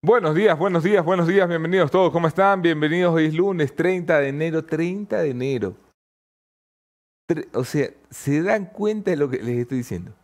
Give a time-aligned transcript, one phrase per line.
[0.00, 2.62] Buenos días, buenos días, buenos días, bienvenidos todos, ¿cómo están?
[2.62, 5.76] Bienvenidos, hoy es lunes 30 de enero, 30 de enero.
[7.52, 10.14] O sea, ¿se dan cuenta de lo que les estoy diciendo?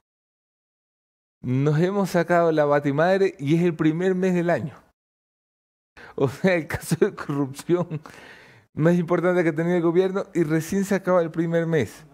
[1.43, 4.81] Nos hemos sacado la batimadre y es el primer mes del año.
[6.15, 8.01] O sea, el caso de corrupción
[8.75, 12.07] más importante que tenido el gobierno y recién se acaba el primer mes.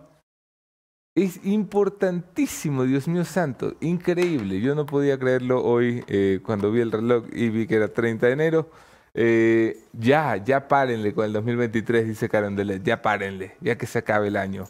[1.17, 4.61] Es importantísimo, Dios mío santo, increíble.
[4.61, 8.27] Yo no podía creerlo hoy eh, cuando vi el reloj y vi que era 30
[8.27, 8.71] de enero.
[9.15, 14.29] Eh, ya, ya párenle con el 2023, dice Carondelet, ya párenle, ya que se acabe
[14.29, 14.69] el año.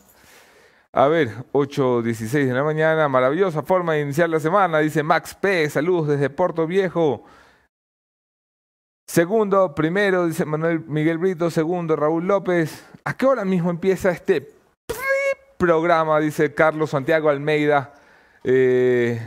[0.92, 5.68] A ver, 8.16 de la mañana, maravillosa forma de iniciar la semana, dice Max P,
[5.68, 7.24] saludos desde Puerto Viejo.
[9.06, 12.82] Segundo, primero, dice Manuel Miguel Brito, segundo, Raúl López.
[13.04, 14.59] ¿A qué hora mismo empieza este
[15.60, 17.92] programa, dice Carlos Santiago Almeida.
[18.42, 19.20] Eh,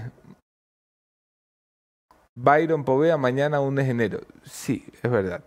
[2.36, 4.20] Byron Povea, mañana 1 de enero.
[4.44, 5.44] Sí, es verdad.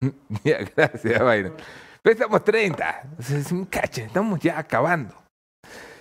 [0.44, 1.54] ya, gracias, Byron.
[2.00, 3.02] Pero estamos 30.
[3.18, 5.12] O sea, es un cacho, estamos ya acabando.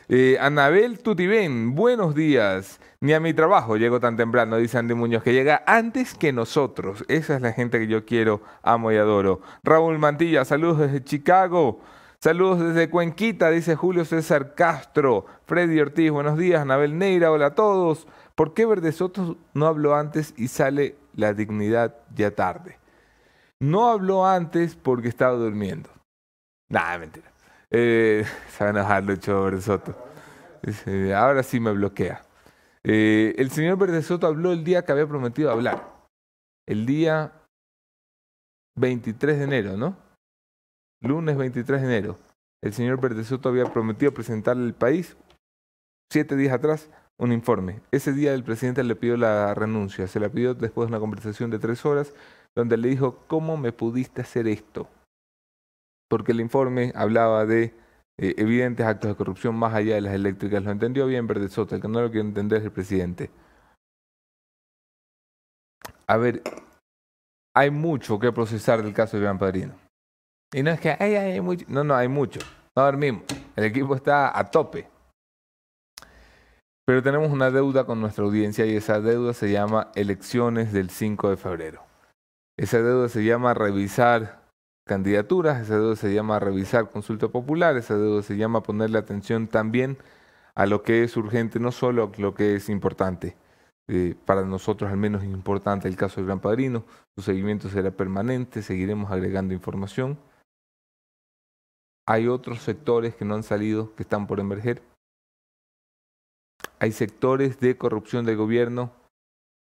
[0.07, 2.79] Eh, Anabel Tutibén, buenos días.
[3.05, 7.05] Ni a mi trabajo llego tan temprano, dice Andy Muñoz, que llega antes que nosotros.
[7.07, 9.41] Esa es la gente que yo quiero, amo y adoro.
[9.63, 11.81] Raúl Mantilla, saludos desde Chicago.
[12.19, 15.27] Saludos desde Cuenquita, dice Julio César Castro.
[15.45, 16.63] Freddy Ortiz, buenos días.
[16.63, 18.07] Anabel Neira, hola a todos.
[18.33, 22.79] ¿Por qué Verde Soto no habló antes y sale la dignidad ya tarde?
[23.59, 25.91] No habló antes porque estaba durmiendo.
[26.69, 27.31] Nada, mentira.
[27.69, 29.95] Eh, se van a enojar Verde Soto.
[31.13, 32.24] Ahora sí me bloquea.
[32.87, 35.91] Eh, el señor Verde Soto habló el día que había prometido hablar.
[36.67, 37.33] El día
[38.75, 39.97] 23 de enero, ¿no?
[41.01, 42.17] Lunes 23 de enero.
[42.61, 45.17] El señor Verde Soto había prometido presentarle al país,
[46.11, 47.81] siete días atrás, un informe.
[47.91, 50.07] Ese día el presidente le pidió la renuncia.
[50.07, 52.13] Se la pidió después de una conversación de tres horas,
[52.55, 54.87] donde le dijo, ¿cómo me pudiste hacer esto?
[56.07, 57.73] Porque el informe hablaba de
[58.17, 60.63] eh, evidentes actos de corrupción más allá de las eléctricas.
[60.63, 63.29] Lo entendió bien Verde Soto, el que no lo quiere entender es el presidente.
[66.07, 66.41] A ver,
[67.55, 69.73] hay mucho que procesar del caso de Gran Padrino.
[70.53, 71.65] Y no es que ay, ay, hay mucho.
[71.67, 72.39] No, no, hay mucho.
[72.75, 73.23] No dormimos.
[73.55, 74.87] El equipo está a tope.
[76.85, 81.31] Pero tenemos una deuda con nuestra audiencia y esa deuda se llama elecciones del 5
[81.31, 81.83] de febrero.
[82.57, 84.44] Esa deuda se llama revisar
[84.85, 89.97] candidaturas, esa deuda se llama revisar consulta popular, esa deuda se llama ponerle atención también
[90.53, 93.35] a lo que es urgente, no solo a lo que es importante.
[93.87, 96.85] Eh, para nosotros al menos es importante el caso del Gran Padrino,
[97.15, 100.17] su seguimiento será permanente, seguiremos agregando información.
[102.07, 104.83] Hay otros sectores que no han salido, que están por emerger.
[106.79, 108.91] Hay sectores de corrupción del gobierno,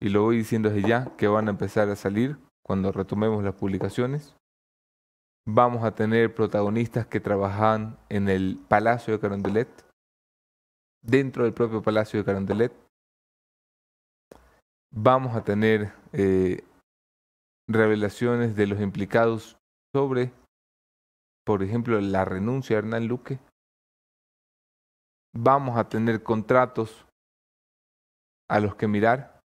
[0.01, 3.55] y lo voy diciendo desde ya, que van a empezar a salir cuando retomemos las
[3.55, 4.35] publicaciones.
[5.45, 9.69] Vamos a tener protagonistas que trabajan en el Palacio de Carondelet,
[11.03, 12.73] dentro del propio Palacio de Carondelet.
[14.95, 16.63] Vamos a tener eh,
[17.69, 19.59] revelaciones de los implicados
[19.93, 20.33] sobre,
[21.45, 23.41] por ejemplo, la renuncia de Hernán Luque.
[25.35, 27.05] Vamos a tener contratos
[28.49, 29.42] a los que mirar.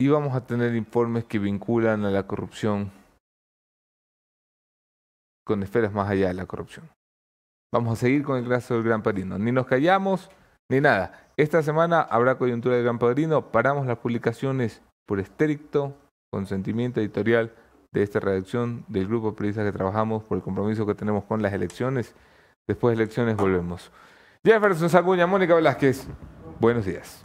[0.00, 2.92] Y vamos a tener informes que vinculan a la corrupción
[5.44, 6.88] con esferas más allá de la corrupción.
[7.72, 9.38] Vamos a seguir con el caso del Gran Padrino.
[9.38, 10.30] Ni nos callamos,
[10.70, 11.28] ni nada.
[11.36, 13.50] Esta semana habrá coyuntura del Gran Padrino.
[13.50, 15.94] Paramos las publicaciones por estricto
[16.30, 17.52] consentimiento editorial
[17.92, 21.42] de esta redacción del grupo de periodistas que trabajamos por el compromiso que tenemos con
[21.42, 22.14] las elecciones.
[22.68, 23.90] Después de elecciones volvemos.
[24.44, 26.06] Jefferson Saguña, Mónica Velázquez,
[26.60, 27.24] buenos días.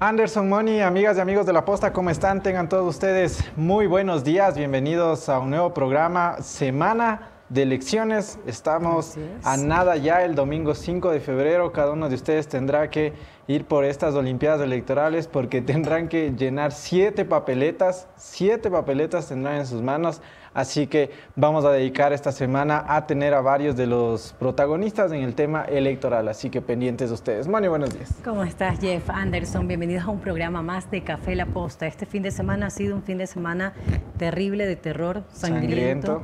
[0.00, 2.40] Anderson Moni, amigas y amigos de la posta, ¿cómo están?
[2.40, 8.38] Tengan todos ustedes muy buenos días, bienvenidos a un nuevo programa, Semana de Elecciones.
[8.46, 13.12] Estamos a nada ya el domingo 5 de febrero, cada uno de ustedes tendrá que
[13.48, 19.66] ir por estas Olimpiadas Electorales porque tendrán que llenar siete papeletas, siete papeletas tendrán en
[19.66, 20.22] sus manos.
[20.54, 25.22] Así que vamos a dedicar esta semana a tener a varios de los protagonistas en
[25.22, 26.28] el tema electoral.
[26.28, 27.48] Así que pendientes de ustedes.
[27.48, 28.14] Moni, buenos días.
[28.24, 29.68] ¿Cómo estás, Jeff Anderson?
[29.68, 31.86] Bienvenidos a un programa más de Café La Posta.
[31.86, 33.72] Este fin de semana ha sido un fin de semana
[34.16, 36.22] terrible de terror, sangriento.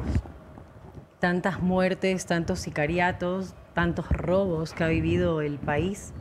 [1.20, 6.12] Tantas muertes, tantos sicariatos, tantos robos que ha vivido el país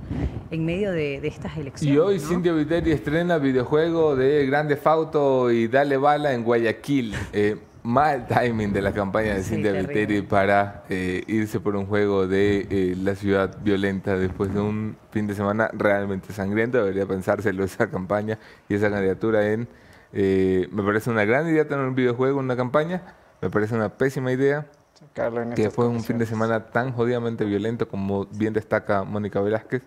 [0.50, 1.96] en medio de, de estas elecciones.
[1.96, 2.28] Y hoy ¿no?
[2.28, 7.16] Cintia Viteri estrena videojuego de Grande Fauto y Dale Bala en Guayaquil.
[7.34, 9.74] Eh, mal timing de la campaña de Sí, Cintia.
[9.74, 14.98] Viteri para eh, irse por un juego de eh, la ciudad violenta después de un
[15.12, 16.78] fin de semana realmente sangriento.
[16.78, 18.40] Debería pensárselo esa campaña
[18.70, 19.68] y esa candidatura en...
[20.14, 23.02] eh, me parece una gran idea tener un videojuego en una campaña.
[23.42, 27.46] Me parece una pésima idea Sacarlo en que de un fin de semana tan jodidamente
[27.46, 29.84] violento como bien destaca Mónica Velázquez,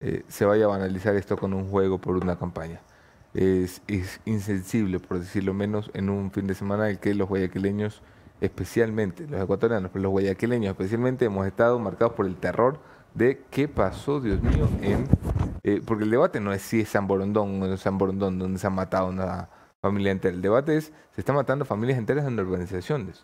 [0.00, 2.80] eh, se vaya a banalizar esto con un juego por una campaña.
[3.38, 7.28] Es, es insensible, por decirlo menos, en un fin de semana en el que los
[7.28, 8.02] guayaquileños,
[8.40, 12.80] especialmente los ecuatorianos, pero los guayaquileños especialmente, hemos estado marcados por el terror
[13.14, 15.06] de qué pasó, Dios mío, en...
[15.62, 18.40] eh, porque el debate no es si es San Borondón o no es San Borondón
[18.40, 19.48] donde se ha matado una
[19.80, 20.34] familia entera.
[20.34, 23.22] El debate es, se está matando familias enteras en urbanizaciones.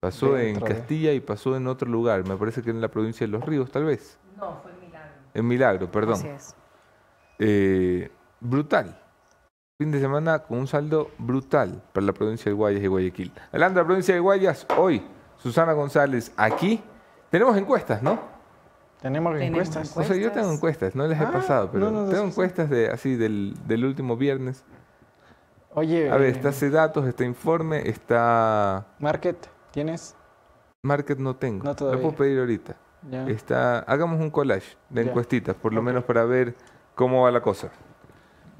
[0.00, 2.26] Pasó en Castilla y pasó en otro lugar.
[2.26, 4.18] Me parece que en la provincia de Los Ríos, tal vez.
[4.38, 5.12] No, fue milagro.
[5.34, 6.14] En Milagro, perdón.
[6.14, 6.56] Así es.
[7.38, 8.10] Eh,
[8.40, 9.01] brutal.
[9.82, 13.32] Fin de semana con un saldo brutal para la provincia de Guayas y Guayaquil.
[13.50, 15.02] Hablando de la provincia de Guayas, hoy,
[15.38, 16.80] Susana González, aquí
[17.30, 18.16] tenemos encuestas, ¿no?
[19.00, 19.96] Tenemos Tenemos encuestas.
[19.96, 22.70] O sea, yo tengo encuestas, no les he Ah, pasado, pero no, no, tengo encuestas
[22.70, 24.62] de así del, del último viernes.
[25.74, 30.14] Oye, A ver, eh, está ese datos, está informe, está Market, ¿tienes?
[30.82, 31.64] Market no tengo.
[31.64, 32.02] No Lo todavía.
[32.02, 32.76] puedo pedir ahorita.
[33.10, 33.26] Ya.
[33.26, 35.10] Está, hagamos un collage de Ya.
[35.10, 36.54] encuestitas, por lo menos para ver
[36.94, 37.70] cómo va la cosa.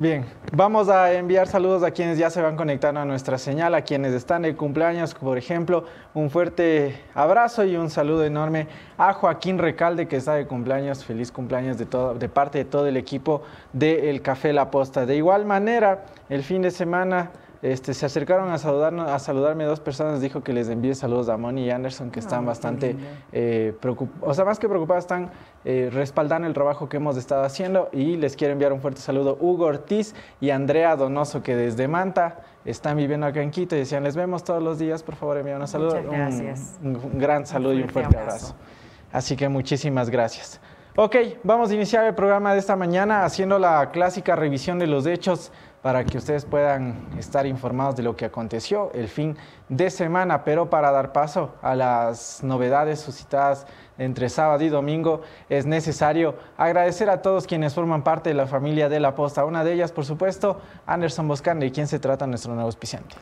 [0.02, 3.82] Bien, vamos a enviar saludos a quienes ya se van conectando a nuestra señal, a
[3.82, 8.66] quienes están de cumpleaños, por ejemplo, un fuerte abrazo y un saludo enorme
[8.98, 12.88] a Joaquín Recalde que está de cumpleaños, feliz cumpleaños de, todo, de parte de todo
[12.88, 15.06] el equipo del Café La Posta.
[15.06, 17.30] De igual manera, el fin de semana
[17.62, 21.36] este, se acercaron a, saludarnos, a saludarme dos personas, dijo que les envíe saludos a
[21.36, 22.96] Moni y Anderson que están Ah, qué bastante
[23.32, 25.30] eh, preocup- o sea, más que preocupados, están
[25.64, 29.38] eh, respaldando el trabajo que hemos estado haciendo y les quiero enviar un fuerte saludo
[29.40, 34.02] Hugo Ortiz y Andrea Donoso que desde Manta están viviendo acá en Quito y decían,
[34.04, 35.96] les vemos todos los días, por favor envíen un saludo.
[36.02, 36.78] Muchas gracias.
[36.82, 38.46] Un, un gran saludo y un fuerte fuerte abrazo.
[38.54, 38.64] abrazo.
[39.12, 40.60] Así que muchísimas gracias.
[40.96, 45.06] Ok, vamos a iniciar el programa de esta mañana haciendo la clásica revisión de los
[45.06, 45.50] hechos
[45.82, 49.36] para que ustedes puedan estar informados de lo que aconteció el fin
[49.68, 53.66] de semana, pero para dar paso a las novedades suscitadas
[53.98, 58.88] entre sábado y domingo es necesario agradecer a todos quienes forman parte de la familia
[58.88, 59.44] de la posta.
[59.44, 63.16] Una de ellas, por supuesto, Anderson Boscan, de quien se trata nuestro nuevo auspiciante.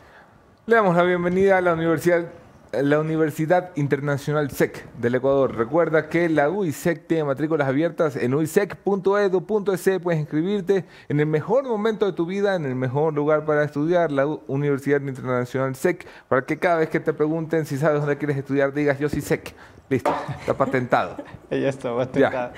[0.67, 2.27] Le damos la bienvenida a la Universidad,
[2.73, 5.57] la Universidad Internacional SEC del Ecuador.
[5.57, 9.91] Recuerda que la UISEC tiene matrículas abiertas en uisec.edu.es.
[10.01, 14.13] Puedes inscribirte en el mejor momento de tu vida, en el mejor lugar para estudiar,
[14.13, 18.37] la Universidad Internacional SEC, para que cada vez que te pregunten si sabes dónde quieres
[18.37, 19.55] estudiar, digas yo sí SEC.
[19.91, 21.17] Listo, está patentado.
[21.51, 22.53] Ella está patentada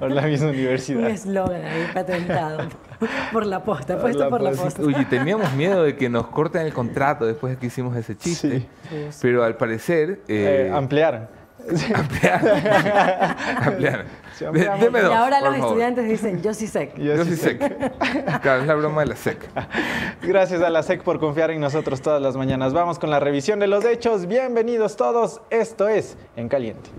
[0.00, 1.08] por la misma Un universidad.
[1.08, 2.68] eslogan ahí patentado
[3.32, 4.82] por la posta, Por puesto la por la posta.
[4.82, 8.50] Oye, teníamos miedo de que nos corten el contrato después de que hicimos ese chiste,
[8.60, 8.68] Sí.
[8.90, 9.18] Sí, sí.
[9.22, 10.22] pero al parecer...
[10.28, 11.28] Eh, eh, ampliaron.
[11.94, 13.36] Ampliar.
[13.64, 14.04] Ampliar.
[14.42, 15.56] Y ahora por los favor.
[15.58, 16.92] estudiantes dicen, yo sí sé.
[16.96, 17.60] Yo Yo sí sec.
[18.42, 19.38] Claro, es la broma de la sec.
[20.22, 22.72] Gracias a la SEC por confiar en nosotros todas las mañanas.
[22.72, 24.26] Vamos con la revisión de los hechos.
[24.26, 25.40] Bienvenidos todos.
[25.50, 26.90] Esto es En Caliente.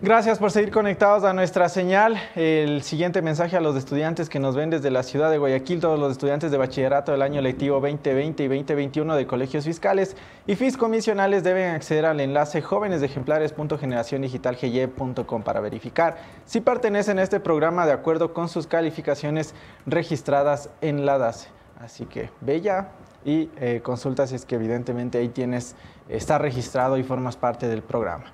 [0.00, 2.16] Gracias por seguir conectados a nuestra señal.
[2.36, 5.98] El siguiente mensaje a los estudiantes que nos ven desde la ciudad de Guayaquil, todos
[5.98, 10.14] los estudiantes de bachillerato del año lectivo 2020 y 2021 de colegios fiscales
[10.46, 17.90] y fiscomisionales deben acceder al enlace jóvenesejemplares.generaciondigitalgy.com para verificar si pertenecen a este programa de
[17.90, 19.52] acuerdo con sus calificaciones
[19.84, 21.48] registradas en la DACE.
[21.80, 22.92] Así que ve ya
[23.24, 25.74] y eh, consulta si es que evidentemente ahí tienes,
[26.08, 28.32] está registrado y formas parte del programa.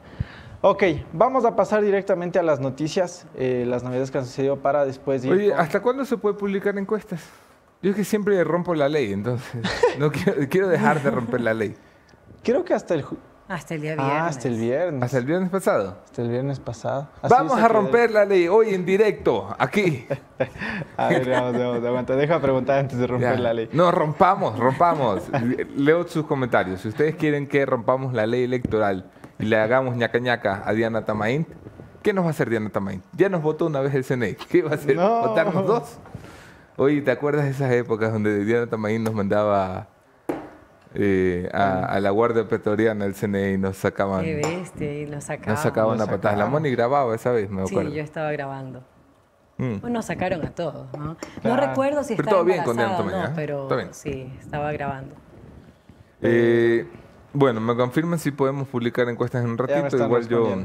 [0.67, 4.87] Ok, vamos a pasar directamente a las noticias, eh, las novedades que han sucedido para
[4.87, 7.21] después ir Oye, con- ¿hasta cuándo se puede publicar encuestas?
[7.83, 9.47] Yo es que siempre rompo la ley, entonces
[9.99, 11.75] no quiero, quiero dejar de romper la ley.
[12.43, 14.15] Creo que hasta el, ju- Hasta el día viernes.
[14.17, 15.03] ah, hasta el viernes.
[15.03, 15.99] Hasta el viernes pasado.
[16.03, 17.09] Hasta el viernes pasado.
[17.21, 20.07] Así Vamos dice a que- romper la ley hoy en directo, aquí.
[20.97, 22.17] A ver, vamos, vamos, aguanta.
[22.17, 23.39] Deja preguntar antes de romper Ya.
[23.39, 23.69] la ley.
[23.71, 25.25] No, rompamos, rompamos.
[25.77, 26.81] Leo sus comentarios.
[26.81, 31.05] Si ustedes quieren que rompamos la ley electoral y le hagamos ñaca ñaca a Diana
[31.05, 31.47] Tamaín,
[32.03, 33.03] ¿qué nos va a hacer Diana Tamaín?
[33.17, 34.37] Ya nos votó una vez el CNE.
[34.51, 34.97] ¿Qué va a hacer?
[34.97, 35.29] No.
[35.29, 35.99] ¿Votarnos dos?
[36.77, 39.87] Oye, ¿te acuerdas de esas épocas donde Diana Tamaín nos mandaba
[40.95, 45.21] eh, a, a la Guardia Pretoriana, el CNE, y nos sacaban, Qué bestia, y lo
[45.21, 45.55] sacaban.
[45.55, 46.39] nos sacaban a patadas?
[46.39, 46.47] La.
[46.47, 47.91] Moni grababa esa vez, me Sí, acuerdo.
[47.93, 48.83] yo estaba grabando.
[49.57, 49.81] Mm.
[49.81, 51.17] Bueno, sacaron a todos, ¿no?
[51.45, 53.33] No recuerdo si Pero estaba todo bien con Diana no, Tomaña, ¿eh?
[53.37, 53.89] pero Todo bien.
[53.95, 55.15] sí, estaba grabando.
[56.23, 56.87] Eh,
[57.35, 59.97] bueno, me confirman si podemos publicar encuestas en un ratito.
[60.03, 60.57] Igual yo.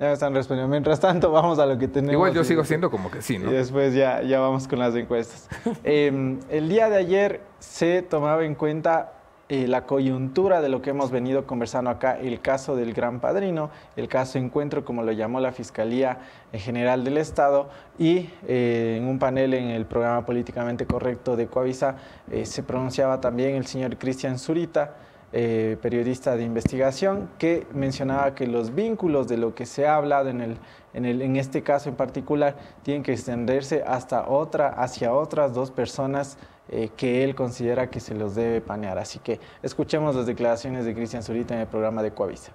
[0.00, 0.68] Ya me están respondiendo.
[0.70, 2.12] Mientras tanto, vamos a lo que tenemos.
[2.12, 3.50] Igual yo sigo siendo como que sí, ¿no?
[3.50, 5.48] Y después ya, ya vamos con las encuestas.
[5.84, 9.12] Em, el día de ayer se tomaba en cuenta
[9.50, 13.70] eh, la coyuntura de lo que hemos venido conversando acá, el caso del Gran Padrino,
[13.94, 16.18] el caso Encuentro, como lo llamó la Fiscalía
[16.52, 21.96] General del Estado, y eh, en un panel en el programa Políticamente Correcto de Coavisa
[22.30, 24.94] eh, se pronunciaba también el señor Cristian Zurita,
[25.36, 30.28] eh, periodista de investigación, que mencionaba que los vínculos de lo que se ha hablado
[30.28, 30.56] en, el,
[30.92, 35.72] en, el, en este caso en particular tienen que extenderse hasta otra, hacia otras dos
[35.72, 36.38] personas
[36.68, 38.96] eh, que él considera que se los debe panear.
[38.96, 42.52] Así que escuchemos las declaraciones de Cristian Zurita en el programa de Coavisa.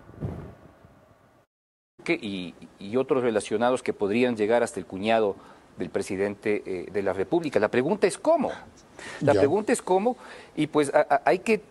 [2.07, 5.36] Y, y, otros relacionados que podrían llegar hasta el cuñado
[5.77, 7.59] del presidente eh, de la República.
[7.59, 8.51] La pregunta es cómo.
[9.19, 9.41] La ya.
[9.41, 10.15] pregunta es cómo,
[10.55, 11.62] y pues a, a, hay que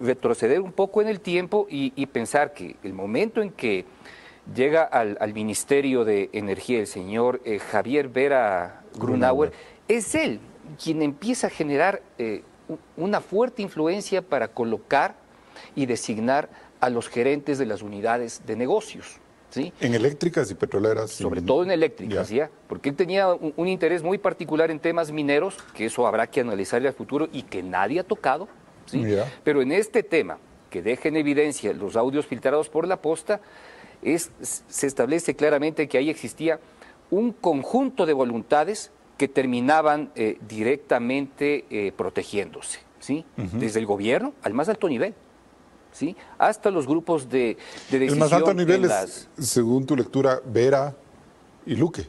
[0.00, 3.84] retroceder un poco en el tiempo y, y pensar que el momento en que
[4.54, 9.52] llega al, al Ministerio de Energía el señor eh, Javier Vera Grunauer,
[9.88, 10.40] es él
[10.82, 12.42] quien empieza a generar eh,
[12.96, 15.14] una fuerte influencia para colocar
[15.74, 16.48] y designar
[16.80, 19.18] a los gerentes de las unidades de negocios.
[19.48, 19.72] ¿Sí?
[19.80, 21.12] En eléctricas y petroleras.
[21.12, 22.36] Sobre todo en eléctricas, ¿ya?
[22.46, 22.50] ¿ya?
[22.68, 26.40] Porque él tenía un, un, interés muy particular en temas mineros, que eso habrá que
[26.40, 28.48] analizar al futuro y que nadie ha tocado,
[28.86, 29.04] ¿sí?
[29.04, 29.30] Yeah.
[29.44, 30.38] Pero en este tema,
[30.70, 33.40] que deja en evidencia los audios filtrados por la posta,
[34.02, 36.58] es, se establece claramente que ahí existía
[37.10, 43.24] un conjunto de voluntades que terminaban eh, directamente eh, protegiéndose, ¿sí?
[43.38, 43.50] Uh -huh.
[43.58, 45.14] Desde el gobierno al más alto nivel.
[45.92, 46.14] ¿Sí?
[46.36, 47.56] hasta los grupos de,
[47.90, 48.12] de decisión.
[48.12, 49.28] El más alto nivel es, las...
[49.38, 50.94] según tu lectura, Vera
[51.64, 52.06] y Luque.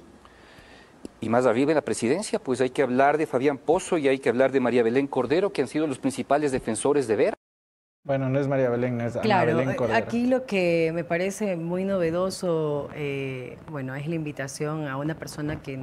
[1.19, 4.19] Y más arriba en la presidencia, pues hay que hablar de Fabián Pozo y hay
[4.19, 7.33] que hablar de María Belén Cordero, que han sido los principales defensores de Vera.
[8.03, 9.97] Bueno, no es María Belén, no es claro, Ana Belén Cordero.
[9.97, 15.62] Aquí lo que me parece muy novedoso, eh, bueno, es la invitación a una persona
[15.62, 15.79] que,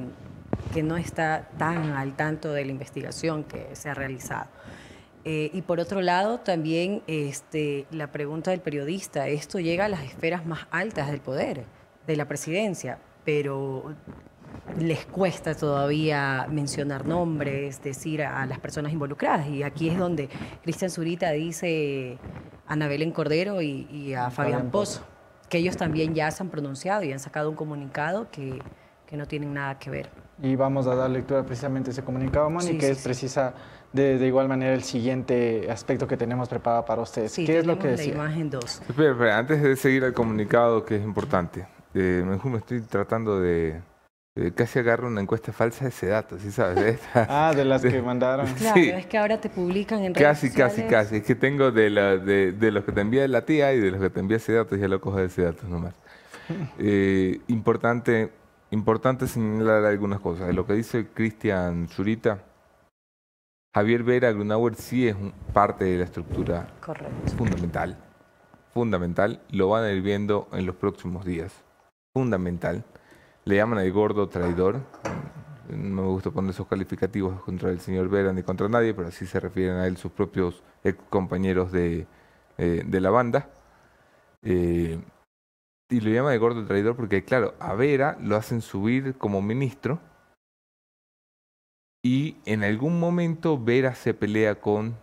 [0.73, 4.47] que no está tan al tanto de la investigación que se ha realizado.
[5.27, 10.03] Eh, y por otro lado, también este, la pregunta del periodista, esto llega a las
[10.03, 11.65] esferas más altas del poder,
[12.05, 13.95] de la presidencia, pero
[14.79, 19.47] les cuesta todavía mencionar nombres, decir a las personas involucradas.
[19.47, 20.29] Y aquí es donde
[20.63, 22.17] Cristian Zurita dice
[22.67, 25.01] a Ana Belén Cordero y, y a Fabián Pozo,
[25.49, 28.59] que ellos también ya se han pronunciado y han sacado un comunicado que,
[29.05, 30.09] que no tienen nada que ver.
[30.41, 33.53] Y vamos a dar lectura precisamente a ese comunicado, Moni, sí, que sí, es precisa
[33.93, 37.31] de, de, igual manera el siguiente aspecto que tenemos preparado para ustedes.
[37.31, 38.13] Sí, ¿Qué es lo que la decía?
[38.13, 38.81] imagen 2.
[38.89, 43.81] Espera, espera, antes de seguir al comunicado que es importante, eh, me estoy tratando de,
[44.53, 46.99] casi agarro una encuesta falsa de ese dato, ¿sí sabes?
[47.13, 48.45] ah, de las que mandaron.
[48.55, 48.89] Claro, sí.
[48.89, 50.75] es que ahora te publican en redes Casi, sociales.
[50.75, 51.15] casi, casi.
[51.17, 53.91] Es que tengo de, la, de, de los que te envía la tía y de
[53.91, 55.95] los que te envía ese dato, ya lo cojo de ese dato nomás.
[56.79, 58.31] eh, importante,
[58.71, 60.47] importante señalar algunas cosas.
[60.47, 62.43] De lo que dice Cristian Zurita,
[63.73, 67.31] Javier Vera Grunauer sí es un, parte de la estructura Correcto.
[67.37, 67.97] fundamental.
[68.73, 69.41] Fundamental.
[69.49, 71.53] Lo van a ir viendo en los próximos días.
[72.13, 72.83] Fundamental.
[73.45, 74.81] Le llaman el gordo traidor.
[75.69, 79.27] No me gusta poner esos calificativos contra el señor Vera ni contra nadie, pero así
[79.27, 82.07] se refieren a él sus propios ex compañeros de,
[82.57, 83.49] eh, la banda.
[84.41, 84.99] Eh,
[85.89, 89.99] y lo llaman el gordo traidor porque, claro, a Vera lo hacen subir como ministro
[92.03, 94.95] y en algún momento Vera se pelea con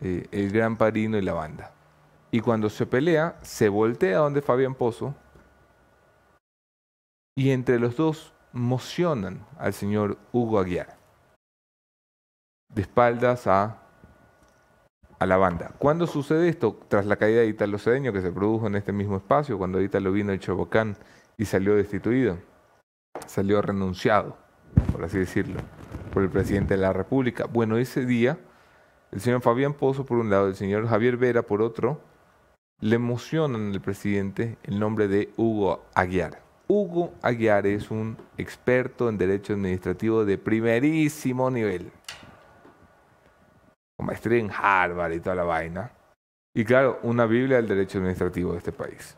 [0.00, 1.74] eh, el gran padrino y la banda.
[2.30, 5.14] Y cuando se pelea, se voltea donde Fabián Pozo
[7.36, 11.00] y entre los dos mocionan al señor Hugo Aguiar
[12.74, 13.78] de espaldas a,
[15.18, 15.72] a la banda.
[15.78, 16.78] ¿Cuándo sucede esto?
[16.88, 20.12] Tras la caída de Italo Cedeño, que se produjo en este mismo espacio, cuando Italo
[20.12, 20.96] vino el Chobocán
[21.36, 22.38] y salió destituido,
[23.26, 24.36] salió renunciado,
[24.92, 25.60] por así decirlo
[26.12, 27.46] por el presidente de la República.
[27.46, 28.38] Bueno, ese día,
[29.12, 32.00] el señor Fabián Pozo por un lado, el señor Javier Vera por otro,
[32.80, 36.49] le emocionan al presidente el nombre de Hugo Aguiar.
[36.72, 41.90] Hugo Aguiar es un experto en derecho administrativo de primerísimo nivel,
[43.96, 45.90] con maestría en Harvard y toda la vaina.
[46.54, 49.16] Y claro, una Biblia del derecho administrativo de este país.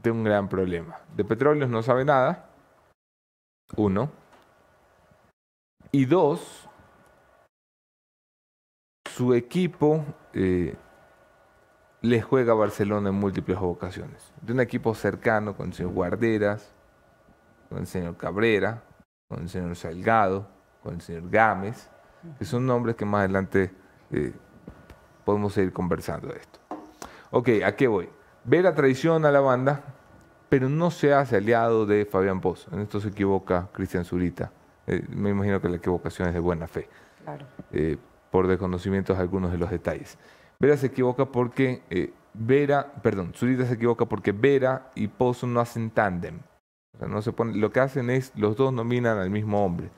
[0.00, 1.00] De un gran problema.
[1.16, 2.48] De petróleos no sabe nada.
[3.76, 4.12] Uno.
[5.90, 6.68] Y dos,
[9.10, 10.76] su equipo eh,
[12.04, 14.32] le juega a Barcelona en múltiples ocasiones.
[14.42, 16.70] De un equipo cercano con el señor Guarderas,
[17.70, 18.82] con el señor Cabrera,
[19.26, 20.46] con el señor Salgado,
[20.82, 21.88] con el señor Gámez,
[22.38, 23.72] que son nombres que más adelante
[24.10, 24.32] eh,
[25.24, 26.58] podemos seguir conversando de esto.
[27.30, 28.08] Ok, ¿a qué voy?
[28.44, 29.80] Ve la traición a la banda,
[30.50, 32.68] pero no se hace aliado de Fabián Pozo.
[32.74, 34.52] En esto se equivoca Cristian Zurita.
[34.86, 36.86] Eh, me imagino que la equivocación es de buena fe,
[37.24, 37.46] Claro.
[37.72, 37.96] eh,
[38.30, 40.18] por desconocimientos de algunos de los detalles.
[40.58, 45.60] Vera se equivoca porque eh, Vera, perdón, Zurita se equivoca porque Vera y Pozo no
[45.60, 46.40] hacen tándem.
[47.00, 49.90] No se lo que hacen es los dos nominan al mismo hombre.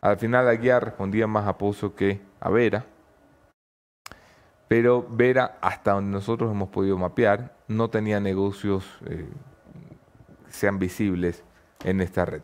[0.00, 2.86] Al final Aguiar respondía más a Pozo que a Vera.
[4.68, 9.28] Pero Vera, hasta donde nosotros hemos podido mapear, no tenía negocios eh,
[10.46, 11.44] que sean visibles
[11.84, 12.42] en esta red.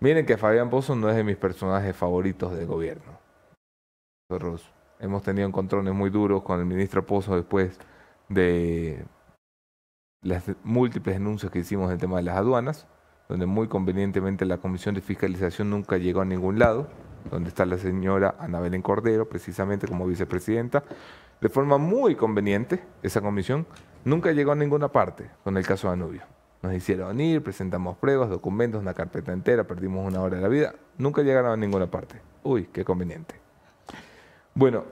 [0.00, 3.18] Miren que Fabián Pozo no es de mis personajes favoritos del gobierno.
[4.28, 7.78] Nosotros hemos tenido encontrones muy duros con el ministro Pozo después
[8.28, 9.04] de
[10.22, 12.86] las múltiples denuncias que hicimos en el tema de las aduanas,
[13.28, 16.88] donde muy convenientemente la Comisión de Fiscalización nunca llegó a ningún lado,
[17.30, 18.82] donde está la señora Ana Belén
[19.28, 20.84] precisamente como vicepresidenta.
[21.40, 23.66] De forma muy conveniente, esa comisión
[24.04, 26.22] nunca llegó a ninguna parte con el caso de Anubio.
[26.62, 30.74] Nos hicieron ir, presentamos pruebas, documentos, una carpeta entera, perdimos una hora de la vida,
[30.96, 32.22] nunca llegaron a ninguna parte.
[32.42, 33.43] Uy, qué conveniente.
[34.54, 34.84] Bueno,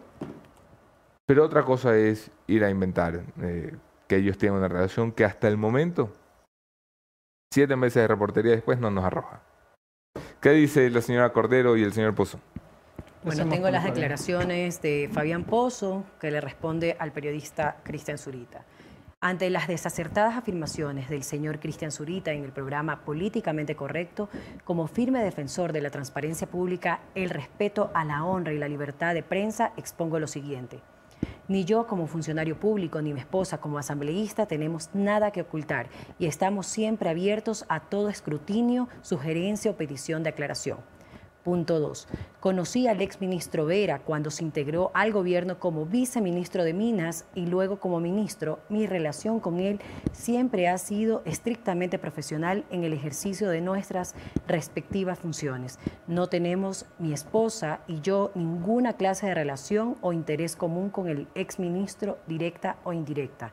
[1.26, 3.76] pero otra cosa es ir a inventar eh,
[4.08, 6.12] que ellos tienen una relación que hasta el momento,
[7.52, 9.40] siete meses de reportería después, no nos arroja.
[10.40, 12.40] ¿Qué dice la señora Cordero y el señor Pozo?
[13.22, 18.64] Bueno, tengo las declaraciones de Fabián Pozo, que le responde al periodista Cristian Zurita.
[19.24, 24.28] Ante las desacertadas afirmaciones del señor Cristian Zurita en el programa Políticamente Correcto,
[24.64, 29.14] como firme defensor de la transparencia pública, el respeto a la honra y la libertad
[29.14, 30.80] de prensa, expongo lo siguiente.
[31.46, 35.86] Ni yo como funcionario público ni mi esposa como asambleísta tenemos nada que ocultar
[36.18, 40.78] y estamos siempre abiertos a todo escrutinio, sugerencia o petición de aclaración.
[41.42, 42.06] Punto 2.
[42.38, 47.80] Conocí al exministro Vera cuando se integró al gobierno como viceministro de Minas y luego
[47.80, 48.60] como ministro.
[48.68, 49.80] Mi relación con él
[50.12, 54.14] siempre ha sido estrictamente profesional en el ejercicio de nuestras
[54.46, 55.80] respectivas funciones.
[56.06, 61.26] No tenemos, mi esposa y yo, ninguna clase de relación o interés común con el
[61.34, 63.52] exministro, directa o indirecta.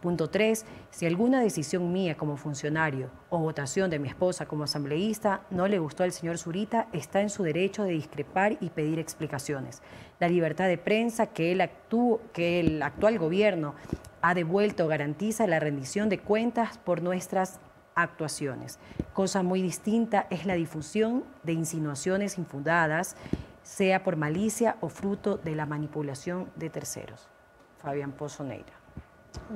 [0.00, 0.64] Punto 3.
[0.90, 5.78] Si alguna decisión mía como funcionario o votación de mi esposa como asambleísta no le
[5.78, 9.82] gustó al señor Zurita, está en su derecho de discrepar y pedir explicaciones.
[10.18, 13.74] La libertad de prensa que el, actú- que el actual gobierno
[14.22, 17.60] ha devuelto garantiza la rendición de cuentas por nuestras
[17.94, 18.78] actuaciones.
[19.12, 23.16] Cosa muy distinta es la difusión de insinuaciones infundadas,
[23.62, 27.28] sea por malicia o fruto de la manipulación de terceros.
[27.82, 28.77] Fabián Pozo Neira.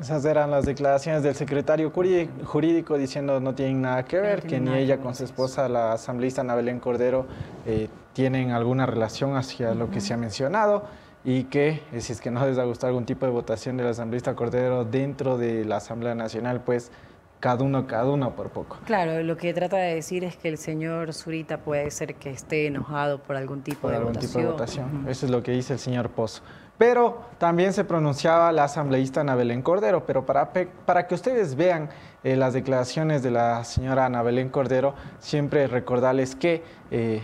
[0.00, 4.74] Esas eran las declaraciones del secretario jurídico diciendo no tienen nada que ver, que ni
[4.74, 7.26] ella con su esposa, la asambleísta Ana Belén Cordero,
[7.66, 10.84] eh, tienen alguna relación hacia lo que se ha mencionado
[11.24, 13.84] y que eh, si es que no les ha gustado algún tipo de votación de
[13.84, 16.90] la asambleísta Cordero dentro de la Asamblea Nacional, pues
[17.38, 18.78] cada uno, cada uno por poco.
[18.86, 22.66] Claro, lo que trata de decir es que el señor Zurita puede ser que esté
[22.68, 24.30] enojado por algún tipo, por de, algún votación.
[24.32, 25.04] tipo de votación.
[25.08, 26.42] Eso es lo que dice el señor Pozo.
[26.78, 31.90] Pero también se pronunciaba la asambleísta Ana Belén Cordero, pero para, para que ustedes vean
[32.24, 37.22] eh, las declaraciones de la señora Ana Belén Cordero, siempre recordarles que eh,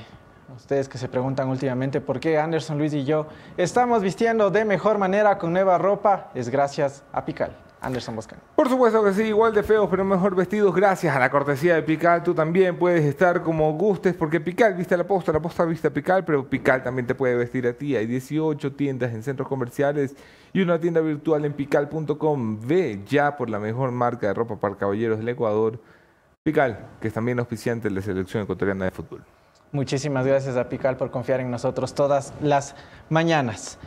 [0.57, 4.99] ustedes que se preguntan últimamente por qué Anderson Luis y yo estamos vistiendo de mejor
[4.99, 7.68] manera con nueva ropa, es gracias a Pical.
[7.81, 8.39] Anderson Boscan.
[8.57, 10.75] Por supuesto que sí, igual de feos, pero mejor vestidos.
[10.75, 14.95] Gracias a la cortesía de Pical, tú también puedes estar como gustes, porque Pical viste
[14.95, 17.73] a la posta, la posta viste a Pical, pero Pical también te puede vestir a
[17.73, 17.97] ti.
[17.97, 20.17] Hay 18 tiendas en centros comerciales
[20.53, 22.61] y una tienda virtual en pical.com.
[22.67, 25.81] Ve ya por la mejor marca de ropa para caballeros del Ecuador.
[26.43, 29.23] Pical, que es también auspiciante de la selección ecuatoriana de fútbol.
[29.71, 32.75] Muchísimas gracias a Pical por confiar en nosotros todas las
[33.11, 33.79] mañanas.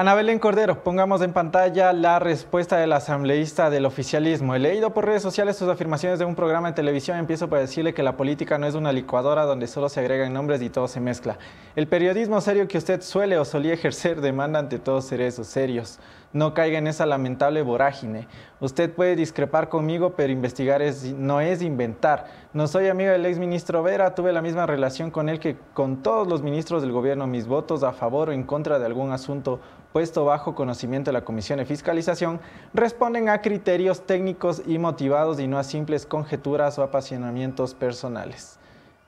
[0.00, 4.54] Ana Belén Cordero, pongamos en pantalla la respuesta del asambleísta del oficialismo.
[4.54, 7.18] He leído por redes sociales sus afirmaciones de un programa de televisión.
[7.18, 10.62] Empiezo por decirle que la política no es una licuadora donde solo se agregan nombres
[10.62, 11.36] y todo se mezcla.
[11.76, 15.98] El periodismo serio que usted suele o solía ejercer demanda ante todos seres serios.
[16.32, 18.28] No caiga en esa lamentable vorágine.
[18.60, 22.26] Usted puede discrepar conmigo, pero investigar es- no es inventar.
[22.52, 26.28] No soy amigo del exministro Vera, tuve la misma relación con él que con todos
[26.28, 27.26] los ministros del gobierno.
[27.26, 29.58] Mis votos a favor o en contra de algún asunto
[29.92, 32.38] puesto bajo conocimiento de la Comisión de Fiscalización
[32.72, 38.60] responden a criterios técnicos y motivados y no a simples conjeturas o apasionamientos personales.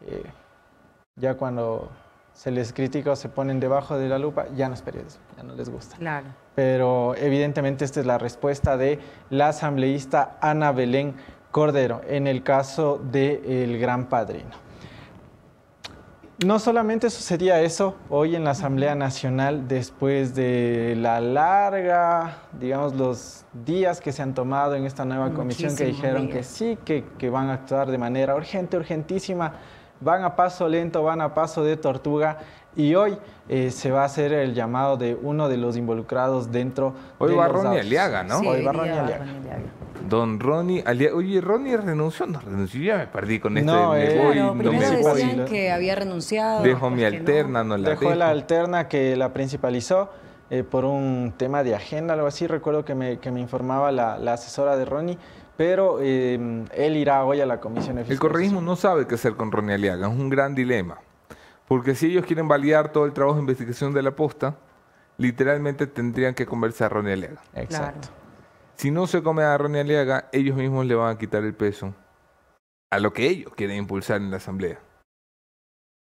[0.09, 0.25] Eh,
[1.15, 1.89] ya cuando
[2.43, 5.45] se les critica o se ponen debajo de la lupa, ya no es periodismo, ya
[5.45, 6.27] no les gusta Claro.
[6.57, 8.99] pero evidentemente esta es la respuesta de
[9.31, 11.15] la asambleísta Ana Belén
[11.53, 14.51] Cordero en el caso del Gran Padrino.
[16.45, 23.45] No solamente sucedía eso, hoy en la Asamblea Nacional, después de la larga, digamos, los
[23.65, 27.31] días que se han tomado en esta nueva comisión que dijeron que sí, que, que
[27.31, 29.53] van a actuar de manera urgente, urgentísima,
[30.03, 32.39] van a paso lento, van a paso de tortuga
[32.75, 36.95] y hoy eh, se va a hacer el llamado de uno de los involucrados dentro
[37.19, 37.81] Hoy de va los Ronnie.
[37.81, 38.39] Aliaga, ¿no?
[38.41, 39.25] Sí, Hoy va Ronnie Aliaga.
[40.09, 41.17] Don Ronnie Aliaga.
[41.17, 43.71] Oye, Ronnie renunció, no renunció, ya me perdí con este.
[43.71, 45.03] No, me eh, voy, Claro, no primero me voy.
[45.03, 45.23] voy.
[45.23, 46.63] decían que había renunciado.
[46.63, 47.31] Dejo mi después que no.
[47.31, 48.15] alterna, no la Dejó dejo.
[48.17, 50.11] la alterna que la principalizó
[50.51, 52.47] eh, por un tema de agenda, algo así.
[52.47, 55.19] Recuerdo que me, que me informaba la, la asesora de Ronnie,
[55.57, 59.35] pero eh, él irá hoy a la comisión de El correísmo no sabe qué hacer
[59.37, 60.99] con Ronnie Aliaga, es un gran dilema.
[61.69, 64.57] Porque si ellos quieren validar todo el trabajo de investigación de la posta,
[65.17, 67.43] literalmente tendrían que conversar a Ronnie Aliaga.
[67.55, 68.09] Exacto.
[68.77, 71.95] Si no se come a Ronnie Aliaga, ellos mismos le van a quitar el peso
[72.91, 74.79] a lo que ellos quieren impulsar en la asamblea.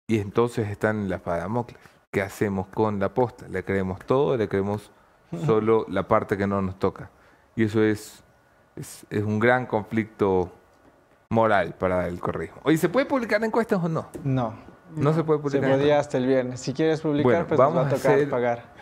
[0.08, 1.80] Y entonces están en la espada de Damocles.
[2.12, 3.48] ¿Qué hacemos con la posta?
[3.48, 4.92] ¿Le creemos todo o le creemos
[5.46, 7.10] solo la parte que no nos toca?
[7.56, 8.23] Y eso es,
[8.76, 10.52] es, es un gran conflicto
[11.30, 12.58] moral para el correísmo.
[12.64, 14.08] Oye, ¿se puede publicar encuestas o no?
[14.24, 14.54] No,
[14.96, 15.72] No, se puede se publicar.
[15.72, 16.60] podía hasta el viernes.
[16.60, 18.74] Si quieres publicar, Bueno, pues nos va a vamos tocar hacer- pagar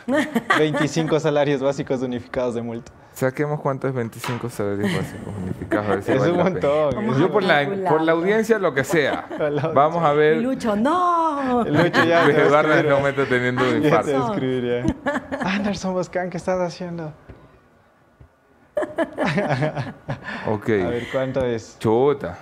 [0.58, 2.92] 25 salarios básicos unificados de multa.
[3.14, 5.86] Saquemos cuánto es 25 salarios básicos unificados.
[5.88, 6.96] a ver si Es vale un montón.
[6.96, 9.28] Vamos Yo por la, por la audiencia, lo que sea.
[9.74, 10.38] Vamos a ver.
[10.42, 11.64] Lucho, ¡no!
[11.66, 14.20] Lucho ya te Eduardo en este momento teniendo un ya te infarto.
[14.20, 15.40] va a escribir, ya.
[15.56, 17.14] Anderson Boscan, ¿qué estás haciendo?
[20.48, 20.70] Ok.
[20.70, 21.78] A ver, ¿cuánto es?
[21.80, 22.38] Chuta.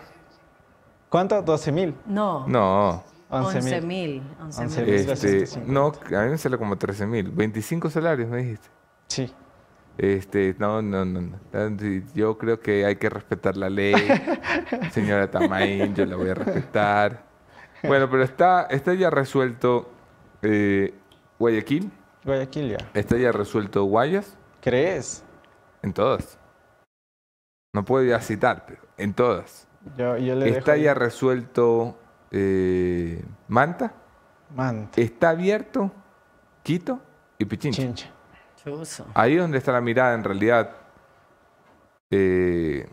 [1.09, 1.41] ¿Cuánto?
[1.41, 1.95] 12 mil.
[2.05, 2.47] No.
[2.47, 3.03] No.
[3.29, 3.85] 11 11 mil.
[3.87, 4.23] mil.
[4.41, 4.93] 11 11 mil.
[4.93, 5.71] Este, 350.
[5.71, 7.29] no, a mí me sale como 13 mil.
[7.31, 8.69] 25 salarios, me dijiste.
[9.07, 9.33] Sí.
[9.97, 11.37] Este, no, no, no, no.
[12.15, 13.95] Yo creo que hay que respetar la ley.
[14.91, 17.23] Señora Tamaín, yo la voy a respetar.
[17.83, 19.89] Bueno, pero está, está ya resuelto
[20.41, 20.93] eh,
[21.37, 21.91] Guayaquil,
[22.25, 22.89] Guayaquil ya.
[22.93, 25.23] está ya resuelto Guayas, ¿Crees?
[25.81, 26.37] En todas.
[27.73, 29.67] No puedo ya citar, pero en todas.
[29.97, 31.97] Yo, yo le Está dejo ya resuelto
[32.31, 33.93] eh, Manta,
[34.55, 34.99] Manta.
[34.99, 35.91] está abierto
[36.63, 36.99] Quito
[37.37, 37.81] y Pichincha.
[37.81, 38.11] Chincha.
[39.13, 40.75] Ahí es donde está la mirada en realidad
[42.11, 42.89] eh,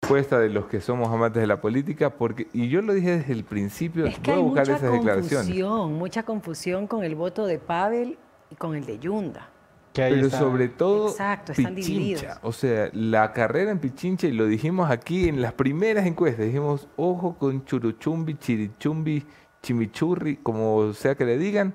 [0.00, 3.32] puesta de los que somos amantes de la política, porque, y yo lo dije desde
[3.32, 5.46] el principio, Es que voy a hay buscar mucha esas declaraciones.
[5.46, 8.18] confusión, mucha confusión con el voto de Pavel
[8.50, 9.48] y con el de Yunda.
[9.92, 10.38] Que ahí Pero está.
[10.38, 11.98] sobre todo Exacto, están Pichincha.
[11.98, 12.38] divididos.
[12.42, 16.88] O sea, la carrera en Pichincha, y lo dijimos aquí en las primeras encuestas, dijimos,
[16.96, 19.24] ojo con Churuchumbi, Chirichumbi,
[19.62, 21.74] Chimichurri, como sea que le digan,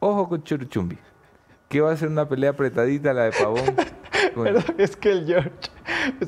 [0.00, 0.98] ojo con Churuchumbi.
[1.68, 3.62] Que va a ser una pelea apretadita la de Pavón.
[4.34, 5.50] con- Pero es que el George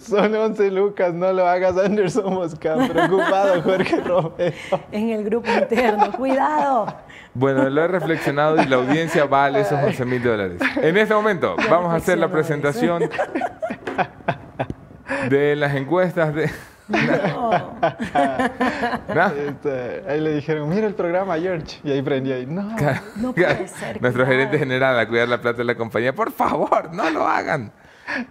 [0.00, 2.88] son 11 lucas, no lo hagas Anderson Moscán.
[2.88, 4.54] Preocupado, Jorge Romero.
[4.92, 6.86] En el grupo interno, cuidado.
[7.34, 10.60] Bueno, lo he reflexionado y la audiencia vale esos 11 mil dólares.
[10.76, 13.10] En este momento vamos a hacer la presentación
[15.28, 16.50] de las encuestas de...
[16.86, 17.50] No.
[19.14, 19.26] ¿No?
[19.26, 21.80] Este, ahí le dijeron, mira el programa, George.
[21.82, 22.76] Y ahí prendió ahí, no.
[23.16, 26.14] No puede ser, Nuestro gerente general a cuidar la plata de la compañía.
[26.14, 27.72] Por favor, no lo hagan.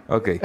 [0.08, 0.28] Ok.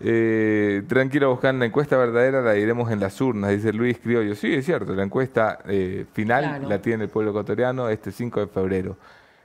[0.00, 4.34] Eh, tranquilo, buscan la encuesta verdadera, la iremos en las urnas, dice Luis Criollo.
[4.34, 6.68] Sí, es cierto, la encuesta eh, final Claro.
[6.68, 8.96] la tiene el pueblo ecuatoriano este 5 de febrero.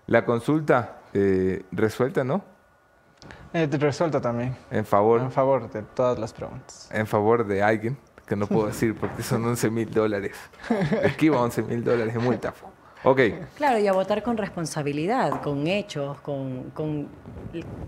[0.08, 2.44] La consulta eh, resuelta, ¿no?
[3.54, 4.56] Eh, resuelto también.
[4.70, 6.90] En favor, En favor de todas las preguntas.
[6.92, 10.36] en favor de alguien, que no puedo decir porque son 11 mil dólares.
[11.04, 12.54] Esquiva 11 mil dólares de multa.
[13.06, 13.20] Ok.
[13.56, 17.10] Claro, y a votar con responsabilidad, con hechos, con, con,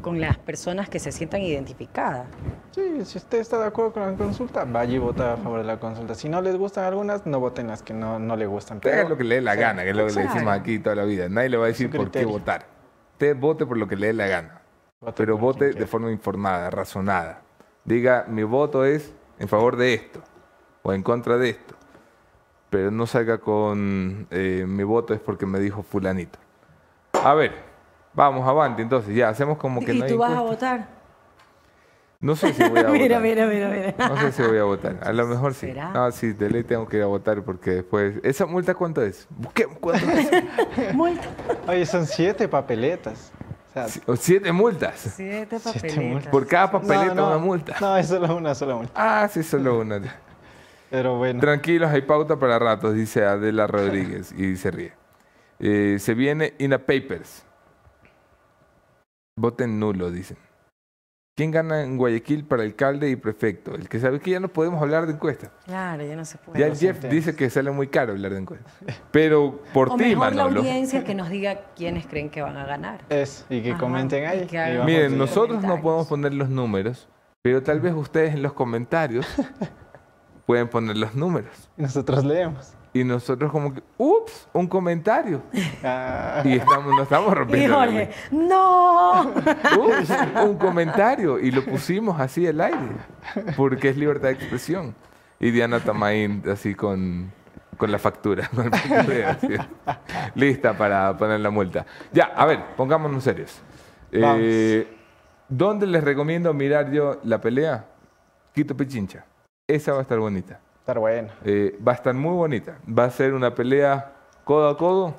[0.01, 2.27] con las personas que se sientan identificadas.
[2.71, 5.65] Sí, si usted está de acuerdo con la consulta, vaya y vota a favor de
[5.65, 6.15] la consulta.
[6.15, 8.81] Si no les gustan algunas, no voten las que no, no le gustan.
[8.81, 10.53] Pero, haga lo que le dé la sí, gana, que es lo que le decimos
[10.53, 11.29] aquí toda la vida.
[11.29, 12.65] Nadie le va a decir por qué votar.
[13.13, 14.61] Usted vote por lo que le dé la gana,
[14.99, 17.41] vote pero vote de forma informada, razonada.
[17.85, 20.21] Diga, mi voto es en favor de esto
[20.83, 21.74] o en contra de esto.
[22.75, 26.37] Pero no salga con eh, mi voto es porque me dijo fulanito.
[27.13, 27.53] A ver,
[28.13, 29.15] vamos, avante entonces.
[29.15, 30.89] Ya, hacemos como que ¿Y no hay tú vas a votar?
[32.19, 33.21] No sé si voy a mira, votar.
[33.21, 34.09] mira, mira, mira.
[34.09, 34.99] No sé si voy a votar.
[35.03, 35.67] A lo mejor sí.
[35.67, 35.91] ¿Será?
[35.91, 38.15] No, sí, de ley tengo que ir a votar porque después...
[38.23, 39.25] ¿Esa multa cuánto es?
[39.29, 40.93] Busquemos cuánto es.
[40.93, 41.29] Multa.
[41.69, 43.31] Oye, son siete papeletas.
[43.69, 45.13] O sea, Siete multas.
[45.15, 46.03] Siete Siete papeletas.
[46.03, 46.27] multas.
[46.29, 47.75] Por cada papeleta no, no, una multa.
[47.79, 48.91] No, es solo una, solo multa.
[48.95, 50.01] Ah, sí, solo una.
[50.95, 51.41] Pero bueno.
[51.41, 54.93] Tranquilos, hay pauta para ratos, dice Adela Rodríguez y se ríe.
[55.59, 57.45] Eh, se viene INA Papers.
[59.37, 60.37] Voten nulo, dicen.
[61.35, 63.75] ¿Quién gana en Guayaquil para alcalde y prefecto?
[63.75, 65.51] El que sabe que ya no podemos hablar de encuestas.
[65.65, 66.59] Claro, ya no se puede.
[66.59, 68.73] Ya el Jeff dice que sale muy caro hablar de encuestas.
[69.11, 70.61] Pero por o ti, mejor la Manolo.
[70.61, 73.01] audiencia que nos diga quiénes creen que van a ganar.
[73.09, 74.47] Es, y que Ajá, comenten ahí.
[74.85, 77.09] Miren, nosotros no podemos poner los números,
[77.41, 79.27] pero tal vez ustedes en los comentarios
[80.45, 81.69] pueden poner los números.
[81.77, 82.73] y nosotros leemos.
[82.93, 85.41] Y nosotros como que, ups, un comentario.
[85.83, 87.69] Ah, Y estamos, no estamos Y rompiendo.
[87.69, 89.21] la Jorge, ¡no!
[89.79, 90.09] Ups,
[90.43, 92.77] un comentario y lo pusimos así al aire
[93.57, 94.95] porque es libertad de expresión
[95.39, 97.31] y Diana Tamaín así con,
[97.77, 99.59] con la factura con el
[100.33, 103.61] lista para poner la multa ya a ver pongámonos serios
[104.11, 104.87] Eh,
[105.49, 107.85] ¿dónde les recomiendo mirar yo la pelea?
[108.53, 109.25] Quito Pichincha
[109.67, 110.59] esa va a estar bonita.
[110.79, 111.29] Estar bueno.
[111.43, 112.77] Eh, va a estar muy bonita.
[112.87, 115.15] Va a ser una pelea codo a codo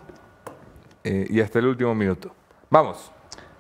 [1.03, 2.33] eh, y hasta el último minuto.
[2.71, 3.13] Vamos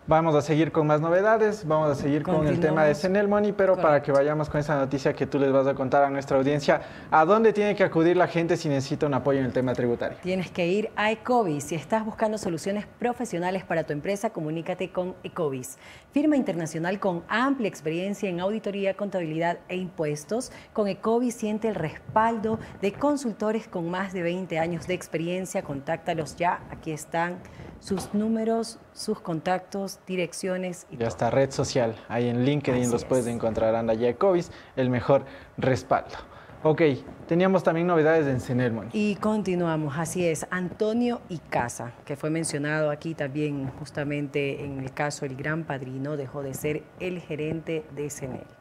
[0.08, 2.94] Vamos a seguir con más novedades, vamos a seguir con el tema de.
[2.94, 6.04] Senel Money, pero para que vayamos con esa noticia que tú les vas a contar
[6.04, 9.46] a nuestra audiencia, ¿a dónde tiene que acudir la gente si necesita un apoyo en
[9.46, 10.16] el tema tributario?
[10.22, 11.64] Tienes que ir a Ecovis.
[11.64, 15.76] Si estás buscando soluciones profesionales para tu empresa, comunícate con Ecovis.
[16.12, 20.52] Firma internacional con amplia experiencia en auditoría, contabilidad e impuestos.
[20.72, 25.62] Con Ecovis siente el respaldo de consultores con más de 20 años de experiencia.
[25.62, 26.60] Contáctalos ya.
[26.70, 27.40] Aquí están
[27.80, 33.04] sus números, sus contactos, direcciones y Ya está red social, ahí en LinkedIn Así los
[33.04, 33.34] puedes es.
[33.34, 35.24] encontrar, anda ya Ecovis, el mejor
[35.58, 36.16] respaldo.
[36.62, 36.82] Ok,
[37.28, 38.90] teníamos también novedades en Senel Money.
[38.92, 45.26] Y continuamos, así es, Antonio Icaza, que fue mencionado aquí también justamente en el caso
[45.26, 48.55] El Gran Padrino, dejó de ser el gerente de CENEL.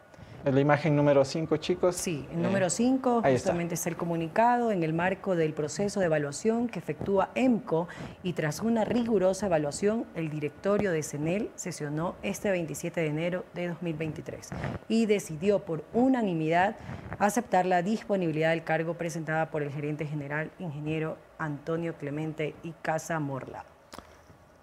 [0.45, 1.95] Es la imagen número 5, chicos.
[1.95, 3.47] Sí, el Eh, número 5 ahí está.
[3.49, 7.87] justamente es el comunicado en el marco del proceso de evaluación que efectúa EMCO
[8.21, 13.69] y tras una rigurosa evaluación, el directorio de CENEL sesionó este 27 de enero de
[13.69, 14.49] 2023
[14.87, 16.75] y decidió por unanimidad
[17.17, 23.19] aceptar la disponibilidad del cargo presentada por el gerente general ingeniero Antonio Clemente y Casa
[23.19, 23.65] Morla.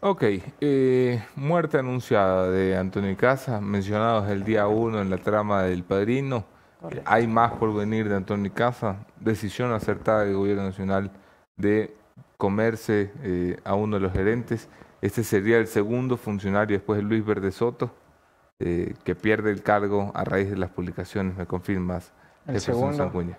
[0.05, 0.25] Ok,
[0.61, 6.45] eh, muerte anunciada de Antonio Casa, mencionados el día 1 en la trama del Padrino.
[6.81, 7.09] Correcto.
[7.09, 8.97] Hay más por venir de Antonio Casa.
[9.21, 11.13] Decisión acertada del Gobierno Nacional
[11.57, 11.97] de
[12.37, 14.69] comerse eh, a uno de los gerentes.
[15.01, 17.95] Este sería el segundo funcionario después de Luis Verde Soto,
[18.59, 22.13] eh, que pierde el cargo a raíz de las publicaciones, me confirmas,
[22.49, 22.97] El segundo.
[22.97, 23.39] Sancuña.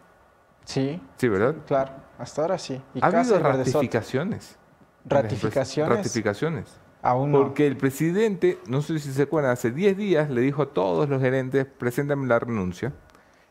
[0.63, 1.55] Sí, Sí, ¿verdad?
[1.67, 2.81] claro, hasta ahora sí.
[2.93, 4.57] Y Ha Casa habido ratificaciones.
[5.05, 5.97] Ratificaciones.
[5.97, 6.79] Ratificaciones.
[7.01, 7.43] Aún no.
[7.43, 11.09] Porque el presidente, no sé si se acuerdan, hace 10 días le dijo a todos
[11.09, 12.93] los gerentes, preséntame la renuncia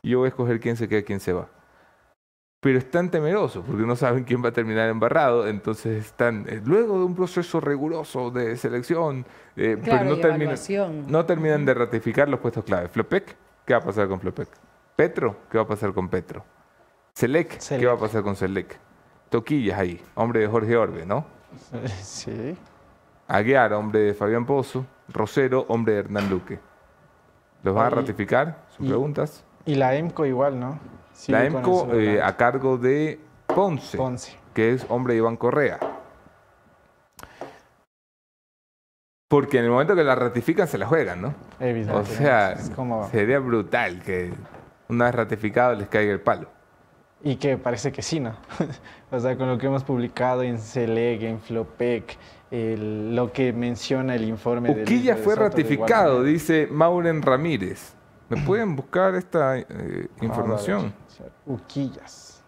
[0.01, 1.49] y yo voy a escoger quién se queda y quién se va.
[2.61, 6.99] Pero están temerosos porque no saben quién va a terminar embarrado, entonces están, eh, luego
[6.99, 12.29] de un proceso riguroso de selección, eh, Claro, pero no terminan, no terminan de ratificar
[12.29, 12.89] los puestos clave.
[12.89, 13.37] Flopec,
[13.67, 14.49] ¿qué va a pasar con Flopec?
[14.97, 16.45] Petro, ¿qué va a pasar con Petro?
[17.15, 18.79] Selec, ¿qué va a pasar con Selec?
[19.29, 21.27] Toquillas ahí, hombre de Jorge Orbe, ¿no?
[22.03, 22.57] Sí.
[23.29, 24.85] Aguiar, hombre de Fabián Pozo.
[25.09, 26.59] Rosero, hombre de Hernán Luque.
[27.63, 28.65] ¿Los van a ratificar?
[28.77, 29.45] ¿Sus y- preguntas?
[29.65, 30.79] Y la EMCO igual, ¿no?
[31.29, 34.37] La EMCO eh, a cargo de Ponce, Ponce.
[34.55, 35.79] que es hombre de Iván Correa.
[39.29, 41.29] Porque en el momento que la ratifican se la juegan, ¿no?
[41.29, 42.11] O Evidentemente.
[42.17, 44.33] sea, como- sería brutal que
[44.89, 46.49] una vez ratificado les caiga el palo.
[47.25, 48.35] Y que parece que sí, ¿no?
[49.11, 52.17] o sea, con lo que hemos publicado en CELEG, en Flopec,
[52.51, 57.95] el- lo que menciona el informe de Uquilla Luis fue de ratificado, dice Mauren Ramírez.
[58.29, 60.25] ¿Me pueden buscar esta eh, Vamos a ver.
[60.25, 60.95] información?
[61.47, 62.43] Uquillas.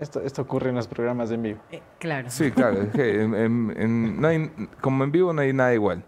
[0.00, 1.60] Esto, esto ocurre en los programas de en vivo.
[1.72, 2.30] Eh, claro.
[2.30, 2.82] Sí, claro.
[2.82, 6.04] es que en- en- en- no hay- como en vivo no hay nada igual.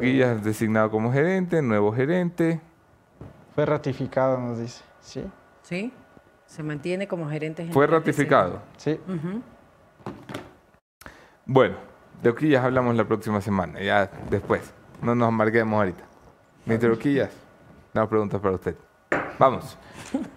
[0.00, 2.60] Es designado como gerente, nuevo gerente.
[3.54, 4.82] Fue ratificado, nos dice.
[5.00, 5.24] Sí,
[5.62, 5.92] ¿Sí?
[6.46, 7.74] Se mantiene como gerente general.
[7.74, 8.60] Fue de ratificado.
[8.76, 8.98] sí.
[11.46, 11.76] Bueno,
[12.22, 14.72] de Oquillas hablamos la próxima semana, ya después.
[15.02, 16.04] No nos amarguemos ahorita.
[16.66, 17.30] Mister Oquillas,
[17.94, 18.76] una pregunta para usted.
[19.38, 19.76] Vamos.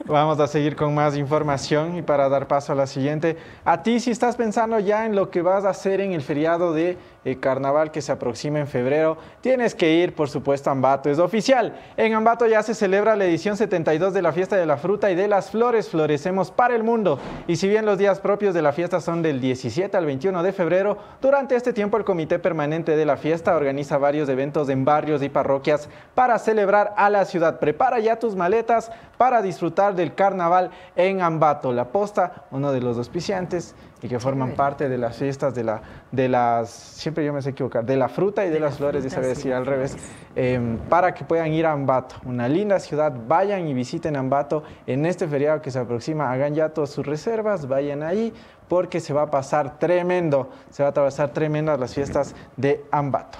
[0.06, 3.38] Vamos a seguir con más información y para dar paso a la siguiente.
[3.64, 6.74] A ti, si estás pensando ya en lo que vas a hacer en el feriado
[6.74, 11.10] de eh, carnaval que se aproxima en febrero, tienes que ir, por supuesto, a Ambato.
[11.10, 11.74] Es oficial.
[11.98, 15.16] En Ambato ya se celebra la edición 72 de la Fiesta de la Fruta y
[15.16, 15.90] de las Flores.
[15.90, 17.18] Florecemos para el mundo.
[17.48, 20.52] Y si bien los días propios de la fiesta son del 17 al 21 de
[20.54, 25.24] febrero, durante este tiempo el Comité Permanente de la Fiesta organiza varios eventos en barrios
[25.24, 27.60] y parroquias para celebrar a la ciudad.
[27.60, 31.72] Prepara ya tus maletas para disfrutar del carnaval en Ambato.
[31.72, 35.82] La Posta, uno de los auspiciantes, y que forman parte de las fiestas de, la,
[36.12, 39.22] de las, siempre yo me sé equivocar, de la fruta y de, las flores, dice
[39.22, 39.96] decir al revés,
[40.36, 45.06] em, para que puedan ir a Ambato, una linda ciudad, vayan y visiten Ambato en
[45.06, 48.34] este feriado que se aproxima, hagan ya todas sus reservas, vayan ahí,
[48.68, 53.40] porque se va a pasar tremendo, se va a pasar tremendas las fiestas de Ambato.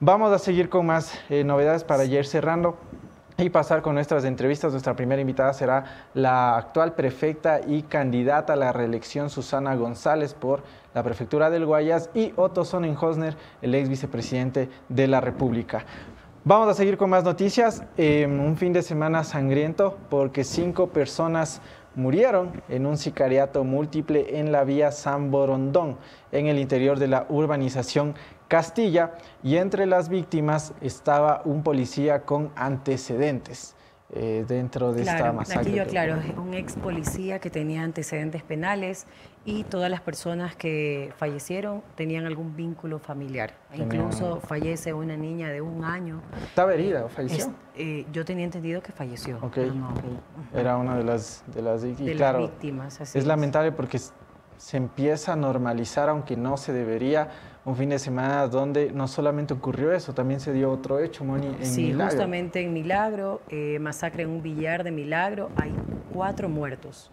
[0.00, 2.78] Vamos a seguir con más eh, novedades para ir cerrando
[3.40, 4.72] y pasar con nuestras entrevistas.
[4.72, 10.62] Nuestra primera invitada será la actual prefecta y candidata a la reelección Susana González por
[10.94, 15.84] la prefectura del Guayas y Otto Sonnenhosner, el ex vicepresidente de la República.
[16.42, 17.82] Vamos a seguir con más noticias.
[17.98, 21.60] Em, un fin de semana sangriento porque cinco personas
[21.94, 25.96] murieron en un sicariato múltiple en la vía San Borondón,
[26.32, 28.14] en el interior de la urbanización
[28.48, 33.76] Castilla, y entre las víctimas estaba un policía con antecedentes.
[34.12, 35.70] Eh, dentro de esta masacre.
[35.70, 39.06] Aquí yo claro, es un ex policía que tenía antecedentes penales
[39.44, 43.54] y todas las personas que fallecieron tenían algún vínculo familiar.
[43.74, 46.20] Incluso fallece una niña de un año.
[46.42, 47.54] ¿Estaba herida o falleció?
[47.74, 49.38] Eh, yo tenía entendido que falleció.
[50.54, 53.00] Era una de las, de las, víctimas.
[53.00, 57.30] es lamentable porque se empieza a normalizar, aunque no se debería
[57.64, 61.46] un fin de semana donde no solamente ocurrió eso, también se dio otro hecho, Moni,
[61.46, 65.74] en sí, justamente en Milagro, eh, masacre en un billar de Milagro, hay
[66.12, 67.10] cuatro muertos.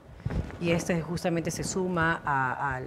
[0.60, 2.82] Y este justamente se suma a,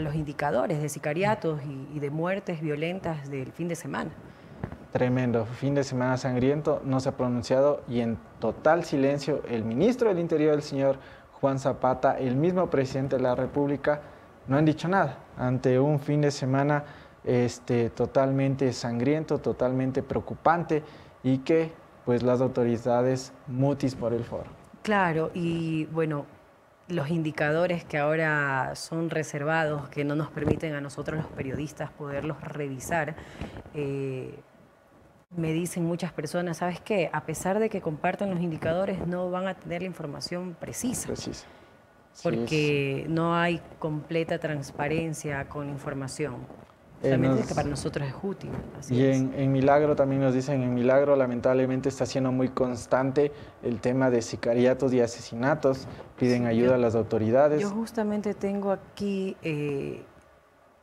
[0.00, 1.60] los indicadores de sicariatos
[1.94, 4.10] y, de muertes violentas del fin de semana.
[4.92, 10.08] Tremendo, fin de semana sangriento, no se ha pronunciado y en total silencio el ministro
[10.08, 10.98] del Interior, el señor
[11.40, 14.00] Juan Zapata, el mismo presidente de la República,
[14.46, 16.84] no han dicho nada ante un fin de semana
[17.24, 20.82] este, totalmente sangriento, totalmente preocupante
[21.22, 21.72] y que
[22.04, 24.46] pues las autoridades mutis por el foro.
[24.82, 26.24] Claro, y bueno,
[26.88, 32.40] los indicadores que ahora son reservados, que no nos permiten a nosotros los periodistas poderlos
[32.40, 33.16] revisar,
[33.74, 34.38] eh,
[35.36, 37.10] me dicen muchas personas, ¿sabes qué?
[37.12, 41.08] A pesar de que compartan los indicadores, no van a tener la información precisa.
[41.08, 41.46] Precisa
[42.22, 46.46] porque no hay completa transparencia con información.
[47.10, 48.50] Solamente que para nosotros es útil.
[48.90, 54.10] y en, Milagro también nos dicen, en Milagro lamentablemente está siendo muy constante el tema
[54.10, 55.86] de sicariatos y asesinatos,
[56.18, 57.60] piden ayuda a las autoridades.
[57.60, 60.02] Yo justamente tengo aquí eh,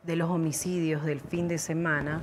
[0.02, 2.20] de los homicidios del fin de semana,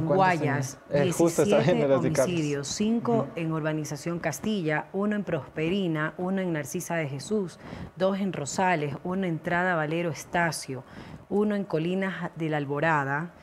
[0.00, 7.08] Guayas, 17 eh, homicidios, 5 en Urbanización Castilla, 1 en Prosperina, 1 en Narcisa de
[7.08, 7.58] Jesús,
[7.96, 10.82] 2 en Rosales, 1 en Entrada Valero Estacio,
[11.28, 13.34] 1 en Colinas de la Alborada,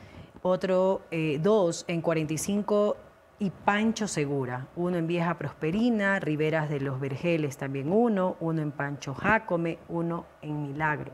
[0.42, 2.96] otro 2 eh, en 45
[3.38, 8.72] y Pancho Segura, uno en Vieja Prosperina, Riberas de los Vergeles también uno, uno en
[8.72, 11.12] Pancho Jácome, uno en Milagro,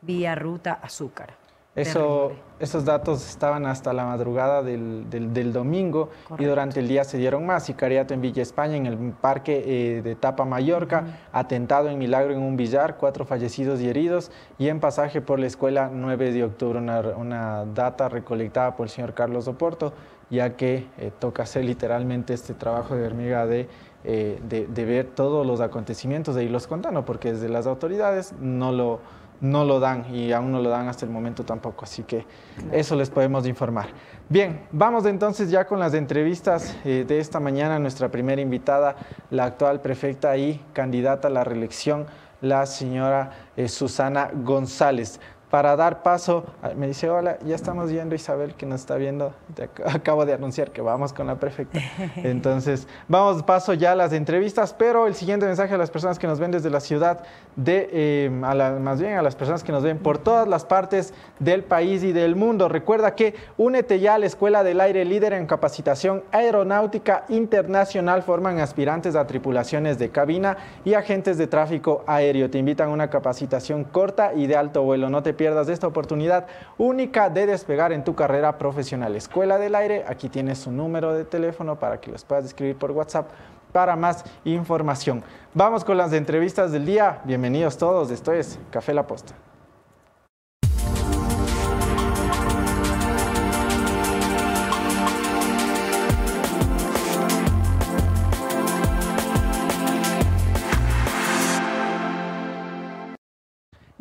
[0.00, 1.41] vía Ruta Azúcar.
[1.74, 7.16] Eso, esos datos estaban hasta la madrugada del, del, domingo y durante el día se
[7.16, 7.64] dieron más.
[7.64, 12.42] Sicariato en Villa España, en el parque eh, de Tapa Mallorca, atentado en Milagro en
[12.42, 16.78] un billar, cuatro fallecidos y heridos y en pasaje por la escuela 9 de octubre,
[16.78, 19.94] una, una data recolectada por el señor Carlos Oporto,
[20.28, 23.66] ya que eh, toca hacer literalmente este trabajo de hormiga de,
[24.04, 28.72] eh, de, de ver todos los acontecimientos, de irlos contando, porque desde las autoridades no
[28.72, 32.24] lo no lo dan y aún no lo dan hasta el momento tampoco, así que
[32.70, 33.88] eso les podemos informar.
[34.28, 37.78] Bien, vamos entonces ya con las entrevistas eh, de esta mañana.
[37.78, 38.96] Nuestra primera invitada,
[39.30, 42.06] la actual prefecta y candidata a la reelección,
[42.40, 45.20] la señora eh, Susana González
[45.52, 49.34] para dar paso, me dice, hola, ya estamos viendo Isabel que nos está viendo,
[49.84, 51.78] acabo de anunciar que vamos con la prefecta.
[52.16, 56.26] Entonces, vamos paso ya a las entrevistas, pero el siguiente mensaje a las personas que
[56.26, 59.82] nos ven desde la ciudad de, em, a más bien a las personas que nos
[59.82, 62.70] ven por todas las partes del país y del mundo.
[62.70, 68.58] Recuerda que únete ya a la Escuela del Aire líder en capacitación aeronáutica internacional, forman
[68.58, 72.48] aspirantes a tripulaciones de cabina y agentes de tráfico aéreo.
[72.48, 75.10] Te invitan a una capacitación corta y de alto vuelo.
[75.10, 76.46] No te pierdas esta oportunidad
[76.78, 79.16] única de despegar en tu carrera profesional.
[79.16, 82.92] Escuela del Aire, aquí tienes su número de teléfono para que los puedas escribir por
[82.92, 83.28] WhatsApp
[83.72, 85.24] para más información.
[85.52, 87.22] Vamos con las entrevistas del día.
[87.24, 89.34] Bienvenidos todos, esto es Café La Posta.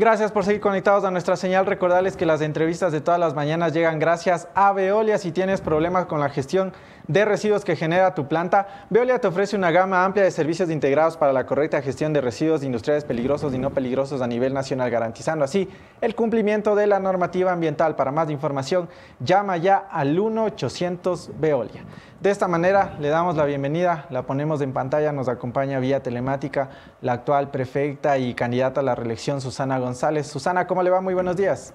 [0.02, 1.68] Gracias por seguir conectados a nuestra señal.
[1.68, 5.20] Recordarles que las entrevistas de todas las mañanas llegan gracias a Veolia.
[5.20, 6.74] Si tienes problemas con la gestión
[7.08, 11.18] de residuos que genera tu planta, Veolia te ofrece una gama amplia de servicios integrados
[11.18, 15.45] para la correcta gestión de residuos industriales peligrosos y no peligrosos a nivel nacional, garantizando
[15.45, 15.70] así
[16.02, 17.95] el cumplimiento de la normativa ambiental.
[17.95, 18.89] Para más información,
[19.20, 21.84] llama ya al 1-800 Veolia.
[22.20, 26.70] De esta manera le damos la bienvenida, la ponemos en pantalla, nos acompaña vía telemática
[27.02, 30.28] la actual prefecta y candidata a la reelección, Susana González.
[30.28, 31.02] Susana, ¿cómo le va?
[31.02, 31.74] Muy buenos días.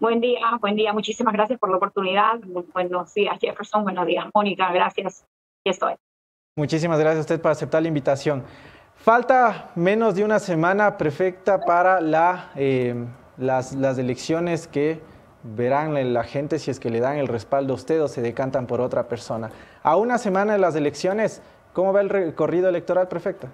[0.00, 0.94] Buen día, buen día.
[0.94, 2.40] Muchísimas gracias por la oportunidad.
[2.72, 3.82] Buenos días, Jefferson.
[3.84, 4.72] Buenos días, Mónica.
[4.72, 5.26] Gracias.
[5.62, 5.94] Estoy.
[6.56, 8.42] Muchísimas gracias a usted por aceptar la invitación.
[8.94, 12.00] Falta menos de una semana, prefecta, para
[12.56, 12.94] eh,
[13.36, 15.02] las, las elecciones que
[15.42, 18.66] verán la gente si es que le dan el respaldo a usted o se decantan
[18.66, 19.50] por otra persona.
[19.82, 21.42] A una semana de las elecciones,
[21.74, 23.48] ¿cómo va el recorrido electoral, prefecta?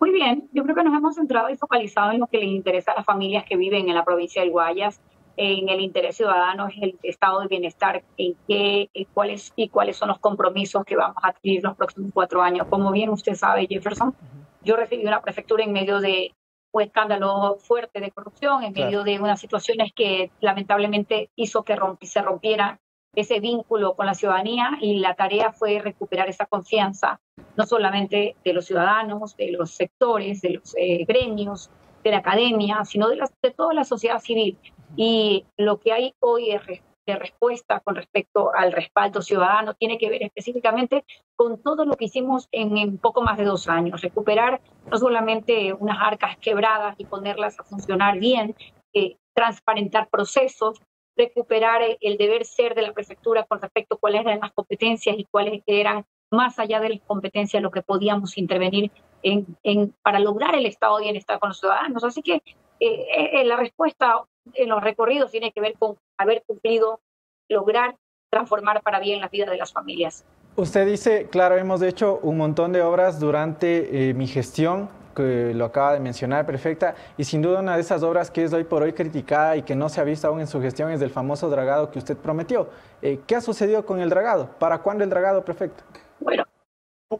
[0.00, 2.92] Muy bien, yo creo que nos hemos centrado y focalizado en lo que les interesa
[2.92, 5.00] a las familias que viven en la provincia del Guayas,
[5.36, 10.08] en el interés ciudadano, es el estado de bienestar, en qué, cuáles y cuáles son
[10.08, 12.66] los compromisos que vamos a adquirir los próximos cuatro años.
[12.68, 14.14] Como bien usted sabe, Jefferson,
[14.62, 16.34] yo recibí una prefectura en medio de
[16.72, 22.20] un escándalo fuerte de corrupción, en medio de unas situaciones que lamentablemente hizo que se
[22.20, 22.80] rompiera
[23.20, 27.20] ese vínculo con la ciudadanía y la tarea fue recuperar esa confianza,
[27.56, 31.70] no solamente de los ciudadanos, de los sectores, de los eh, gremios,
[32.04, 34.58] de la academia, sino de, de toda la sociedad civil.
[34.96, 36.62] Y lo que hay hoy es
[37.08, 41.04] de respuesta con respecto al respaldo ciudadano tiene que ver específicamente
[41.36, 44.02] con todo lo que hicimos en, poco más de dos años.
[44.02, 44.60] Recuperar
[44.90, 48.54] no solamente unas arcas quebradas y ponerlas a funcionar bien,
[48.92, 50.82] eh, transparentar procesos,
[51.18, 55.24] recuperar el deber ser de la prefectura con respecto a cuáles eran las competencias y
[55.24, 58.90] cuáles eran más allá de las competencias lo que podíamos intervenir
[59.22, 62.04] en, en para lograr el estado de bienestar con los ciudadanos.
[62.04, 62.42] Así que
[62.80, 67.00] eh, eh, la respuesta en los recorridos tiene que ver con haber cumplido,
[67.48, 67.96] lograr
[68.30, 70.24] transformar para bien la vida de las familias.
[70.56, 74.90] Usted dice, claro, hemos hecho un montón de obras durante eh, mi gestión,
[75.22, 78.52] que lo acaba de mencionar, perfecta, y sin duda una de esas obras que es
[78.52, 81.00] hoy por hoy criticada y que no se ha visto aún en su gestión es
[81.00, 82.68] del famoso dragado que usted prometió.
[83.02, 84.50] Eh, ¿Qué ha sucedido con el dragado?
[84.58, 85.82] ¿Para cuándo el dragado, perfecto?
[86.20, 86.44] Bueno,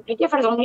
[0.07, 0.59] Jefferson,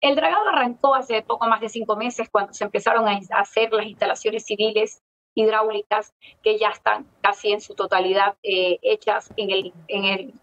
[0.00, 3.86] el dragado arrancó hace poco más de cinco meses cuando se empezaron a hacer las
[3.86, 5.02] instalaciones civiles
[5.34, 10.34] hidráulicas que ya están casi en su totalidad eh, hechas en, el, en, el,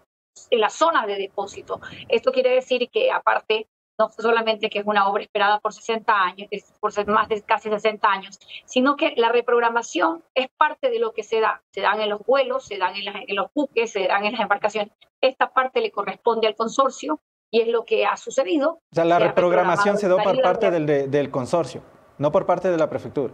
[0.51, 1.81] en la zona de depósito.
[2.07, 3.67] Esto quiere decir que aparte
[3.97, 8.07] no solamente que es una obra esperada por 60 años, por más de casi 60
[8.07, 11.61] años, sino que la reprogramación es parte de lo que se da.
[11.71, 14.41] Se dan en los vuelos, se dan en, en los buques, se dan en las
[14.41, 14.91] embarcaciones.
[15.21, 17.19] Esta parte le corresponde al consorcio
[17.49, 18.81] y es lo que ha sucedido.
[18.91, 21.81] O sea, la reprogramación se da por parte del, del consorcio,
[22.17, 23.33] no por parte de la prefectura.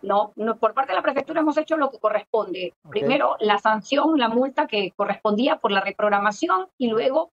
[0.00, 2.74] No, no, por parte de la prefectura hemos hecho lo que corresponde.
[2.88, 7.32] Primero, la sanción, la multa que correspondía por la reprogramación y luego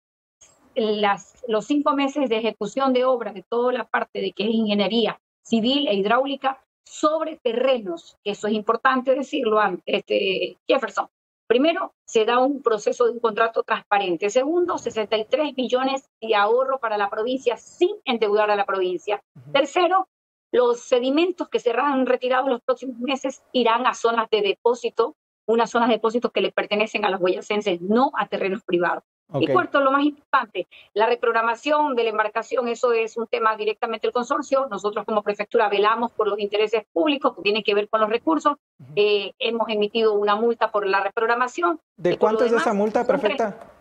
[0.75, 4.49] las, los cinco meses de ejecución de obras de toda la parte de que es
[4.49, 11.07] ingeniería civil e hidráulica sobre terrenos, eso es importante decirlo, este, Jefferson.
[11.47, 14.29] Primero, se da un proceso de un contrato transparente.
[14.29, 19.21] Segundo, 63 millones de ahorro para la provincia sin endeudar a la provincia.
[19.53, 20.07] Tercero,
[20.51, 25.15] los sedimentos que serán retirados los próximos meses irán a zonas de depósito,
[25.45, 29.03] unas zonas de depósito que le pertenecen a los boyacenses, no a terrenos privados.
[29.33, 34.07] Y cuarto, lo más importante, la reprogramación de la embarcación, eso es un tema directamente
[34.07, 34.67] del consorcio.
[34.69, 38.57] Nosotros como prefectura velamos por los intereses públicos que tienen que ver con los recursos.
[38.95, 41.79] Eh, hemos emitido una multa por la reprogramación.
[41.97, 43.71] ¿De cuánto es esa multa, prefecta?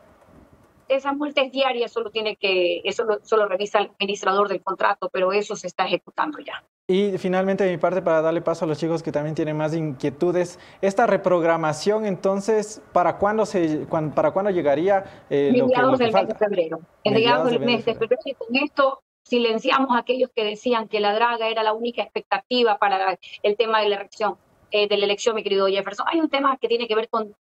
[0.89, 5.09] esa multa es diaria, solo tiene que, eso lo, solo revisa el administrador del contrato,
[5.13, 6.65] pero eso se está ejecutando ya.
[6.87, 9.75] Y finalmente de mi parte, para darle paso a los chicos que también tienen más
[9.75, 16.13] inquietudes, esta reprogramación entonces, ¿para cuándo, se, para cuándo llegaría eh, lo que, lo del
[16.13, 16.81] mes de febrero.
[17.03, 21.15] Mediados del mes de febrero y con esto silenciamos a aquellos que decían que la
[21.15, 24.37] draga era la única expectativa para el tema de la elección,
[24.71, 26.05] eh, de la elección, mi querido Jefferson.
[26.11, 27.35] Hay un tema que tiene que ver con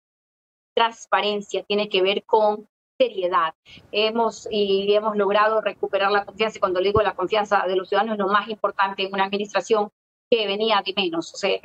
[0.74, 2.68] transparencia, tiene que ver con
[3.00, 3.54] seriedad.
[3.92, 8.14] Hemos y hemos logrado recuperar la confianza, y cuando digo la confianza de los ciudadanos,
[8.14, 9.90] es lo más importante en una administración
[10.30, 11.58] que venía de menos, o sea,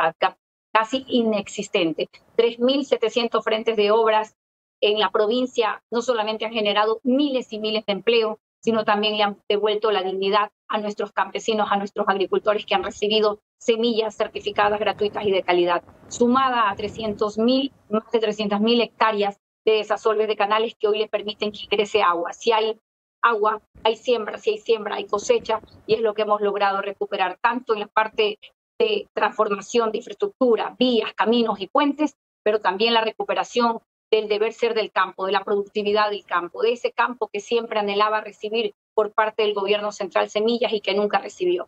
[0.72, 2.10] casi inexistente.
[2.38, 4.36] 3.700 frentes de obras
[4.82, 9.24] en la provincia no solamente han generado miles y miles de empleo, sino también le
[9.24, 14.80] han devuelto la dignidad a nuestros campesinos, a nuestros agricultores que han recibido semillas certificadas
[14.80, 20.76] gratuitas y de calidad, sumada a 300.000, más de 300.000 hectáreas de desasolves de canales
[20.80, 22.34] que hoy le permiten que ingrese agua.
[22.34, 22.80] Si hay
[23.22, 27.38] agua, hay siembra, si hay siembra, hay cosecha, y es lo que hemos logrado recuperar
[27.42, 28.38] tanto en la parte
[28.80, 33.80] de transformación de infraestructura, vías, caminos y puentes, pero también la recuperación
[34.12, 37.80] del deber ser del campo, de la productividad del campo, de ese campo que siempre
[37.80, 41.68] anhelaba recibir por parte del gobierno central semillas y que nunca recibió.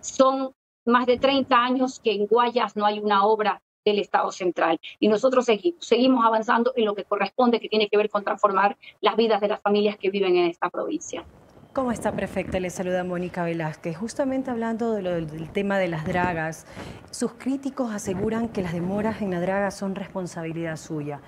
[0.00, 0.54] Son
[0.86, 5.08] más de 30 años que en Guayas no hay una obra del Estado central y
[5.08, 9.16] nosotros seguimos, seguimos avanzando en lo que corresponde, que tiene que ver con transformar las
[9.16, 11.24] vidas de las familias que viven en esta provincia.
[11.72, 12.58] ¿Cómo está, prefecta?
[12.58, 13.96] Le saluda Mónica Velázquez.
[13.98, 16.66] Justamente hablando del tema de las dragas,
[17.10, 21.20] sus críticos aseguran que las demoras en la draga son responsabilidad suya.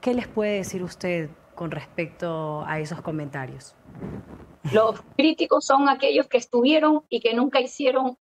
[0.00, 3.76] ¿Qué les puede decir usted con respecto a esos comentarios?
[4.72, 8.18] Los críticos son aquellos que estuvieron y que nunca hicieron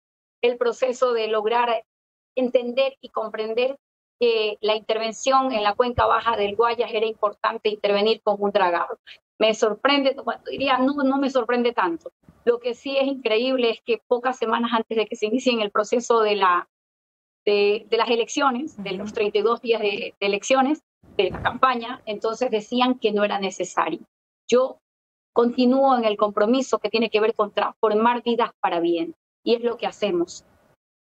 [0.41, 1.83] el proceso de lograr
[2.35, 3.77] entender y comprender
[4.19, 8.97] que la intervención en la cuenca baja del Guayas era importante intervenir con un dragado
[9.37, 10.15] me sorprende,
[10.49, 12.11] diría, no, no me sorprende tanto.
[12.45, 15.71] Lo que sí es increíble es que pocas semanas antes de que se inicie el
[15.71, 16.69] proceso de, la,
[17.45, 20.83] de, las elecciones, de los 32 días de, de, elecciones,
[21.17, 24.01] de la campaña, entonces decían que no era necesario.
[24.47, 24.79] Yo
[25.33, 29.63] continúo en el compromiso que tiene que ver con transformar vidas para bien, y es
[29.63, 30.45] lo que hacemos.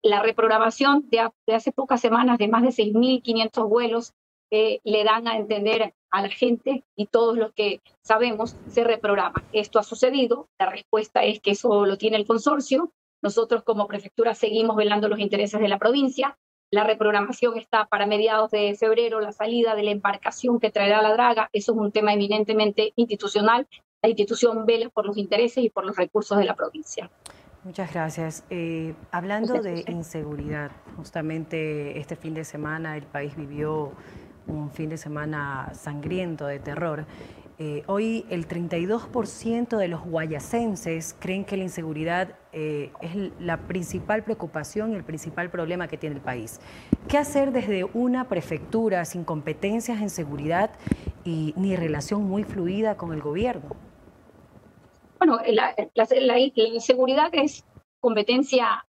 [0.08, 4.14] La reprogramación de, hace pocas semanas de más de 6.500 vuelos
[4.50, 9.44] le dan a entender a la gente y todos los que sabemos se reprograma.
[9.52, 14.34] Esto ha sucedido, la respuesta es que eso lo tiene el consorcio, nosotros como prefectura
[14.34, 16.38] seguimos velando los intereses de la provincia,
[16.72, 21.12] la reprogramación está para mediados de febrero, la salida de la embarcación que traerá la
[21.12, 23.68] draga, eso es un tema eminentemente institucional,
[24.02, 27.12] la institución vela por los intereses y por los recursos de la provincia.
[27.68, 28.46] Muchas gracias.
[28.50, 33.92] Eh, hablando de inseguridad, justamente este fin de semana el país vivió
[34.48, 37.06] un fin de semana sangriento de terror.
[37.60, 44.24] Eh, hoy el 32% de los guayacenses creen que la inseguridad eh, es la principal
[44.24, 46.62] preocupación y el principal problema que tiene el país.
[47.10, 50.72] ¿Qué hacer desde una prefectura sin competencias en seguridad
[51.26, 53.87] y ni relación muy fluida con el gobierno?
[55.20, 57.66] Bueno, la, la inseguridad es
[58.00, 58.86] competencia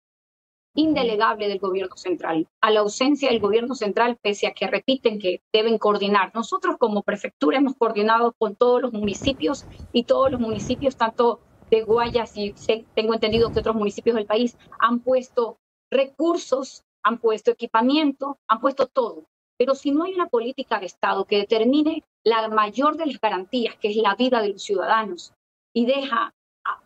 [0.75, 5.41] indelegable del gobierno central, a la ausencia del gobierno central, pese a que repiten que
[5.51, 6.32] deben coordinar.
[6.36, 11.39] Nosotros como prefectura hemos coordinado con todos los municipios y todos los municipios, tanto
[11.71, 12.53] de Guayas y
[12.93, 15.57] tengo entendido que otros municipios del país, han puesto
[15.91, 19.23] recursos, han puesto equipamiento, han puesto todo.
[19.57, 23.75] Pero si no hay una política de Estado que determine la mayor de las garantías,
[23.78, 25.34] que es la vida de los ciudadanos,
[25.78, 26.34] y deja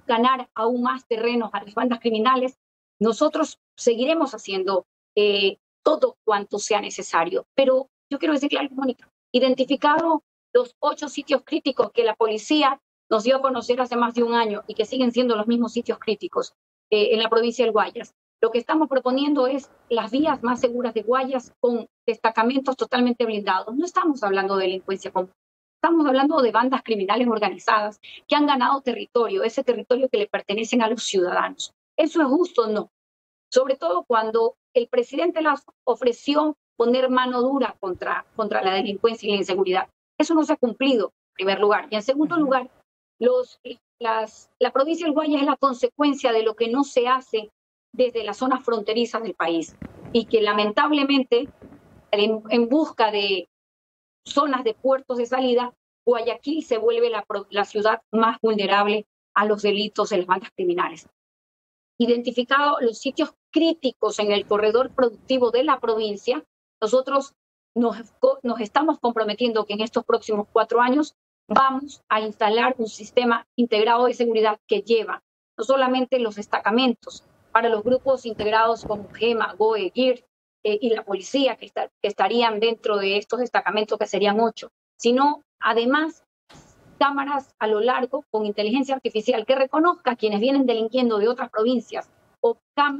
[0.05, 2.57] ganar aún más terrenos a las bandas criminales,
[2.99, 4.85] nosotros seguiremos haciendo
[5.15, 7.45] eh, todo cuanto sea necesario.
[7.55, 9.09] Pero yo quiero decirle algo, Mónica.
[9.31, 10.23] Identificado
[10.53, 14.33] los ocho sitios críticos que la policía nos dio a conocer hace más de un
[14.33, 16.53] año y que siguen siendo los mismos sitios críticos
[16.89, 18.13] eh, en la provincia del Guayas.
[18.41, 23.73] Lo que estamos proponiendo es las vías más seguras de Guayas con destacamentos totalmente blindados.
[23.73, 25.31] No estamos hablando de delincuencia común.
[25.83, 30.83] Estamos hablando de bandas criminales organizadas que han ganado territorio, ese territorio que le pertenecen
[30.83, 31.73] a los ciudadanos.
[31.97, 32.67] ¿Eso es justo?
[32.67, 32.91] No.
[33.51, 39.31] Sobre todo cuando el presidente las ofreció poner mano dura contra, contra la delincuencia y
[39.31, 39.89] la inseguridad.
[40.19, 41.87] Eso no se ha cumplido, en primer lugar.
[41.89, 42.69] Y en segundo lugar,
[43.19, 43.59] los,
[43.99, 47.49] las, la provincia del Guaya es la consecuencia de lo que no se hace
[47.91, 49.75] desde las zonas fronterizas del país
[50.13, 51.49] y que lamentablemente
[52.11, 53.49] en, en busca de
[54.25, 55.73] zonas de puertos de salida,
[56.05, 61.07] Guayaquil se vuelve la, la ciudad más vulnerable a los delitos de las bandas criminales.
[61.97, 66.43] Identificado los sitios críticos en el corredor productivo de la provincia,
[66.81, 67.35] nosotros
[67.75, 67.97] nos,
[68.43, 71.15] nos estamos comprometiendo que en estos próximos cuatro años
[71.47, 75.23] vamos a instalar un sistema integrado de seguridad que lleva
[75.57, 80.25] no solamente los destacamentos para los grupos integrados como GEMA, GOE, GIR
[80.63, 86.23] eh, y la policía que, estarían dentro de estos destacamentos que serían ocho, sino además
[86.99, 91.49] cámaras a lo largo con inteligencia artificial que reconozca a quienes vienen delinquiendo de otras
[91.49, 92.57] provincias o,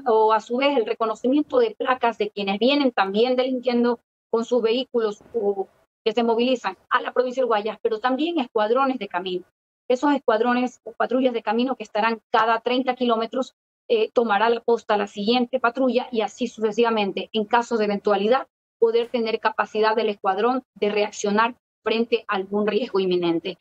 [0.08, 4.00] o, a su vez el reconocimiento de placas de quienes vienen también delinquiendo
[4.32, 5.68] con sus vehículos o
[6.04, 9.46] que se movilizan a la provincia de Guayas, pero también escuadrones de camino.
[9.88, 13.54] Esos escuadrones o patrullas de camino que estarán cada 30 kilómetros
[13.94, 17.30] eh, tomará la posta la siguiente patrulla y así sucesivamente.
[17.34, 18.48] En caso de eventualidad,
[18.80, 23.58] poder tener capacidad del escuadrón de reaccionar frente a algún riesgo inminente.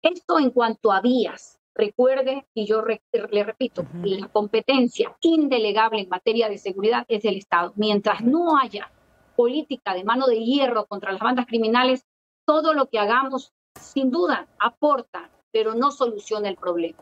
[0.00, 1.58] Esto en cuanto a vías.
[1.74, 7.74] Recuerde, y yo le repito, la competencia indelegable en materia de seguridad es del Estado.
[7.76, 8.90] Mientras no haya
[9.36, 12.06] política de mano de hierro contra las bandas criminales,
[12.46, 17.00] todo lo que hagamos, sin duda, aporta, pero no soluciona el problema.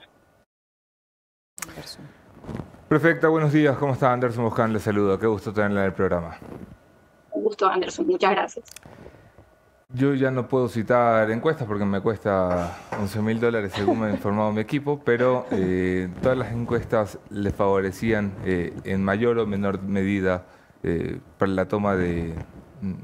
[2.88, 3.76] Perfecto, buenos días.
[3.78, 4.72] ¿Cómo está Anderson Boscan?
[4.72, 5.18] Le saludo.
[5.18, 6.38] Qué gusto tenerla en el programa.
[7.32, 8.06] Un gusto, Anderson.
[8.06, 8.64] Muchas gracias.
[9.92, 14.10] Yo ya no puedo citar encuestas porque me cuesta 11 mil dólares según me ha
[14.10, 19.82] informado mi equipo, pero eh, todas las encuestas le favorecían eh, en mayor o menor
[19.82, 20.44] medida
[20.84, 22.34] eh, para la toma de,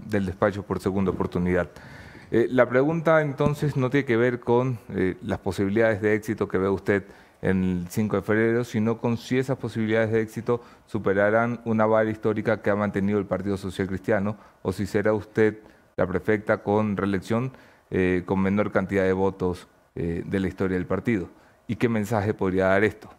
[0.07, 1.69] del despacho por segunda oportunidad.
[2.31, 4.79] la pregunta entonces no tiene que ver con
[5.23, 7.05] las posibilidades de éxito que ve usted
[7.43, 12.11] en el 5 de febrero, sino con si esas posibilidades de éxito superarán una vara
[12.11, 15.59] histórica que ha mantenido el Partido Social Cristiano o si será usted
[15.97, 17.53] la prefecta con reelección
[17.91, 21.29] eh, con menor cantidad de votos eh, de la historia del partido.
[21.67, 23.11] ¿Y qué mensaje podría dar esto?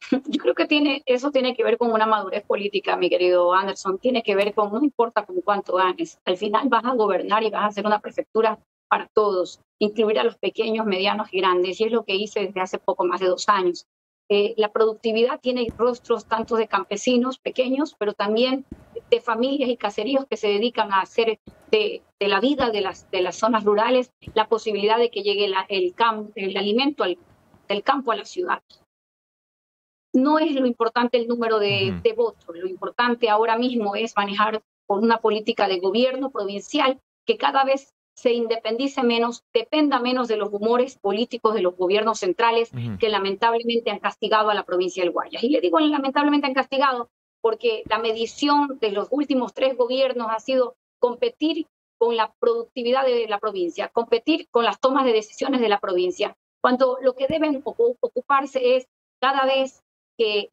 [0.26, 3.98] Yo creo que tiene, eso tiene que ver con una madurez política, mi querido Anderson.
[3.98, 7.50] Tiene que ver con, no importa con cuánto ganes, al final vas a gobernar y
[7.50, 8.58] vas a hacer una prefectura
[8.88, 11.80] para todos, incluir a los pequeños, medianos y grandes.
[11.80, 13.86] Y es lo que hice desde hace poco más de dos años.
[14.30, 18.66] Eh, la productividad tiene rostros tanto de campesinos pequeños, pero también
[19.10, 23.22] de familias y caseríos que se dedican a hacer de, la vida de las, de
[23.22, 25.54] las zonas rurales la posibilidad de que llegue el,
[26.34, 28.62] el alimento del campo a la ciudad.
[30.12, 34.62] No es lo importante el número de, de votos, lo importante ahora mismo es manejar
[34.86, 40.36] con una política de gobierno provincial que cada vez se independice menos, dependa menos de
[40.36, 45.12] los humores políticos de los gobiernos centrales que lamentablemente han castigado a la provincia del
[45.12, 45.44] Guayas.
[45.44, 47.10] Y le digo lamentablemente han castigado
[47.40, 53.28] porque la medición de los últimos tres gobiernos ha sido competir con la productividad de
[53.28, 57.62] la provincia, competir con las tomas de decisiones de la provincia, cuando lo que deben
[57.64, 58.88] ocuparse es
[59.20, 59.84] cada vez
[60.16, 60.50] que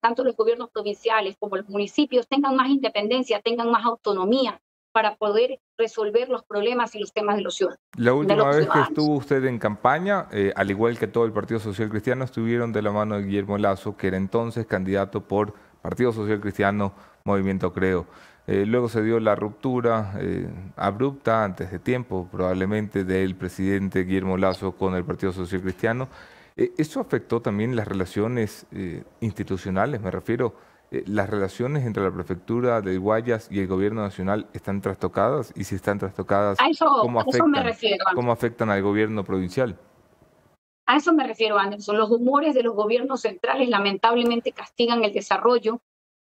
[0.00, 4.60] tanto los gobiernos provinciales como los municipios tengan más independencia, tengan más autonomía,
[4.92, 7.82] para poder resolver los problemas y los temas de los ciudadanos.
[7.96, 11.60] La última vez que estuvo usted en campaña, eh, al igual que todo el Partido
[11.60, 16.12] Social Cristiano, estuvieron de la mano de Guillermo Lazo, que era entonces candidato por Partido
[16.12, 16.92] Social Cristiano,
[17.24, 18.06] Movimiento Creo.
[18.46, 24.36] Eh, luego se dio la ruptura eh, abrupta, antes de tiempo probablemente, del presidente Guillermo
[24.36, 26.08] Lazo con el Partido Social Cristiano.
[26.56, 28.66] ¿Eso afectó también las relaciones
[29.20, 29.98] institucionales?
[30.02, 30.54] Me refiero
[30.92, 35.62] eh, las relaciones entre la prefectura de Guayas y el gobierno nacional están trastocadas y
[35.62, 37.20] si están trastocadas, ¿cómo,
[38.32, 39.78] afectan, al gobierno provincial?
[40.86, 41.96] A eso me refiero, Anderson.
[41.96, 45.80] Los humores de los gobiernos centrales lamentablemente castigan el desarrollo,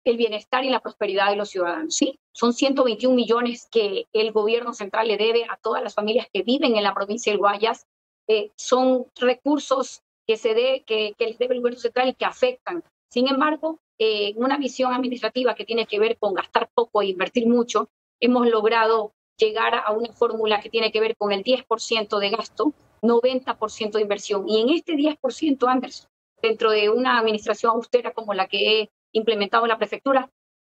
[0.04, 1.96] el bienestar y la prosperidad de los ciudadanos.
[1.96, 6.44] Sí, son 121 millones que el gobierno central le debe a todas las familias que
[6.44, 7.88] viven en la provincia de Guayas.
[8.28, 12.26] Eh, son recursos que, se de, que, que les debe el gobierno central y que
[12.26, 12.84] afectan.
[13.10, 17.48] Sin embargo, eh, una visión administrativa que tiene que ver con gastar poco e invertir
[17.48, 17.90] mucho,
[18.20, 22.74] hemos logrado llegar a una fórmula que tiene que ver con el 10% de gasto,
[23.02, 24.44] 90% de inversión.
[24.50, 26.10] Y en este 10%, Anderson,
[26.42, 30.30] dentro de una administración austera como la que he implementado en la prefectura,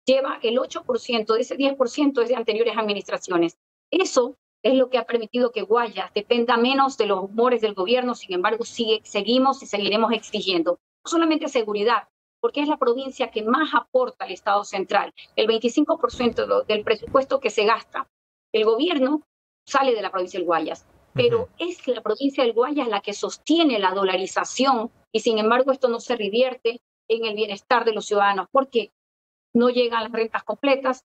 [0.06, 3.58] lleva el 8% de ese 10% es de anteriores administraciones.
[3.90, 8.14] Eso es lo que ha permitido que Guayas dependa menos de los humores del gobierno,
[8.14, 12.08] sin embargo, sigue, seguimos y seguiremos exigiendo no solamente seguridad,
[12.46, 15.12] porque es la provincia que más aporta al Estado central.
[15.34, 18.08] El 25% del presupuesto que se gasta,
[18.52, 19.22] el gobierno
[19.66, 23.80] sale de la provincia del Guayas, pero es la provincia del Guayas la que sostiene
[23.80, 28.46] la dolarización y sin embargo esto no se revierte en el bienestar de los ciudadanos
[28.52, 28.92] porque
[29.52, 31.04] no llegan las rentas completas,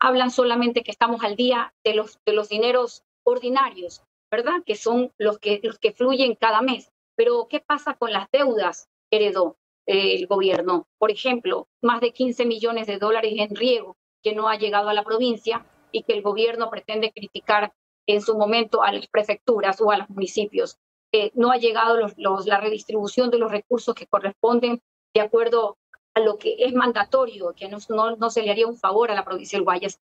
[0.00, 4.64] hablan solamente que estamos al día de los, de los dineros ordinarios, ¿verdad?
[4.66, 6.90] Que son los que, los que fluyen cada mes.
[7.14, 9.56] Pero ¿qué pasa con las deudas que heredó?
[9.90, 10.86] El gobierno.
[10.98, 14.94] Por ejemplo, más de 15 millones de dólares en riego que no ha llegado a
[14.94, 17.72] la provincia y que el gobierno pretende criticar
[18.06, 20.76] en su momento a las prefecturas o a los municipios.
[21.12, 24.80] Eh, no ha llegado los, la redistribución de los recursos que corresponden
[25.12, 25.76] de acuerdo
[26.14, 27.78] a lo que es mandatorio, que no,
[28.16, 30.00] no, se le haría un favor a la provincia del Guayas.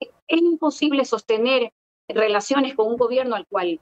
[0.00, 1.72] Es imposible sostener
[2.08, 3.80] relaciones con un gobierno al cual,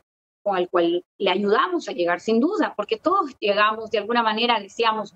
[0.57, 5.15] el cual le ayudamos a llegar, sin duda, porque todos llegamos de alguna manera, decíamos,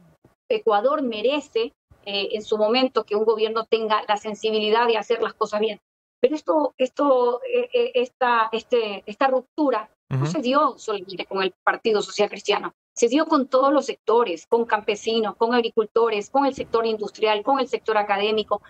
[0.51, 1.73] Ecuador merece
[2.05, 5.81] eh, en su momento que un gobierno tenga la sensibilidad de hacer las cosas bien.
[6.21, 11.55] Pero esto, esto, eh, eh, esta, este, esta ruptura no se dio solamente con el
[11.65, 16.55] Partido Social Cristiano, se dio con todos los sectores, con campesinos, con agricultores, con el
[16.55, 18.61] sector industrial, con el sector académico.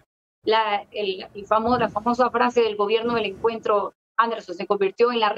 [0.44, 5.34] La, el, la famosa frase del gobierno del encuentro Anderson se convirtió en la,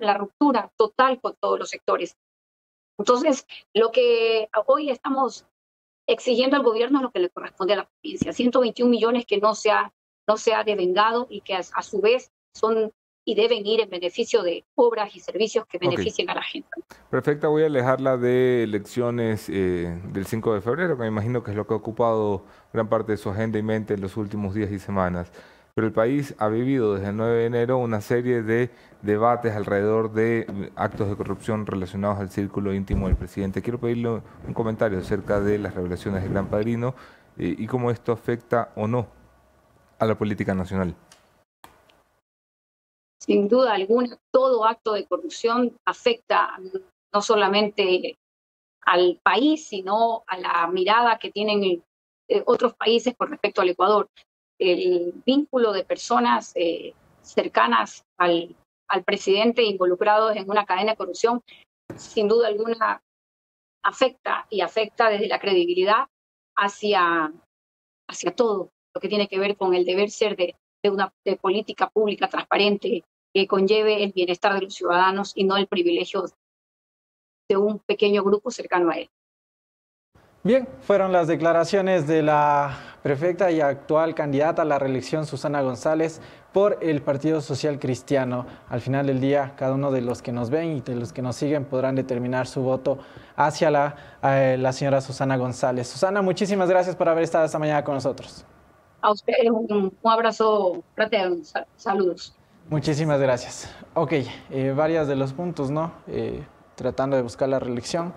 [0.00, 2.16] la ruptura total con todos los sectores.
[2.98, 5.46] Entonces, lo que hoy estamos
[6.06, 8.32] exigiendo al gobierno lo que le corresponde a la provincia.
[8.32, 9.92] 121 millones que no se ha,
[10.26, 12.92] no se ha devengado y que a, su vez son
[13.28, 16.68] y deben ir en beneficio de obras y servicios que beneficien a la gente.
[17.10, 21.50] Perfecta, voy a alejarla de elecciones eh, del 5 de febrero, que me imagino que
[21.50, 24.54] es lo que ha ocupado gran parte de su agenda y mente en los últimos
[24.54, 25.32] días y semanas.
[25.76, 28.70] Pero el país ha vivido desde el 9 de enero una serie de
[29.02, 33.60] debates alrededor de actos de corrupción relacionados al círculo íntimo del presidente.
[33.60, 36.94] Quiero pedirle un comentario acerca de las revelaciones del Gran Padrino
[37.36, 39.06] eh, y cómo esto afecta o no
[39.98, 40.96] a la política nacional
[43.26, 46.56] sin duda alguna, todo acto de corrupción afecta
[47.12, 48.16] no solamente
[48.82, 51.82] al país, sino a la mirada que tienen
[52.28, 54.08] eh, otros países con respecto al Ecuador.
[54.58, 58.56] El vínculo de personas eh, cercanas al,
[58.88, 61.42] al presidente involucrados en una cadena de corrupción,
[61.94, 63.02] sin duda alguna,
[63.82, 66.08] afecta y afecta desde la credibilidad
[66.56, 67.32] hacia,
[68.08, 71.36] hacia todo lo que tiene que ver con el deber ser de, de una de
[71.36, 73.04] política pública transparente
[73.34, 76.24] que conlleve el bienestar de los ciudadanos y no el privilegio
[77.48, 79.08] de un pequeño grupo cercano a él.
[80.42, 86.20] Bien, fueron las declaraciones de la prefecta y actual candidata a la reelección Susana González
[86.52, 88.46] por el Partido Social Cristiano.
[88.68, 91.22] Al final del día, cada uno de los que nos ven y de los que
[91.22, 92.98] nos siguen podrán determinar su voto
[93.36, 93.94] hacia la,
[94.24, 95.86] eh, la señora Susana González.
[95.86, 98.44] Susana, muchísimas gracias por haber estado esta mañana con nosotros.
[99.02, 101.36] A ustedes un, un abrazo fraterno,
[101.76, 102.34] saludos.
[102.68, 103.72] Muchísimas gracias.
[103.94, 104.14] Ok,
[104.50, 105.92] eh, varias de los puntos, ¿no?
[106.08, 106.44] Eh,
[106.74, 108.12] tratando de buscar la reelección,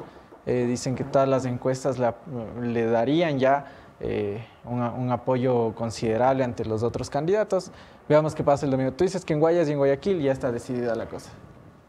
[0.47, 1.99] eh, dicen que todas las encuestas
[2.59, 3.78] le darían ya
[4.65, 7.71] un apoyo considerable ante los otros candidatos.
[8.07, 8.93] Veamos qué pasa el domingo.
[8.93, 11.31] Tú dices que en Guayas y en Guayaquil ya está decidida la cosa.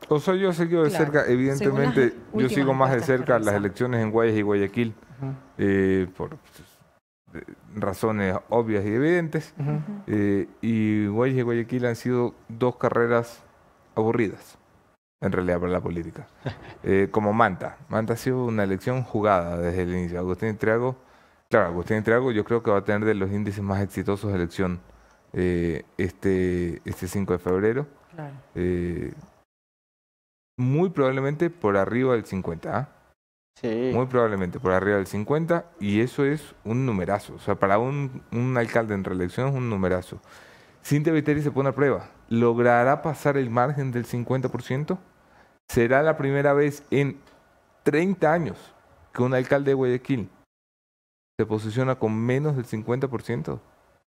[0.09, 4.11] O sea, yo sigo de cerca, evidentemente, yo sigo más de cerca las elecciones en
[4.11, 4.95] Guayas y Guayaquil,
[6.17, 6.37] por
[7.75, 9.55] razones obvias y evidentes.
[10.07, 13.43] Eh, y Guayas y Guayaquil han sido dos carreras
[13.95, 14.59] aburridas,
[15.21, 16.27] en realidad, para la política.
[16.83, 17.77] Eh, como Manta.
[17.91, 20.19] Manta ha sido una elección jugada desde el inicio.
[20.19, 20.97] Agustín Triago,
[21.51, 24.37] claro, Agustín Triago yo creo que va a tener de los índices más exitosos de
[24.37, 24.81] elección
[25.33, 27.87] eh, este, este 5 de febrero.
[30.57, 32.79] muy probablemente por arriba del 50.
[32.79, 32.89] ¿ah?
[33.63, 37.35] Muy probablemente por arriba del 50 y eso es un numerazo.
[37.35, 40.21] O sea, para un, un alcalde en reelección es un numerazo.
[40.85, 42.09] Cintia Viteri se pone a prueba.
[42.29, 44.99] ¿Logrará pasar el margen del 50%?
[45.69, 47.21] ¿Será la primera vez en
[47.83, 48.75] 30 años
[49.13, 50.31] que un alcalde de Guayaquil
[51.41, 53.41] se posiciona con menos del 50%?
[53.41, 53.61] Eso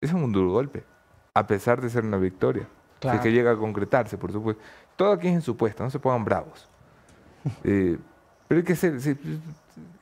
[0.01, 0.83] es un duro golpe,
[1.33, 2.67] a pesar de ser una victoria.
[2.99, 3.23] Claro.
[3.23, 4.63] que llega a concretarse, por supuesto.
[4.95, 6.69] Todo aquí es en supuesto, no se pongan bravos.
[7.65, 7.97] Eh,
[8.47, 8.99] pero hay que ser,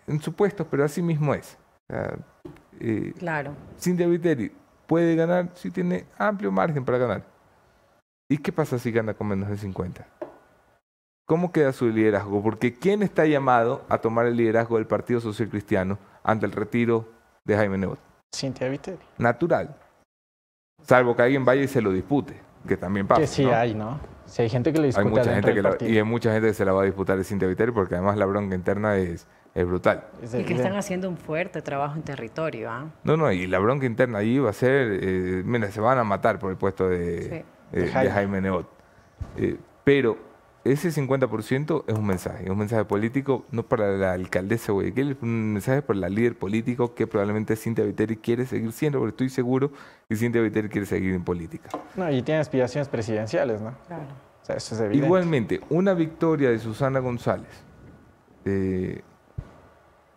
[0.07, 1.57] en supuestos, pero así mismo es.
[2.81, 3.53] eh, claro.
[3.79, 4.51] Cintia Viteri
[4.87, 7.22] puede ganar si tiene amplio margen para ganar.
[8.29, 10.05] ¿Y qué pasa si gana con menos de 50?
[11.26, 12.43] ¿Cómo queda su liderazgo?
[12.43, 17.18] Porque ¿quién está llamado a tomar el liderazgo del Partido Social Cristiano ante el retiro
[17.49, 17.99] de Jaime Nebot?
[18.36, 18.99] Cintia Viteri.
[19.16, 19.74] Natural.
[20.82, 23.20] Salvo que alguien vaya y se lo dispute, que también pasa.
[23.20, 23.99] Que sí hay, ¿no?
[24.26, 26.55] Si hay gente que le disputa hay mucha gente que y hay mucha gente que
[26.55, 29.66] se la va a disputar de Cintia Viteri porque además la bronca interna es, es
[29.66, 30.05] brutal.
[30.22, 32.70] Y que están haciendo un fuerte trabajo en territorio.
[32.70, 32.90] ¿ah?
[33.05, 36.05] No, no, y la bronca interna ahí va a ser, eh, mira, se van a
[36.05, 38.42] matar por el puesto de, eh, Jaime.
[38.42, 38.68] Nebot.
[39.38, 40.28] Eh, pero
[40.73, 45.16] ese 50% es un mensaje, es un mensaje político no para la alcaldesa Guayaquil, es
[45.23, 49.31] un mensaje para la líder político que probablemente Cintia Viteri quiere seguir siendo, porque estoy
[49.31, 49.73] seguro
[50.09, 51.71] que Cintia Viteri quiere seguir en política.
[51.97, 53.75] No, y tiene aspiraciones presidenciales, ¿no?
[53.87, 54.05] Claro.
[54.43, 55.07] O sea, eso es evidente.
[55.07, 57.64] Igualmente, una victoria de Susana González
[58.45, 59.03] eh,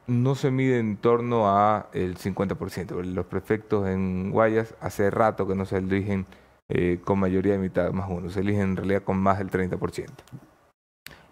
[0.07, 3.03] no se mide en torno a el 50%.
[3.03, 6.25] Los prefectos en Guayas hace rato que no se eligen
[6.73, 8.29] eh, con mayoría de mitad más uno.
[8.29, 10.07] Se eligen en realidad con más del 30%.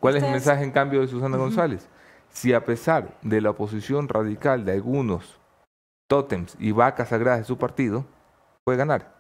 [0.01, 1.87] ¿Cuál es el mensaje en cambio de Susana González?
[2.29, 5.39] Si a pesar de la oposición radical de algunos
[6.07, 8.05] tótems y vacas sagradas de su partido,
[8.65, 9.13] puede ganar.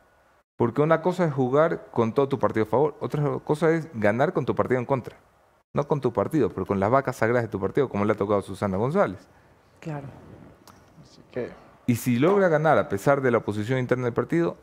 [0.57, 4.33] Porque una cosa es jugar con todo tu partido a favor, otra cosa es ganar
[4.33, 5.15] con tu partido en contra.
[5.73, 8.17] No con tu partido, pero con las vacas sagradas de tu partido, como le ha
[8.17, 9.25] tocado a Susana González.
[9.79, 10.07] Claro.
[11.85, 14.57] Y si logra ganar a pesar de la oposición interna del partido,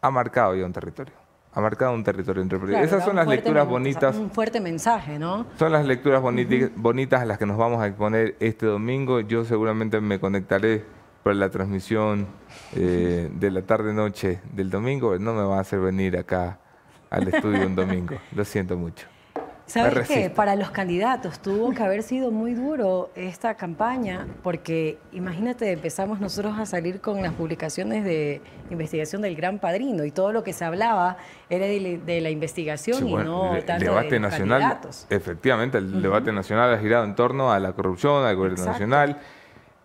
[0.00, 1.14] ha marcado ya un territorio.
[1.52, 4.16] Ha marcado un territorio entre Esas son las lecturas bonitas.
[4.16, 5.46] Un fuerte mensaje, ¿no?
[5.58, 9.20] Son las lecturas bonitas a las que nos vamos a exponer este domingo.
[9.20, 10.84] Yo seguramente me conectaré
[11.22, 12.26] para la transmisión
[12.76, 15.18] eh, de la tarde-noche del domingo.
[15.18, 16.60] No me va a hacer venir acá
[17.10, 18.16] al estudio un domingo.
[18.36, 19.08] Lo siento mucho.
[19.68, 20.30] ¿Sabes qué?
[20.30, 26.58] Para los candidatos tuvo que haber sido muy duro esta campaña, porque imagínate, empezamos nosotros
[26.58, 28.40] a salir con las publicaciones de
[28.70, 31.18] investigación del Gran Padrino y todo lo que se hablaba
[31.50, 35.06] era de, la investigación y no el, tanto debate de nacional, candidatos.
[35.10, 39.18] Efectivamente, el debate nacional ha girado en torno a la corrupción, al gobierno nacional.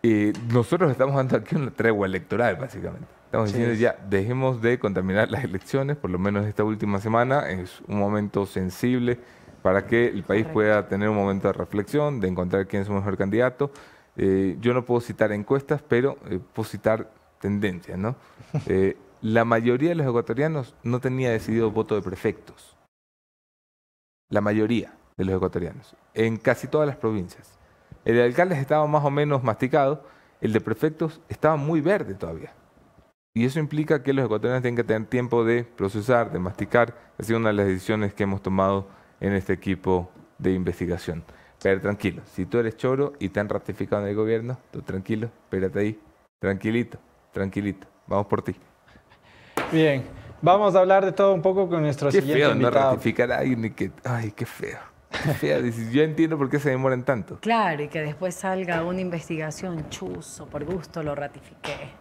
[0.01, 3.07] Y nosotros estamos dando aquí una tregua electoral, básicamente.
[3.25, 7.81] Estamos diciendo ya, dejemos de contaminar las elecciones, por lo menos esta última semana, es
[7.87, 9.17] un momento sensible
[9.63, 12.93] para que el país pueda tener un momento de reflexión, de encontrar quién es su
[12.93, 13.71] mejor candidato.
[14.17, 17.09] Eh, yo no puedo citar encuestas, pero eh, puedo citar
[17.39, 18.15] tendencias, ¿no?
[18.67, 22.75] Eh, la mayoría de los ecuatorianos no tenía decidido voto de prefectos.
[24.29, 27.57] La mayoría de los ecuatorianos, en casi todas las provincias.
[28.03, 30.03] El de alcaldes estaba más o menos masticado,
[30.41, 32.53] el de prefectos estaba muy verde todavía.
[33.33, 36.93] Y eso implica que los ecuatorianos tienen que tener tiempo de procesar, de masticar.
[37.17, 38.87] Ha sido una de las decisiones que hemos tomado
[39.23, 41.23] en este equipo de investigación.
[41.61, 45.27] Pero tranquilo, si tú eres choro y te han ratificado en el gobierno, tú tranquilo,
[45.45, 45.99] espérate ahí,
[46.39, 46.99] tranquilito,
[47.31, 48.53] tranquilito, vamos por ti.
[49.71, 50.03] Bien,
[50.41, 52.85] vamos a hablar de todo un poco con nuestro qué siguiente feo invitado.
[52.85, 54.79] no ratificar a alguien y que, ay, qué feo.
[55.09, 55.61] Qué feo.
[55.91, 57.39] Yo entiendo por qué se demoran tanto.
[57.39, 61.91] Claro, y que después salga una investigación chuzo, por gusto lo ratifiqué.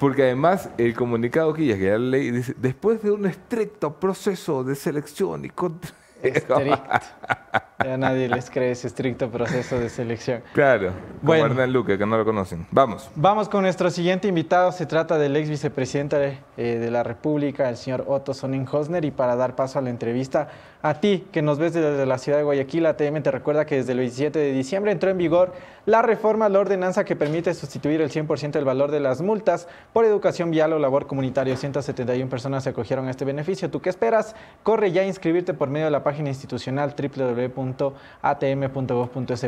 [0.00, 4.64] Porque además el comunicado que ya que la ley dice, después de un estricto proceso
[4.64, 5.90] de selección y contra
[6.28, 6.56] Estricto.
[7.84, 10.42] Ya nadie les cree ese estricto proceso de selección.
[10.54, 11.46] Claro, como Bueno.
[11.46, 12.66] Hernán Luque, que no lo conocen.
[12.70, 13.10] Vamos.
[13.14, 14.72] Vamos con nuestro siguiente invitado.
[14.72, 19.04] Se trata del ex vicepresidente eh, de la República, el señor Otto Sonnenhosner.
[19.04, 20.48] Y para dar paso a la entrevista,
[20.84, 23.92] a ti que nos ves desde la ciudad de Guayaquil, ATM te recuerda que desde
[23.92, 25.54] el 27 de diciembre entró en vigor
[25.86, 29.66] la reforma a la ordenanza que permite sustituir el 100% del valor de las multas
[29.94, 31.56] por educación vial o labor comunitario.
[31.56, 33.70] 171 personas se acogieron a este beneficio.
[33.70, 34.36] ¿Tú qué esperas?
[34.62, 37.94] Corre ya a inscribirte por medio de la página institucional www.atm.gov.es.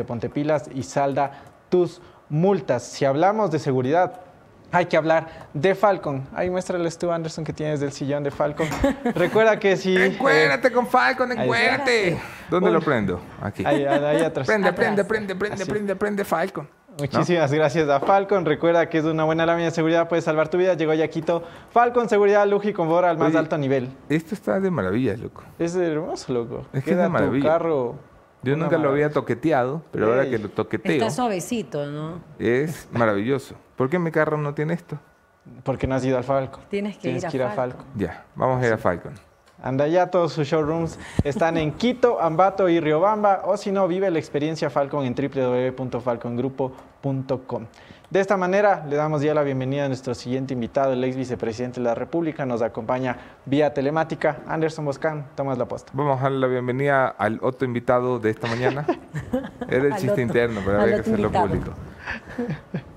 [0.07, 2.81] Ponte pilas y salda tus multas.
[2.81, 4.21] Si hablamos de seguridad,
[4.71, 6.27] hay que hablar de Falcon.
[6.33, 8.67] Ahí muéstrales tú, Anderson, que tienes del sillón de Falcon.
[9.15, 9.95] Recuerda que si...
[9.97, 12.17] eh, Encuérdate con Falcon, encuérdate.
[12.49, 12.73] ¿Dónde Uy.
[12.73, 13.19] lo prendo?
[13.41, 13.63] Aquí.
[13.65, 14.47] ahí, ahí atrás.
[14.47, 14.85] Prende, Atrás.
[14.85, 15.71] prende, prende, prende, Así.
[15.71, 16.67] prende, prende Falcon.
[16.99, 18.43] Muchísimas gracias a Falcon.
[18.43, 20.73] Recuerda que es una buena lámina de seguridad, puede salvar tu vida.
[20.73, 21.43] Llegó ya Quito.
[21.71, 23.89] Falcon, seguridad, lujo y confort al más Oye, alto nivel.
[24.09, 25.43] Esto está de maravilla, loco.
[25.59, 26.65] Es hermoso, loco.
[26.73, 27.47] Es que es Queda de tu maravilla.
[27.49, 27.95] carro.
[28.43, 32.21] Yo una nunca lo había toqueteado, pero ahora que lo toqueteo Está suavecito, ¿no?
[32.39, 33.55] es maravilloso.
[33.75, 34.97] ¿Por qué mi carro no tiene esto?
[35.63, 36.61] Porque no has ido al Falcon.
[36.69, 37.77] Tienes que Tienes ir a que ir a Falcon.
[37.79, 37.99] Falcon.
[37.99, 39.13] Ya, vamos a ir a Falcon.
[39.61, 44.11] Anda ya, todos sus showrooms están en Quito, Ambato y Riobamba, o si no, vive
[44.11, 47.65] la experiencia Falcon en www.falcongrupo.com.
[48.09, 51.81] De esta manera, le damos ya la bienvenida a nuestro siguiente invitado, el ex vicepresidente
[51.81, 52.45] de la República.
[52.45, 55.25] Nos acompaña vía telemática, Anderson Boscan.
[55.35, 55.91] Tomas la posta.
[55.93, 58.85] Vamos a darle la bienvenida al otro invitado de esta mañana.
[59.67, 61.47] Era el chiste otro- interno, pero había que hacerlo invitado.
[61.47, 61.71] público.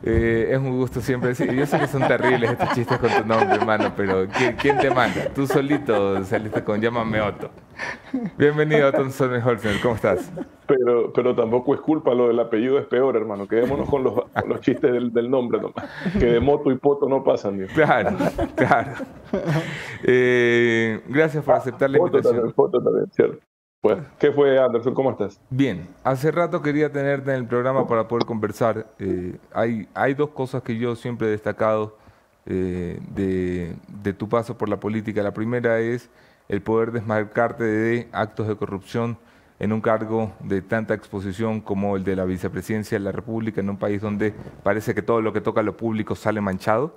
[0.02, 1.52] Eh, es un gusto siempre decir.
[1.52, 4.90] Yo sé que son terribles estos chistes con tu nombre, hermano, pero ¿quién, quién te
[4.90, 5.26] manda?
[5.34, 7.50] Tú solito saliste con llámame Otto.
[8.38, 9.80] Bienvenido, Otto Sonnenholzer.
[9.82, 10.30] ¿Cómo estás?
[10.66, 13.46] Pero, pero tampoco es culpa, lo del apellido es peor, hermano.
[13.46, 15.84] Quedémonos con los, con los chistes del, del nombre nomás.
[16.18, 17.58] Que de moto y poto no pasan.
[17.58, 17.70] Dios.
[17.72, 18.16] Claro,
[18.54, 18.92] claro.
[20.04, 22.36] Eh, gracias por aceptar la Foto invitación.
[22.36, 23.38] también, foto también, cierto.
[23.82, 24.92] Bueno, ¿qué fue, Anderson?
[24.92, 25.40] ¿Cómo estás?
[25.48, 28.86] Bien, hace rato quería tenerte en el programa para poder conversar.
[28.98, 31.96] Eh, hay, dos cosas que yo siempre he destacado
[32.44, 35.22] eh, de, tu paso por la política.
[35.22, 36.10] La primera es
[36.50, 39.16] el poder desmarcarte de actos de corrupción
[39.58, 43.70] en un cargo de tanta exposición como el de la vicepresidencia de la República, en
[43.70, 46.96] un país donde parece que todo lo que toca lo público sale manchado.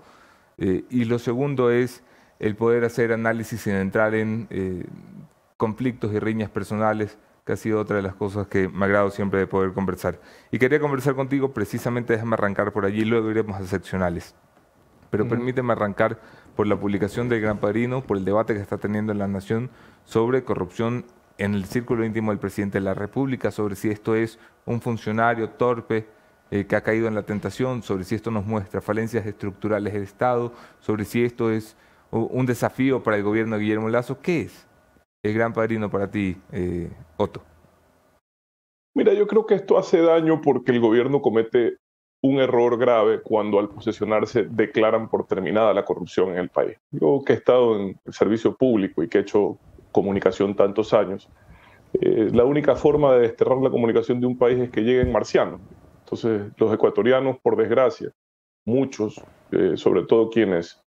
[0.58, 2.04] Eh, y lo segundo es
[2.40, 4.50] el poder hacer análisis sin entrar en
[5.58, 9.40] conflictos y riñas personales, que ha sido otra de las cosas que me agrado siempre
[9.40, 10.20] de poder conversar.
[10.52, 14.36] Y quería conversar contigo precisamente, déjame arrancar por allí, luego iremos a seccionales.
[15.10, 16.20] Pero permíteme arrancar
[16.56, 19.70] por la publicación del Gran Padrino, por el debate que está teniendo en la Nación
[20.06, 21.06] sobre corrupción
[21.38, 25.50] en el círculo íntimo del presidente de la República, sobre si esto es un funcionario
[25.50, 26.08] torpe
[26.52, 30.04] eh, que ha caído en la tentación, sobre si esto nos muestra falencias estructurales del
[30.04, 31.76] Estado, sobre si esto es
[32.12, 34.20] un desafío para el gobierno de Guillermo Lazo.
[34.22, 34.68] ¿Qué es
[35.24, 37.42] el Gran Padrino para ti, eh, Otto?
[38.94, 41.78] Mira, yo creo que esto hace daño porque el gobierno comete
[42.22, 46.78] un error grave cuando al posesionarse declaran por terminada la corrupción en el país.
[46.92, 49.58] Yo que he estado en el servicio público y que he hecho
[49.92, 51.30] comunicación tantos años,
[51.94, 55.60] eh, la única forma de desterrar la comunicación de un país es que lleguen marcianos.
[56.00, 58.12] Entonces, los ecuatorianos, por desgracia,
[58.66, 59.22] muchos,
[59.52, 60.83] eh, sobre todo quienes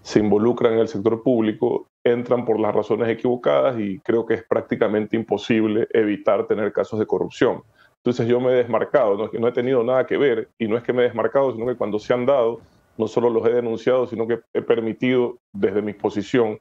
[0.00, 4.44] se involucran en el sector público, entran por las razones equivocadas y creo que es
[4.44, 7.62] prácticamente imposible evitar tener casos de corrupción.
[7.98, 10.82] Entonces yo me he desmarcado, no, no he tenido nada que ver y no es
[10.82, 12.60] que me he desmarcado, sino que cuando se han dado,
[12.98, 16.58] no solo los he denunciado, sino que he permitido desde mi posición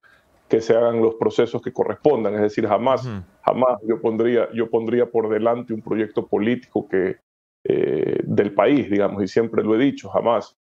[0.48, 2.36] que se hagan los procesos que correspondan.
[2.36, 3.10] Es decir, jamás,
[3.42, 7.18] jamás yo pondría, yo pondría por delante un proyecto político que,
[7.64, 10.58] eh, del país, digamos, y siempre lo he dicho, jamás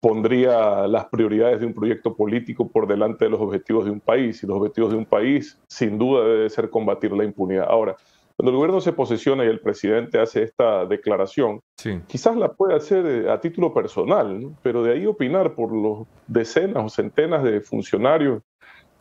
[0.00, 4.42] pondría las prioridades de un proyecto político por delante de los objetivos de un país.
[4.42, 7.66] Y los objetivos de un país, sin duda, debe ser combatir la impunidad.
[7.68, 7.96] Ahora,
[8.36, 11.60] cuando el gobierno se posiciona y el presidente hace esta declaración,
[12.06, 16.84] quizás la puede hacer eh, a título personal, pero de ahí opinar por los decenas
[16.84, 18.42] o centenas de funcionarios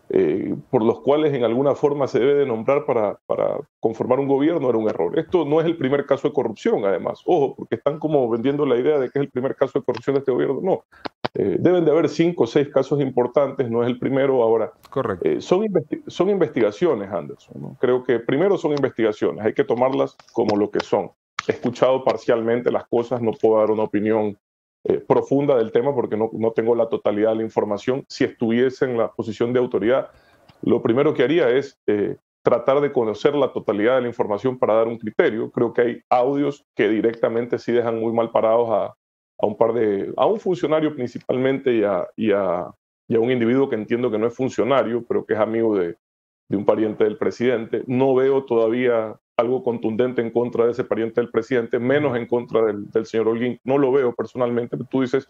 [0.10, 4.28] eh, por los cuales en alguna forma se debe de nombrar para, para, conformar un
[4.28, 5.18] gobierno era un error.
[5.20, 7.22] Esto no es el primer caso de corrupción, además.
[7.26, 10.14] Ojo, porque están como vendiendo la idea de que es el primer caso de corrupción
[10.16, 10.60] de este gobierno.
[10.62, 10.84] No.
[11.34, 14.72] Eh, deben de haber cinco o seis casos importantes, no es el primero ahora.
[14.90, 15.28] Correcto.
[15.28, 15.66] Eh, son,
[16.08, 17.76] son investigaciones, Anderson.
[17.80, 21.12] Creo que primero son investigaciones, hay que tomarlas como lo que son.
[21.48, 24.38] He escuchado parcialmente las cosas, no puedo dar una opinión
[24.90, 28.06] eh, profunda del tema porque no, no, tengo la totalidad de la información.
[28.08, 30.10] Si estuviese en la posición de autoridad,
[30.62, 34.76] lo primero que haría es eh, tratar de conocer la totalidad de la información para
[34.76, 35.52] dar un criterio.
[35.52, 38.86] Creo que hay audios que directamente sí dejan muy mal parados a,
[39.40, 42.72] a un par de, a un funcionario principalmente y a, y a,
[43.10, 45.98] y a un individuo que entiendo que no es funcionario, pero que es amigo de,
[46.48, 47.84] de un pariente del presidente.
[47.88, 52.64] No veo todavía algo contundente en contra de ese pariente del presidente, menos en contra
[52.64, 53.60] del, señor Holguín.
[53.64, 55.30] No lo veo personalmente, pero tú dices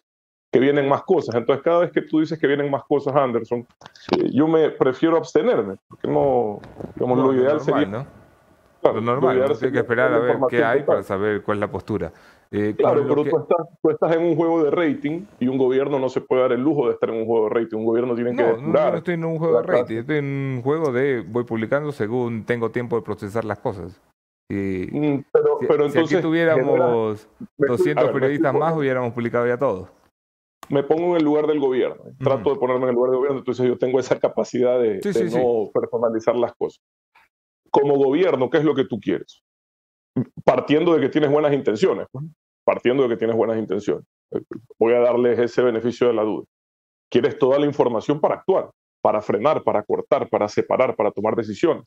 [0.49, 1.35] que vienen más cosas.
[1.35, 3.67] Entonces, cada vez que tú dices que vienen más cosas, Anderson,
[4.17, 6.61] eh, yo me prefiero abstenerme, porque no,
[6.95, 7.85] digamos, lo ideal sería...
[7.85, 8.07] ¿no?
[8.83, 12.13] lo normal, hay que esperar a ver qué hay para saber cuál es la postura.
[12.51, 15.99] Eh, claro, pero tú, estás, tú, estás, en un juego de rating y un gobierno
[15.99, 17.77] no se puede dar el lujo de estar en un juego de rating.
[17.77, 20.25] Un gobierno tiene que no, no, no estoy en un juego de rating, estoy en
[20.25, 24.01] un juego de voy publicando según tengo tiempo de procesar las cosas.
[24.49, 27.27] Y, mm, pero, si, pero entonces, si aquí tuviéramos
[27.57, 29.89] 200 periodistas más, hubiéramos publicado ya todos.
[30.69, 33.39] Me pongo en el lugar del gobierno, trato de ponerme en el lugar del gobierno,
[33.39, 36.81] entonces yo tengo esa capacidad de, sí, de no personalizar las cosas.
[37.71, 39.43] Como gobierno, ¿qué es lo que tú quieres?
[40.43, 42.25] Partiendo de que tienes buenas intenciones, pues,
[42.63, 44.05] partiendo de que tienes buenas intenciones.
[44.77, 46.45] Voy a darles ese beneficio de la duda.
[47.09, 48.69] Quieres toda la información para actuar,
[49.01, 51.83] para frenar, para cortar, para separar, para tomar decisiones.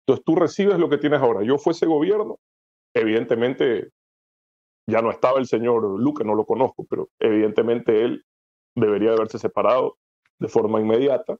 [0.00, 1.42] Entonces tú recibes lo que tienes ahora.
[1.42, 2.38] Yo fuese gobierno,
[2.94, 3.90] evidentemente
[4.88, 8.24] ya no estaba el señor Luque, no lo conozco, pero evidentemente él
[8.74, 9.96] debería de haberse separado
[10.38, 11.36] de forma inmediata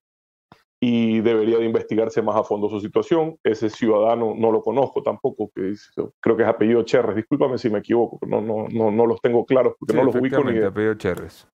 [0.83, 3.37] y debería de investigarse más a fondo su situación.
[3.45, 5.75] Ese ciudadano no lo conozco tampoco, que
[6.21, 9.45] creo que es apellido Cherres, discúlpame si me equivoco, no, no, no, no los tengo
[9.45, 11.47] claros porque no los ubico ni de, apellido Cherres.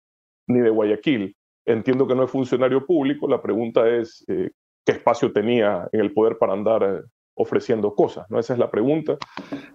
[0.47, 1.35] ni de Guayaquil.
[1.65, 4.51] Entiendo que no es funcionario público, la pregunta es eh,
[4.85, 7.01] qué espacio tenía en el poder para andar eh,
[7.35, 8.39] ofreciendo cosas, ¿no?
[8.39, 9.17] Esa es la pregunta.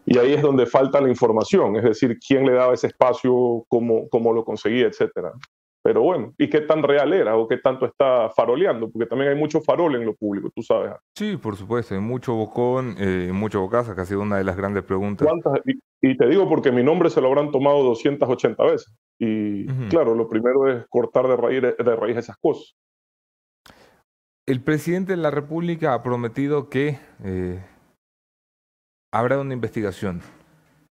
[0.06, 4.08] Y ahí es donde falta la información, es decir, quién le daba ese espacio, cómo,
[4.08, 5.32] cómo lo conseguía, etcétera.
[5.82, 8.88] Pero bueno, ¿y qué tan real era o qué tanto está faroleando?
[8.88, 10.92] Porque también hay mucho farol en lo público, tú sabes.
[11.16, 14.56] Sí, por supuesto, hay mucho bocón, eh, mucho bocaza, que ha sido una de las
[14.56, 15.28] grandes preguntas.
[16.00, 18.94] Y, te digo porque mi nombre se lo habrán tomado 280 veces.
[19.18, 22.76] Y claro, lo primero es cortar de raíz, de raíz esas cosas.
[24.46, 27.64] El presidente de la República ha prometido que eh,
[29.12, 30.20] habrá una investigación.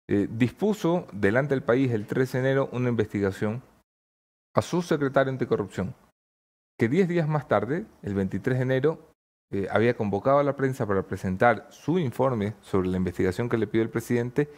[0.08, 3.62] Eh, dispuso delante del país el 13 de enero una investigación
[4.54, 5.96] a su secretario anticorrupción,
[6.78, 9.12] que diez días más tarde, el 23 de enero,
[9.52, 13.68] eh, había convocado a la prensa para presentar su informe sobre la investigación que le
[13.68, 14.50] pidió el presidente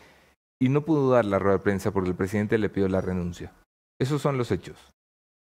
[0.62, 3.54] y no pudo dar la rueda de prensa porque el presidente le pidió la renuncia.
[4.00, 4.94] Esos son los hechos.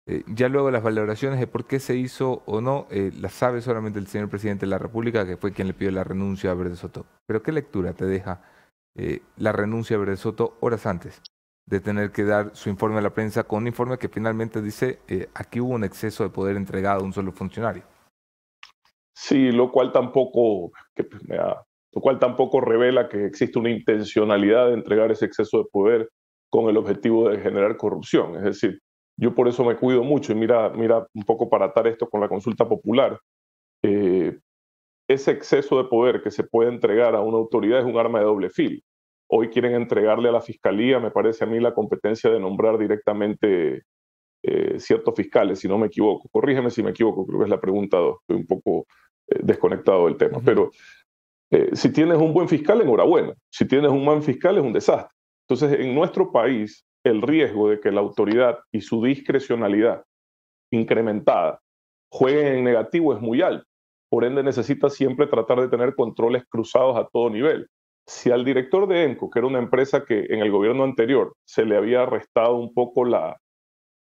[0.07, 3.61] Eh, ya luego las valoraciones de por qué se hizo o no, eh, las sabe
[3.61, 6.53] solamente el señor presidente de la República, que fue quien le pidió la renuncia a
[6.53, 7.05] Verde Soto.
[7.25, 8.41] Pero ¿qué lectura te deja
[9.37, 11.21] la renuncia a Verde Soto horas antes?
[11.65, 14.99] De tener que dar su informe a la prensa con un informe que finalmente dice
[15.07, 17.83] eh, aquí hubo un exceso de poder entregado a un solo funcionario.
[19.15, 25.11] Sí, lo cual tampoco, pues, lo cual tampoco revela que existe una intencionalidad de entregar
[25.11, 26.09] ese exceso de poder
[26.49, 28.35] con el objetivo de generar corrupción.
[28.35, 28.79] Es decir,
[29.17, 32.21] yo por eso me cuido mucho y mira, mira un poco para atar esto con
[32.21, 33.19] la consulta popular.
[33.83, 34.37] Eh,
[35.07, 38.25] ese exceso de poder que se puede entregar a una autoridad es un arma de
[38.25, 38.79] doble filo.
[39.27, 43.83] Hoy quieren entregarle a la fiscalía, me parece a mí, la competencia de nombrar directamente
[44.43, 46.27] eh, ciertos fiscales, si no me equivoco.
[46.29, 48.17] Corrígeme si me equivoco, creo que es la pregunta dos.
[48.21, 48.85] Estoy un poco
[49.27, 50.39] eh, desconectado del tema.
[50.43, 50.71] Pero
[51.49, 53.33] eh, si tienes un buen fiscal, enhorabuena.
[53.49, 55.15] Si tienes un mal fiscal, es un desastre.
[55.47, 60.03] Entonces, en nuestro país, el riesgo de que la autoridad y su discrecionalidad
[60.71, 61.59] incrementada
[62.11, 63.65] jueguen en negativo es muy alto.
[64.09, 67.67] por ende necesita siempre tratar de tener controles cruzados a todo nivel.
[68.07, 71.65] Si al director de ENCO, que era una empresa que en el gobierno anterior se
[71.65, 73.37] le había restado un poco la,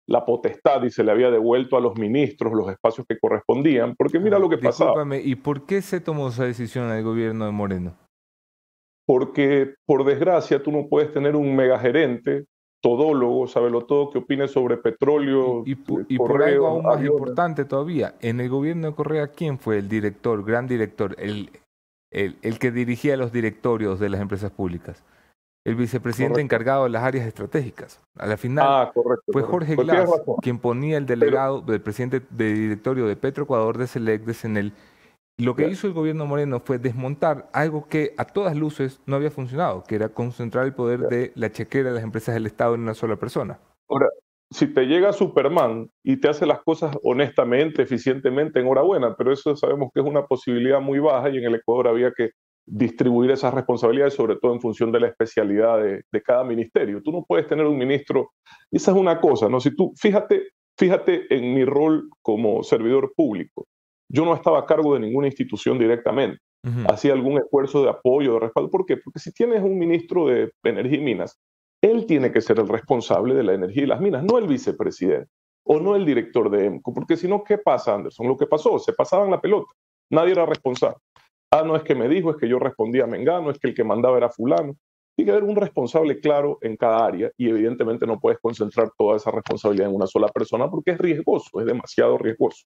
[0.07, 4.19] la potestad y se le había devuelto a los ministros los espacios que correspondían, porque
[4.19, 5.05] mira lo que pasaba.
[5.17, 7.95] ¿y por qué se tomó esa decisión el gobierno de Moreno?
[9.07, 12.47] Porque, por desgracia, tú no puedes tener un megagerente,
[12.81, 15.63] todólogo, sabelo todo, que opine sobre petróleo.
[15.67, 15.77] Y,
[16.09, 19.89] y, por algo aún más importante todavía, en el gobierno de Correa, ¿quién fue el
[19.89, 21.51] director, gran director, el,
[22.13, 25.03] el, el que dirigía los directorios de las empresas públicas?
[25.65, 28.01] el vicepresidente encargado de las áreas estratégicas.
[28.19, 28.93] A la final ah,
[29.27, 30.11] fue Jorge pues Glass
[30.43, 34.73] quien ponía el delegado del presidente de directorio de Petroecuador, de Select, de Senel.
[35.39, 39.31] Lo que hizo el gobierno Moreno fue desmontar algo que a todas luces no había
[39.31, 42.83] funcionado, que era concentrar el poder de la chequera de las empresas del Estado en
[42.83, 43.59] una sola persona.
[43.89, 44.09] Ahora,
[44.53, 49.91] si te llega Superman y te hace las cosas honestamente, eficientemente, enhorabuena, pero eso sabemos
[49.93, 52.31] que es una posibilidad muy baja y en el Ecuador había que
[52.67, 57.03] distribuir esas responsabilidades, sobre todo en función de la especialidad de, cada ministerio.
[57.03, 58.31] Tú no puedes tener un ministro,
[58.71, 59.61] esa es una cosa, ¿no?
[59.61, 60.49] Si tú, fíjate,
[60.79, 63.67] fíjate en mi rol como servidor público.
[64.09, 66.39] Yo no estaba a cargo de ninguna institución directamente.
[66.89, 68.71] Hacía algún esfuerzo de apoyo, de respaldo.
[68.71, 68.97] ¿Por qué?
[68.97, 71.41] Porque si tienes un ministro de Energía y Minas,
[71.83, 75.29] él tiene que ser el responsable de la energía y las minas, no el vicepresidente
[75.65, 78.27] o no el director de EMCO, porque si no, ¿qué pasa, Anderson?
[78.27, 79.73] Lo que pasó, se pasaban la pelota,
[80.11, 80.99] nadie era responsable.
[81.53, 83.75] Ah, no es que me dijo, es que yo respondía a Mengano, es que el
[83.75, 84.75] que mandaba era fulano.
[85.15, 89.19] Tiene que haber un responsable claro en cada área y evidentemente no puedes concentrar toda
[89.19, 92.63] esa responsabilidad en una sola persona porque es riesgoso, es demasiado riesgoso.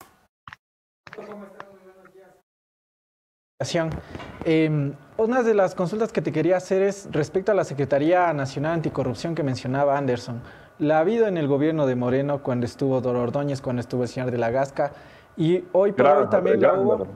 [4.45, 8.75] Eh, una de las consultas que te quería hacer es respecto a la Secretaría Nacional
[8.75, 10.43] Anticorrupción que mencionaba Anderson.
[10.79, 14.11] La ha habido en el gobierno de Moreno cuando estuvo Dor Ordóñez, cuando estuvo el
[14.11, 14.93] señor de la Gasca.
[15.39, 17.07] Y hoy por hoy también la hubo.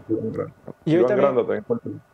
[0.87, 1.65] Y hoy también,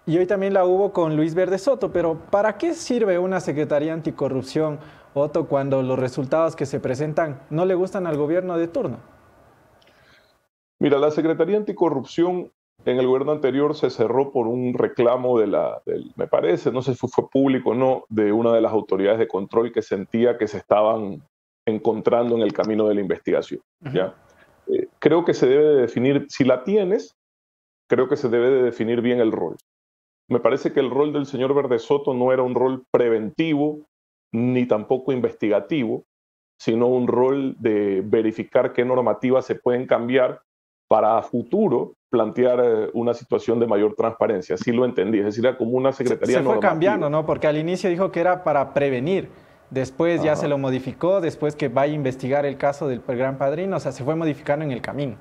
[0.07, 1.93] y hoy también la hubo con Luis Verde Soto.
[1.93, 4.81] Pero ¿para qué sirve una Secretaría Anticorrupción,
[5.15, 8.99] Otto, cuando los resultados que se presentan no le gustan al gobierno de turno?
[10.81, 12.51] Mira, la Secretaría Anticorrupción
[12.85, 15.83] en el gobierno anterior se cerró por un reclamo de la,
[16.15, 19.29] me parece, no sé si fue público o no, de una de las autoridades de
[19.29, 21.23] control que sentía que se estaban
[21.67, 23.61] encontrando en el camino de la investigación.
[23.93, 24.15] ¿ya?
[24.69, 27.17] Eh, creo que se debe de definir, si la tienes,
[27.89, 29.57] creo que se debe de definir bien el rol.
[30.29, 33.81] Me parece que el rol del señor Verde Soto no era un rol preventivo
[34.33, 36.05] ni tampoco investigativo,
[36.59, 40.43] sino un rol de verificar qué normativas se pueden cambiar
[40.89, 44.55] para a futuro plantear eh, una situación de mayor transparencia.
[44.55, 46.39] Así lo entendí, es decir, era como una secretaría.
[46.39, 47.27] Se, se fue cambiando, ¿no?
[47.27, 49.29] Porque al inicio dijo que era para prevenir
[49.71, 53.77] Después ya se lo modificó, después que vaya a investigar el caso del Gran Padrino,
[53.77, 55.17] o sea, se fue modificando en el camino.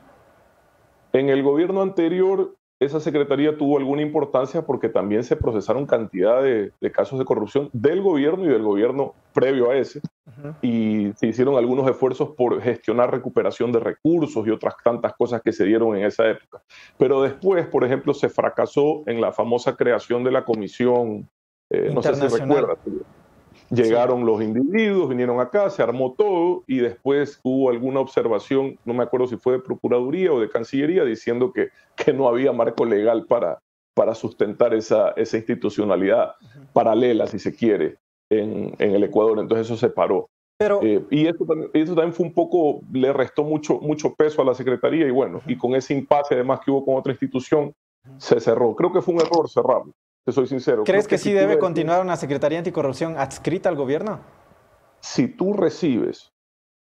[1.13, 2.55] En el gobierno anterior,
[2.85, 8.01] esa secretaría tuvo alguna importancia porque también se procesaron cantidad de, casos de corrupción del
[8.01, 10.01] gobierno y del gobierno previo a ese,
[10.61, 15.51] y se hicieron algunos esfuerzos por gestionar recuperación de recursos y otras tantas cosas que
[15.51, 16.61] se dieron en esa época.
[16.97, 21.29] Pero después, por ejemplo, se fracasó en la famosa creación de la comisión,
[21.69, 22.77] eh, no sé si recuerdas,
[23.69, 29.03] Llegaron los individuos, vinieron acá, se armó todo y después hubo alguna observación, no me
[29.03, 33.25] acuerdo si fue de Procuraduría o de Cancillería, diciendo que, que no había marco legal
[33.25, 33.59] para,
[33.95, 36.35] para sustentar esa, esa institucionalidad
[36.73, 37.97] paralela, si se quiere,
[38.29, 39.39] en, en, el Ecuador.
[39.39, 40.29] Entonces eso se paró.
[40.57, 44.41] Pero, eh, y eso también, eso también, fue un poco, le restó mucho, mucho peso
[44.41, 47.73] a la Secretaría y bueno, y con ese impasse además que hubo con otra institución,
[48.17, 48.75] se cerró.
[48.75, 49.91] Creo que fue un error cerrarlo
[50.25, 50.83] te soy sincero.
[50.83, 54.21] ¿Crees que, sí debe continuar una Secretaría Anticorrupción adscrita al gobierno?
[54.99, 56.33] Si tú recibes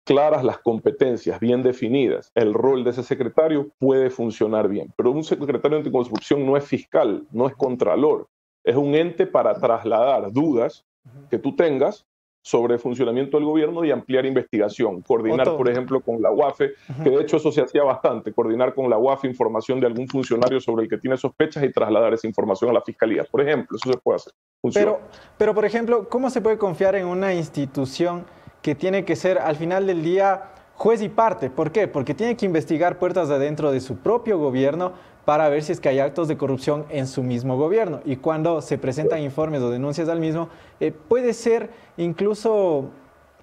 [0.04, 4.92] claras las competencias, bien definidas, el rol de ese secretario puede funcionar bien.
[4.96, 8.28] Pero un secretario de anticorrupción no es fiscal, no es contralor,
[8.62, 10.84] es un ente para trasladar dudas
[11.28, 12.06] que tú tengas
[12.42, 16.72] sobre el funcionamiento del gobierno y ampliar investigación, coordinar, por ejemplo, con la UAFE,
[17.02, 20.60] que de hecho eso se hacía bastante, coordinar con la UAFE información de algún funcionario
[20.60, 23.92] sobre el que tiene sospechas y trasladar esa información a la fiscalía, por ejemplo, eso
[23.92, 24.32] se puede hacer.
[24.74, 25.00] Pero,
[25.38, 28.24] pero, por ejemplo, ¿cómo se puede confiar en una institución
[28.60, 31.48] que tiene que ser al final del día juez y parte?
[31.48, 31.86] ¿Por qué?
[31.86, 34.92] Porque tiene que investigar puertas de adentro de su propio gobierno
[35.24, 38.00] para ver si es que hay actos de corrupción en su mismo gobierno.
[38.04, 40.48] Y cuando se presentan informes o denuncias al mismo,
[40.80, 42.90] eh, puede ser incluso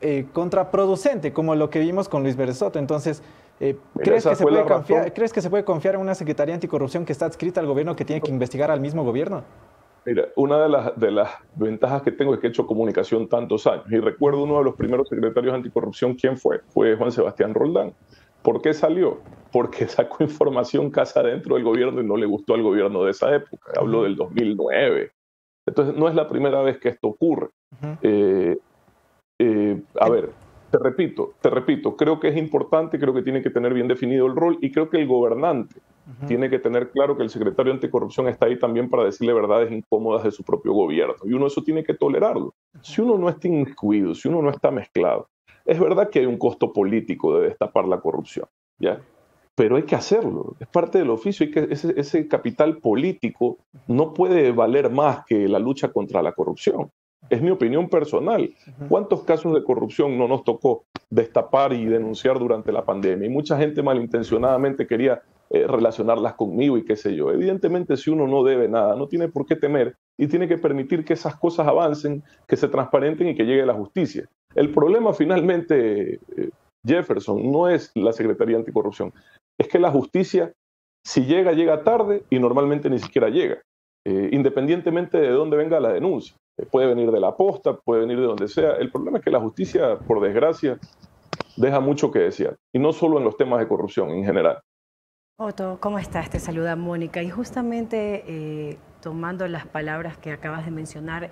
[0.01, 2.79] eh, contraproducente, como lo que vimos con Luis Soto.
[2.79, 3.23] Entonces,
[3.59, 7.05] eh, ¿crees, que se puede confiar, ¿crees que se puede confiar en una Secretaría Anticorrupción
[7.05, 9.43] que está adscrita al gobierno que tiene que investigar al mismo gobierno?
[10.05, 13.67] Mira, una de las, de las ventajas que tengo es que he hecho comunicación tantos
[13.67, 13.85] años.
[13.91, 16.61] Y recuerdo uno de los primeros secretarios anticorrupción, ¿quién fue?
[16.69, 17.93] Fue Juan Sebastián Roldán
[18.41, 19.19] ¿Por qué salió?
[19.51, 23.33] Porque sacó información casa dentro del gobierno y no le gustó al gobierno de esa
[23.33, 23.71] época.
[23.77, 25.11] Hablo del 2009.
[25.65, 27.49] Entonces, no es la primera vez que esto ocurre.
[28.01, 28.57] Eh,
[29.39, 30.31] eh, a ver,
[30.71, 34.25] te repito, te repito, creo que es importante, creo que tiene que tener bien definido
[34.27, 35.79] el rol y creo que el gobernante
[36.27, 40.23] tiene que tener claro que el secretario anticorrupción está ahí también para decirle verdades incómodas
[40.23, 41.15] de su propio gobierno.
[41.23, 42.55] Y uno eso tiene que tolerarlo.
[42.81, 45.29] Si uno no está incluido, si uno no está mezclado,
[45.69, 48.47] es verdad que hay un costo político de destapar la corrupción,
[48.79, 48.99] ¿ya?
[49.55, 54.13] Pero hay que hacerlo, es parte del oficio, y que ese, ese capital político no
[54.13, 56.89] puede valer más que la lucha contra la corrupción.
[57.29, 58.53] Es mi opinión personal.
[58.87, 63.27] ¿Cuántos casos de corrupción no nos tocó destapar y denunciar durante la pandemia?
[63.27, 67.31] Y mucha gente malintencionadamente quería eh, relacionarlas conmigo y qué sé yo.
[67.31, 71.03] Evidentemente, si uno no debe nada, no tiene por qué temer y tiene que permitir
[71.03, 74.29] que esas cosas avancen, que se transparenten y que llegue la justicia.
[74.55, 76.49] El problema finalmente, eh,
[76.85, 79.13] Jefferson, no es la Secretaría Anticorrupción,
[79.59, 80.53] es que la justicia,
[81.05, 83.61] si llega, llega tarde y normalmente ni siquiera llega,
[84.05, 86.35] eh, independientemente de dónde venga la denuncia.
[86.57, 88.71] Eh, puede venir de la posta, puede venir de donde sea.
[88.73, 90.79] El problema es que la justicia, por desgracia,
[91.55, 92.55] deja mucho que desear.
[92.73, 94.59] Y no solo en los temas de corrupción, en general.
[95.37, 96.29] Otto, ¿cómo estás?
[96.29, 97.21] Te saluda Mónica.
[97.21, 101.29] Y justamente tomando las palabras que acabas de mencionar,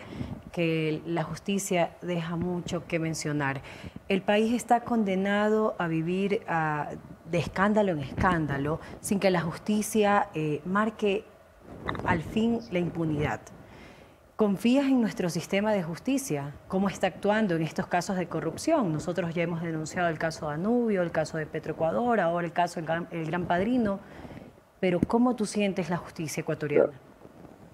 [0.52, 3.61] que la justicia deja mucho que mencionar.
[4.10, 6.41] El país está condenado a vivir
[7.30, 11.26] de escándalo en escándalo sin que la justicia eh, marque
[12.06, 13.41] al fin la impunidad.
[14.35, 16.53] ¿Confías en nuestro sistema de justicia?
[16.68, 18.94] ¿Cómo está actuando en estos casos de corrupción?
[18.94, 22.80] Nosotros ya hemos denunciado el caso de Anubio, el caso de Petroecuador, ahora el caso
[22.80, 23.99] del el Gran Padrino.
[24.80, 26.94] Pero ¿cómo tú sientes la justicia ecuatoriana?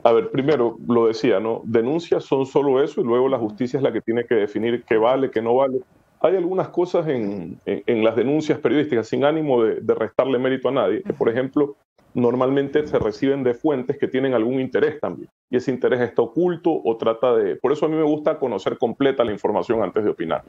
[0.04, 1.62] A ver, primero lo decía, ¿no?
[1.64, 4.98] Denuncias son solo eso y luego la justicia es la que tiene que definir qué
[4.98, 5.80] vale, qué no vale.
[6.20, 10.72] Hay algunas cosas en, en, las denuncias periodísticas sin ánimo de, de restarle mérito a
[10.72, 11.02] nadie.
[11.18, 11.76] Por ejemplo,
[12.14, 15.30] normalmente se reciben de fuentes que tienen algún interés también.
[15.50, 17.56] Y ese interés está oculto o trata de...
[17.56, 20.44] Por eso a mí me gusta conocer completa la información antes de opinar.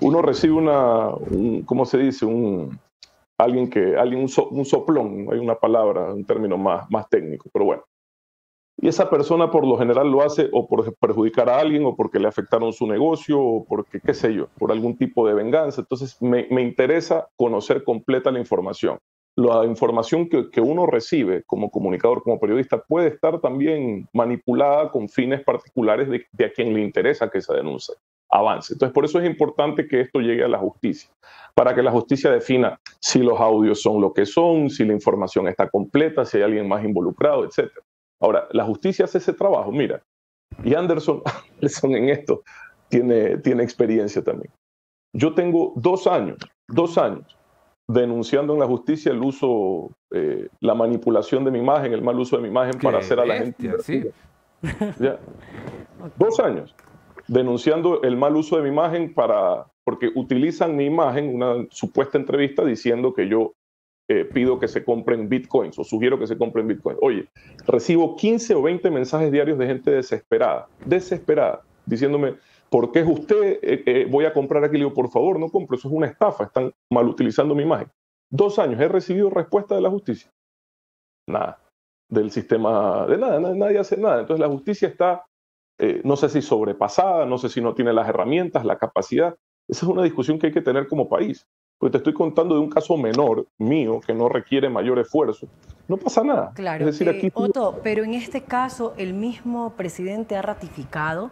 [0.00, 1.10] Uno recibe una,
[1.66, 2.24] ¿cómo se dice?
[2.24, 2.78] Un,
[3.36, 7.82] alguien que, alguien, un, soplón, hay una palabra, un término más, más técnico, pero bueno.
[8.80, 12.20] Y esa persona por lo general lo hace o por perjudicar a alguien o porque
[12.20, 15.80] le afectaron su negocio o porque, qué sé yo, por algún tipo de venganza.
[15.80, 18.98] Entonces me, me interesa conocer completa la información
[19.38, 25.44] la información que, uno recibe como comunicador, como periodista, puede estar también manipulada con fines
[25.44, 27.94] particulares de, a quien le interesa que esa denuncia
[28.28, 28.74] avance.
[28.74, 31.08] Entonces, por eso es importante que esto llegue a la justicia,
[31.54, 35.46] para que la justicia defina si los audios son lo que son, si la información
[35.46, 37.70] está completa, si hay alguien más involucrado, etc.
[38.20, 40.02] Ahora, la justicia hace ese trabajo, mira,
[40.64, 41.22] y Anderson,
[41.54, 42.42] Anderson en esto
[42.88, 44.52] tiene, tiene experiencia también.
[45.14, 46.38] Yo tengo dos años,
[46.68, 47.38] dos años
[47.90, 52.36] denunciando en la justicia el uso, eh, la manipulación de mi imagen, el mal uso
[52.36, 54.12] de mi imagen para hacer a la gente.
[56.16, 56.74] Dos años
[57.28, 62.64] denunciando el mal uso de mi imagen para, porque utilizan mi imagen, una supuesta entrevista
[62.64, 63.52] diciendo que yo
[64.10, 66.98] eh, pido que se compren bitcoins o sugiero que se compren bitcoins.
[67.02, 67.28] Oye,
[67.66, 72.36] recibo 15 o 20 mensajes diarios de gente desesperada, desesperada, diciéndome,
[72.70, 73.58] ¿por qué es usted?
[73.60, 74.78] Eh, eh, voy a comprar aquí.
[74.78, 77.90] Le digo, por favor, no compro, eso es una estafa, están mal utilizando mi imagen.
[78.30, 80.30] Dos años, he recibido respuesta de la justicia.
[81.28, 81.62] Nada.
[82.10, 84.20] Del sistema, de nada, nadie hace nada.
[84.20, 85.26] Entonces la justicia está,
[86.02, 89.36] no sé si sobrepasada, no sé si no tiene las herramientas, la capacidad.
[89.68, 91.46] Esa es una discusión que hay que tener como país.
[91.78, 95.48] Porque te estoy contando de un caso menor mío que no requiere mayor esfuerzo.
[95.86, 96.52] No pasa nada.
[96.54, 96.88] Claro.
[96.88, 101.30] Es decir, aquí Otto, pero en este caso el mismo presidente ha ratificado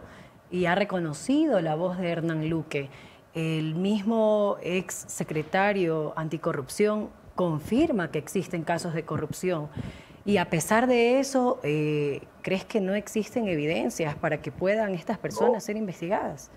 [0.49, 2.89] y ha reconocido la voz de Hernán Luque.
[3.33, 9.67] El mismo ex secretario anticorrupción confirma que existen casos de corrupción.
[10.25, 15.17] Y a pesar de eso, eh, ¿crees que no existen evidencias para que puedan estas
[15.17, 16.51] personas ser investigadas?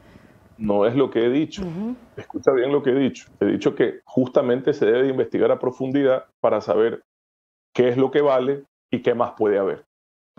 [0.60, 1.62] No es lo que he dicho.
[2.16, 3.26] Escucha bien lo que he dicho.
[3.40, 7.02] He dicho que justamente se debe investigar a profundidad para saber
[7.74, 9.84] qué es lo que vale y qué más puede haber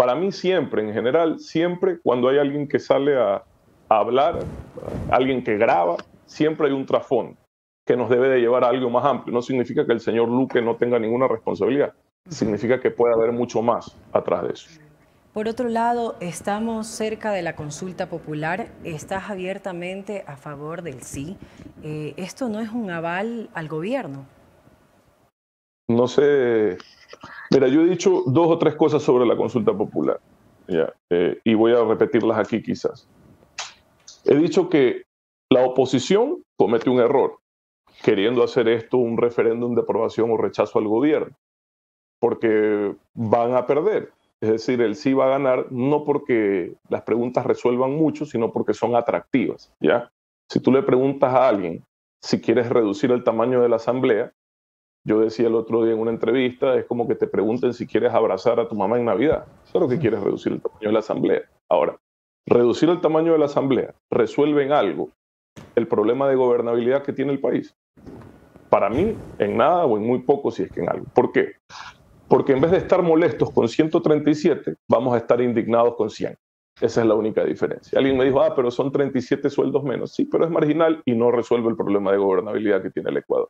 [0.01, 3.43] para mí siempre, en general, siempre cuando hay alguien que sale a,
[3.87, 4.39] hablar,
[5.11, 7.37] alguien que graba, siempre hay un trasfondo
[7.85, 9.31] que nos debe de llevar a algo más amplio.
[9.31, 11.93] No significa que el señor Luque no tenga ninguna responsabilidad,
[12.27, 14.69] significa que puede haber mucho más atrás de eso.
[15.33, 18.67] Por otro lado, estamos cerca de la consulta popular.
[18.83, 21.37] Estás abiertamente a favor del sí.
[21.83, 24.25] Eh, ¿Esto no es un aval al gobierno?
[25.87, 26.77] No sé
[27.51, 30.19] Mira, yo he dicho dos o tres cosas sobre la consulta popular,
[31.09, 33.07] eh, y voy a repetirlas aquí quizás.
[34.23, 35.03] He dicho que
[35.49, 37.39] la oposición comete un error,
[38.03, 41.35] queriendo hacer esto un referéndum de aprobación o rechazo al gobierno,
[42.19, 44.13] porque van a perder.
[44.41, 48.73] Es decir, el sí va a ganar no porque las preguntas resuelvan mucho, sino porque
[48.73, 49.71] son atractivas.
[49.79, 50.11] ¿ya?
[50.49, 51.83] Si tú le preguntas a alguien
[52.23, 54.31] si quieres reducir el tamaño de la asamblea,
[55.03, 58.13] yo decía el otro día en una entrevista, es como que te pregunten si quieres
[58.13, 59.47] abrazar a tu mamá en Navidad.
[59.65, 61.41] Eso es lo que quieres reducir el tamaño de la asamblea.
[61.69, 61.97] Ahora,
[62.47, 65.09] reducir el tamaño de la asamblea resuelve en algo
[65.75, 67.73] el problema de gobernabilidad que tiene el país.
[68.69, 71.05] Para mí, en nada o en muy poco, si es que en algo.
[71.13, 71.53] ¿Por qué?
[72.31, 76.37] Porque en vez de estar molestos con 137, vamos a estar indignados con 100.
[76.79, 77.99] Esa es la única diferencia.
[77.99, 80.13] Alguien me dijo, ah, pero son 37 sueldos menos.
[80.13, 83.49] Sí, pero es marginal y no resuelve el problema de gobernabilidad que tiene el Ecuador.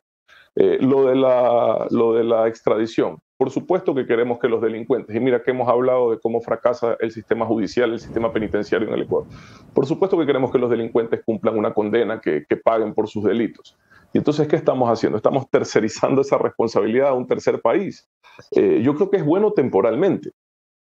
[0.56, 3.18] Eh, lo, de la, lo de la extradición.
[3.36, 6.96] Por supuesto que queremos que los delincuentes, y mira que hemos hablado de cómo fracasa
[6.98, 9.28] el sistema judicial, el sistema penitenciario en el Ecuador.
[9.72, 13.78] Por supuesto que queremos que los delincuentes cumplan una condena, que, paguen por sus delitos.
[14.12, 15.16] Y entonces, ¿qué estamos haciendo?
[15.16, 18.08] Estamos tercerizando esa responsabilidad a un tercer país.
[18.52, 20.32] Eh, yo creo que es bueno temporalmente,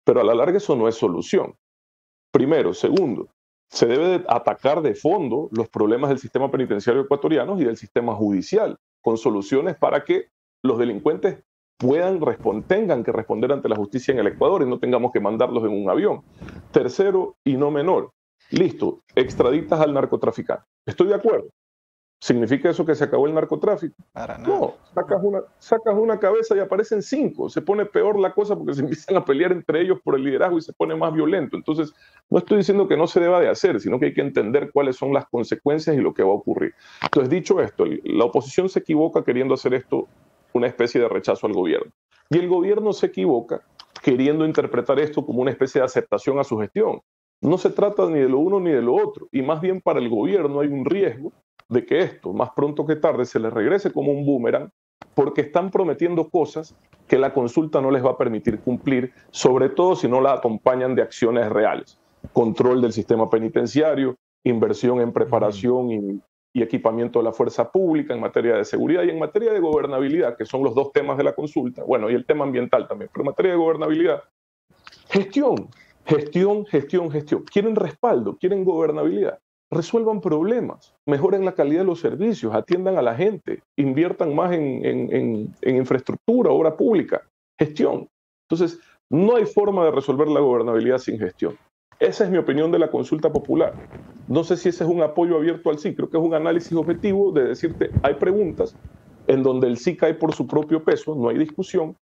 [0.04, 1.56] pero a la larga eso no es solución.
[2.32, 2.74] Primero.
[2.74, 3.28] Segundo,
[3.70, 8.78] se debe atacar de fondo los problemas del sistema penitenciario ecuatoriano y del sistema judicial
[9.02, 10.28] con soluciones para que
[10.64, 11.44] los delincuentes
[11.78, 12.20] puedan
[12.68, 15.72] tengan que responder ante la justicia en el Ecuador y no tengamos que mandarlos en
[15.72, 16.22] un avión.
[16.72, 18.12] Tercero y no menor,
[18.52, 20.64] listo, extraditas al narcotraficante.
[20.86, 21.50] Estoy de acuerdo.
[22.22, 23.96] ¿Significa eso que se acabó el narcotráfico?
[24.48, 27.50] No, sacas una, sacas una cabeza y aparecen cinco.
[27.50, 30.60] Se pone peor la cosa porque se empiezan a pelear entre ellos por el liderazgo
[30.60, 31.58] y se pone más violento.
[31.58, 31.92] Entonces,
[32.30, 34.98] no estoy diciendo que no se deba de hacer, sino que hay que entender cuáles
[34.98, 36.76] son las consecuencias y lo que va a ocurrir.
[37.02, 40.08] Entonces, dicho esto, la oposición se equivoca queriendo hacer esto
[40.54, 41.92] una especie de rechazo al gobierno.
[42.30, 43.62] Y el gobierno se equivoca
[44.04, 47.02] queriendo interpretar esto como una especie de aceptación a su gestión.
[47.42, 49.28] No se trata ni de lo uno ni de lo otro.
[49.32, 51.34] Y más bien para el gobierno hay un riesgo
[51.72, 54.70] de que esto, más pronto que tarde, se les regrese como un boomerang,
[55.16, 56.76] porque están prometiendo cosas
[57.08, 60.96] que la consulta no les va a permitir cumplir, sobre todo si no la acompañan
[60.96, 61.98] de acciones reales.
[62.34, 66.22] Control del sistema penitenciario, inversión en preparación y,
[66.54, 70.46] equipamiento de la fuerza pública en materia de seguridad y en materia de gobernabilidad, que
[70.46, 73.28] son los dos temas de la consulta, bueno, y el tema ambiental también, pero en
[73.28, 74.22] materia de gobernabilidad,
[75.10, 75.70] gestión,
[76.06, 77.46] gestión, gestión, gestión.
[77.46, 79.40] Quieren respaldo, quieren gobernabilidad
[79.72, 85.54] resuelvan problemas, mejoren la calidad de los servicios, atiendan a la gente, inviertan más en,
[85.64, 87.22] infraestructura, obra pública,
[87.58, 88.08] gestión.
[88.50, 88.80] Entonces,
[89.10, 91.58] no hay forma de resolver la gobernabilidad sin gestión.
[92.00, 93.74] Esa es mi opinión de la consulta popular.
[94.28, 96.74] No sé si ese es un apoyo abierto al sí, creo que es un análisis
[96.74, 98.76] objetivo de decirte, hay preguntas
[99.28, 101.96] en donde el sí cae por su propio peso, no hay discusión.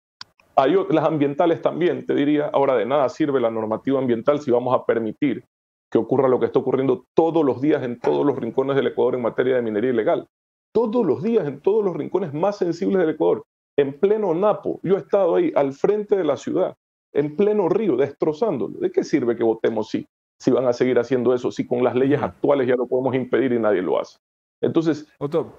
[0.56, 4.76] Hay las ambientales también, te diría, ahora de nada sirve la normativa ambiental si vamos
[4.76, 5.46] a permitir
[5.91, 9.16] que ocurra lo que está ocurriendo todos los días en todos los rincones del Ecuador
[9.16, 10.28] en materia de minería ilegal.
[10.72, 13.44] Todos los días en todos los rincones más sensibles del Ecuador.
[13.78, 16.76] En pleno Napo, yo he estado ahí al frente de la ciudad,
[17.14, 18.78] en pleno río, destrozándolo.
[18.80, 20.06] ¿De qué sirve que votemos sí?
[20.38, 23.53] Si van a seguir haciendo eso, si con las leyes actuales ya lo podemos impedir
[23.53, 24.20] y nadie lo hace.
[24.61, 25.07] Entonces,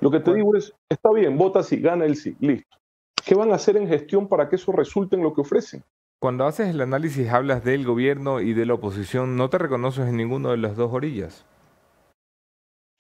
[0.01, 2.77] lo que te digo es, está bien, vota sí, gana el sí, listo.
[3.25, 5.83] ¿Qué van a hacer en gestión para que eso resulte en lo que ofrecen?
[6.21, 10.19] Cuando haces el análisis hablas del gobierno y de la oposición, ¿no te reconoces en
[10.19, 11.47] ninguno de las dos orillas?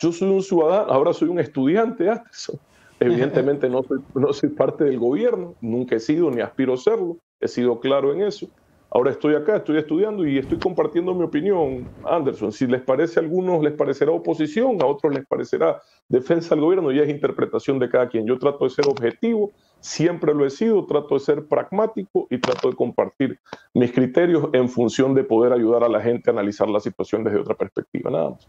[0.01, 2.10] Yo soy un ciudadano, ahora soy un estudiante,
[3.01, 7.18] Evidentemente no soy, no soy parte del gobierno, nunca he sido ni aspiro a serlo,
[7.40, 8.48] he sido claro en eso.
[8.90, 12.51] Ahora estoy acá, estoy estudiando y estoy compartiendo mi opinión, Anderson.
[12.52, 16.90] Si les parece a algunos, les parecerá oposición, a otros les parecerá defensa del gobierno,
[16.90, 18.26] ya es interpretación de cada quien.
[18.26, 22.70] Yo trato de ser objetivo, siempre lo he sido, trato de ser pragmático y trato
[22.70, 23.40] de compartir
[23.74, 27.40] mis criterios en función de poder ayudar a la gente a analizar la situación desde
[27.40, 28.48] otra perspectiva, nada más.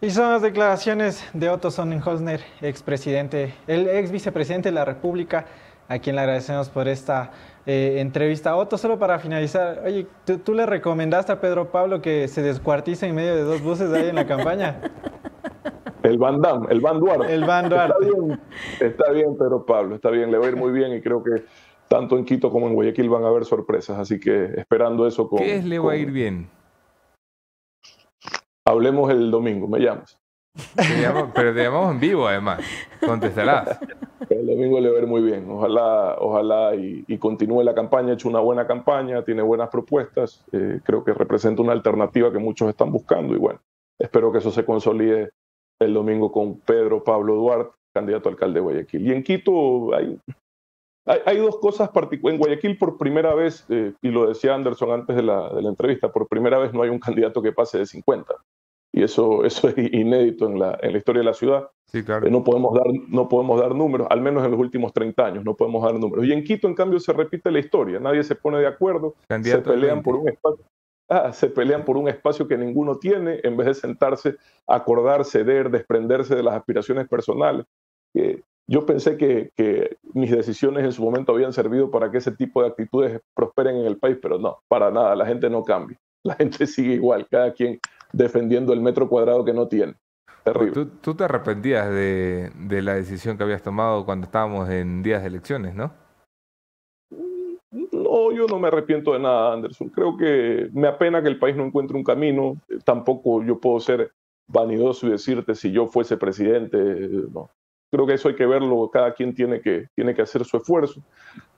[0.00, 5.46] Y son las declaraciones de Otto Sonnenhosner, expresidente, el ex vicepresidente de la República,
[5.88, 7.30] a quien le agradecemos por esta
[7.66, 8.56] eh, entrevista.
[8.56, 10.06] Otto, solo para finalizar, oye,
[10.44, 14.08] ¿tú, le recomendaste a Pedro Pablo que se descuartice en medio de dos buses ahí
[14.08, 14.80] en la campaña?
[16.02, 17.32] El Van Damme, el Van Duarte.
[17.32, 18.04] El Van Duarte.
[18.04, 18.40] Está bien,
[18.80, 21.44] está bien, Pedro Pablo, está bien, le va a ir muy bien y creo que
[21.88, 25.38] tanto en Quito como en Guayaquil van a haber sorpresas, así que esperando eso con...
[25.38, 26.48] ¿Qué es le va a ir bien?
[28.64, 30.18] Hablemos el domingo, me llamas.
[31.34, 32.60] pero te llamamos en vivo además,
[33.04, 33.78] contestarás.
[34.28, 35.50] El domingo le va a ir muy bien.
[35.50, 38.10] Ojalá, ojalá y, continúe la campaña.
[38.10, 40.44] Ha hecho una buena campaña, tiene buenas propuestas.
[40.52, 43.60] Eh, creo que representa una alternativa que muchos están buscando y bueno,
[43.98, 45.32] espero que eso se consolide
[45.84, 49.06] el domingo con Pedro Pablo Duarte, candidato a alcalde de Guayaquil.
[49.06, 50.18] Y en Quito hay,
[51.06, 52.38] hay, dos cosas particulares.
[52.38, 55.68] En Guayaquil por primera vez, eh, y lo decía Anderson antes de la, de la
[55.68, 58.34] entrevista, por primera vez no hay un candidato que pase de 50.
[58.94, 61.68] y eso, eso es inédito en la, en la historia de la ciudad.
[61.86, 62.26] Sí, claro.
[62.26, 65.44] Eh, no, podemos dar, no podemos dar números, al menos en los últimos 30 años,
[65.44, 66.24] no podemos dar números.
[66.24, 69.58] Y en Quito, en cambio, se repite la historia, nadie se pone de acuerdo, se
[69.58, 70.64] pelean, por un espacio,
[71.08, 75.70] ah, se pelean por un espacio que ninguno tiene, en vez de sentarse, acordar, ceder,
[75.70, 77.66] desprenderse de las aspiraciones personales.
[78.66, 82.62] yo pensé que, que mis decisiones en su momento habían servido para que ese tipo
[82.62, 86.34] de actitudes prosperen en el país, pero no, para nada, la gente no cambia, la
[86.34, 87.80] gente sigue igual, cada quien
[88.12, 89.94] defendiendo el metro cuadrado que no tiene.
[90.44, 90.86] Terrible.
[91.00, 95.28] ¿Tú, te arrepentías de, de, la decisión que habías tomado cuando estábamos en días de
[95.28, 95.92] elecciones, no?
[98.12, 99.88] No, yo no me arrepiento de nada, Anderson.
[99.88, 102.58] Creo que me apena que el país no encuentre un camino.
[102.84, 104.12] Tampoco yo puedo ser
[104.46, 106.76] vanidoso y decirte si yo fuese presidente.
[107.32, 107.48] No.
[107.90, 108.90] Creo que eso hay que verlo.
[108.92, 111.00] Cada quien tiene que, tiene que hacer su esfuerzo.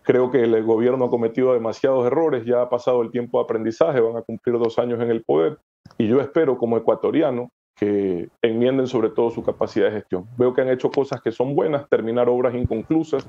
[0.03, 2.45] Creo que el gobierno ha cometido demasiados errores.
[2.45, 4.01] Ya ha pasado el tiempo de aprendizaje.
[4.01, 5.59] Van a cumplir dos años en el poder.
[5.99, 10.27] Y yo espero, como ecuatoriano, que enmienden sobre todo su capacidad de gestión.
[10.37, 13.27] Veo que han hecho cosas que son buenas, terminar obras inconclusas.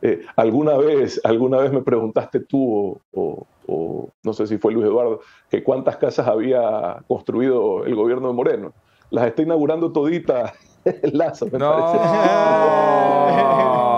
[0.00, 4.86] Eh, alguna vez, alguna vez me preguntaste tú o, o, no sé si fue Luis
[4.86, 5.20] Eduardo,
[5.50, 8.72] que cuántas casas había construido el gobierno de Moreno.
[9.10, 10.52] Las está inaugurando toditas
[10.84, 11.98] el lazo, me no, parece.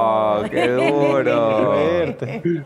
[0.50, 1.74] ¡Qué duro!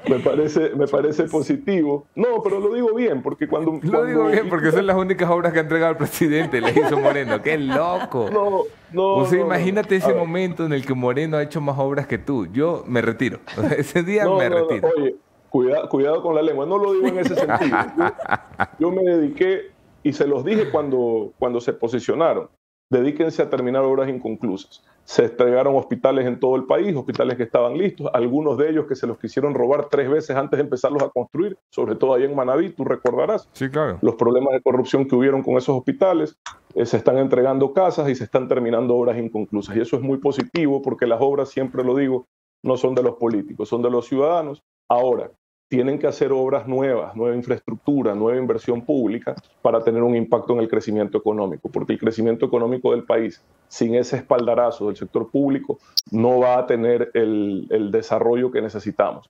[0.08, 2.06] me parece, me parece positivo.
[2.14, 3.78] No, pero lo digo bien, porque cuando.
[3.82, 6.98] Lo digo bien, porque son las únicas obras que ha entregado el presidente, le hizo
[6.98, 7.40] Moreno.
[7.42, 8.28] ¡Qué loco!
[8.32, 8.62] No,
[8.92, 9.14] no.
[9.14, 12.46] O sea, imagínate ese momento en el que Moreno ha hecho más obras que tú.
[12.46, 13.40] Yo me retiro.
[13.76, 14.88] ese día me retiro.
[14.96, 15.16] Oye,
[15.48, 16.66] cuidado, cuidado con la lengua.
[16.66, 17.76] No lo digo en ese sentido.
[18.78, 19.70] Yo, me dediqué
[20.02, 22.48] y se los dije cuando, cuando se posicionaron
[22.90, 24.82] dedíquense a terminar obras inconclusas.
[25.04, 28.94] Se entregaron hospitales en todo el país, hospitales que estaban listos, algunos de ellos que
[28.94, 32.34] se los quisieron robar tres veces antes de empezarlos a construir, sobre todo ahí en
[32.34, 33.48] Manaví, tú recordarás.
[33.52, 33.98] Sí, claro.
[34.02, 36.38] Los problemas de corrupción que hubieron con esos hospitales,
[36.74, 39.76] eh, se están entregando casas y se están terminando obras inconclusas.
[39.76, 42.26] Y eso es muy positivo porque las obras, siempre lo digo,
[42.62, 44.62] no son de los políticos, son de los ciudadanos.
[44.90, 45.30] Ahora,
[45.68, 50.60] tienen que hacer obras nuevas, nueva infraestructura, nueva inversión pública para tener un impacto en
[50.60, 55.78] el crecimiento económico, porque el crecimiento económico del país, sin ese espaldarazo del sector público,
[56.10, 59.26] no va a tener el, desarrollo que necesitamos.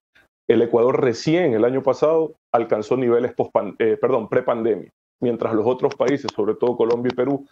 [0.48, 3.34] El Ecuador recién el año pasado alcanzó niveles
[3.78, 4.90] eh, perdón, prepandemia,
[5.20, 7.46] mientras los otros países, sobre todo Colombia y Perú,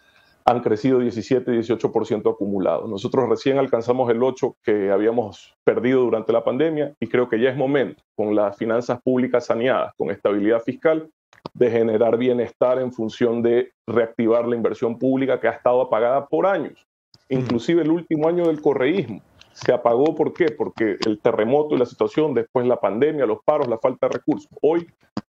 [0.47, 2.87] han crecido 17 18% acumulado.
[2.87, 7.49] Nosotros recién alcanzamos el 8 que habíamos perdido durante la pandemia y creo que ya
[7.49, 11.09] es momento, con las finanzas públicas saneadas, con estabilidad fiscal,
[11.53, 16.47] de generar bienestar en función de reactivar la inversión pública que ha estado apagada por
[16.47, 16.87] años.
[17.27, 19.21] Inclusive el último año del correísmo
[19.51, 20.45] se apagó, ¿por qué?
[20.57, 24.49] Porque el terremoto y la situación, después la pandemia, los paros, la falta de recursos.
[24.61, 24.87] Hoy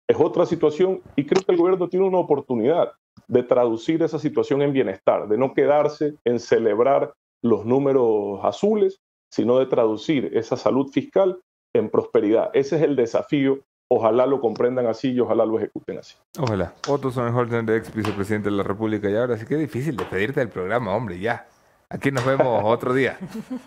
[0.06, 2.92] es otra situación y creo que el gobierno tiene una oportunidad
[3.28, 9.00] de traducir esa situación en bienestar, de no quedarse en celebrar los números azules,
[9.30, 11.38] sino de traducir esa salud fiscal
[11.74, 12.50] en prosperidad.
[12.54, 13.60] Ese es el desafío.
[13.90, 16.16] Ojalá lo comprendan así y ojalá lo ejecuten así.
[16.38, 16.74] Ojalá.
[16.88, 20.94] Otto Sonnenholzen, ex vicepresidente de la República y ahora sí que difícil despedirte del programa,
[20.94, 21.46] hombre, ya.
[21.90, 23.18] Aquí nos vemos otro día.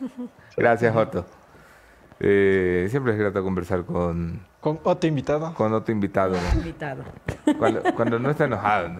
[0.58, 1.26] Gracias, Otto.
[2.24, 4.46] Eh, siempre es grato conversar con...
[4.60, 5.56] Con otro invitado.
[5.56, 6.36] Con otro invitado.
[6.54, 7.04] Invitado.
[7.96, 8.92] Cuando, no está enojado.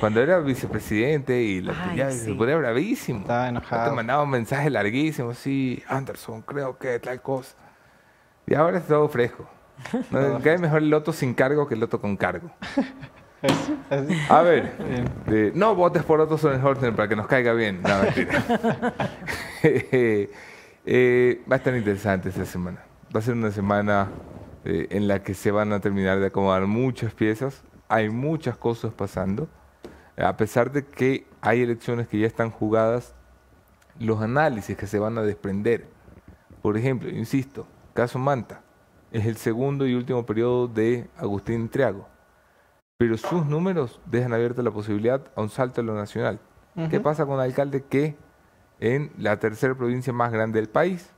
[0.00, 3.20] Cuando era vicepresidente y lo ya se ponía bravísimo.
[3.20, 3.90] Estaba enojado.
[3.90, 7.54] Te mandaba un mensaje larguísimo, sí, Anderson, creo que tal cosa.
[8.48, 9.48] Y ahora es todo fresco.
[10.10, 12.50] No, cae mejor el loto sin cargo que el loto con cargo.
[14.28, 14.72] A ver,
[15.54, 17.80] no votes por Otto Sonnenhorten para que nos caiga bien.
[17.82, 18.42] No, mentira.
[20.88, 22.78] Eh, va a estar interesante esta semana.
[23.14, 24.08] Va a ser una semana
[24.64, 27.64] eh, en la que se van a terminar de acomodar muchas piezas.
[27.88, 29.48] Hay muchas cosas pasando.
[30.16, 33.14] A pesar de que hay elecciones que ya están jugadas,
[33.98, 35.88] los análisis que se van a desprender.
[36.62, 38.62] Por ejemplo, insisto, caso Manta.
[39.10, 42.06] Es el segundo y último periodo de Agustín Triago.
[42.96, 46.38] Pero sus números dejan abierta la posibilidad a un salto a lo nacional.
[46.90, 48.16] ¿Qué pasa con el alcalde que
[48.80, 51.10] en la tercera provincia más grande del país,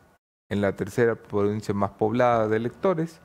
[0.49, 3.21] en la tercera provincia más poblada de electores,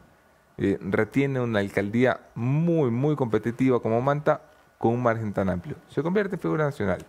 [0.57, 4.41] eh, retiene una alcaldía muy, muy competitiva como Manta,
[4.77, 5.75] con un margen tan amplio.
[5.87, 7.05] Se convierte en figura nacional.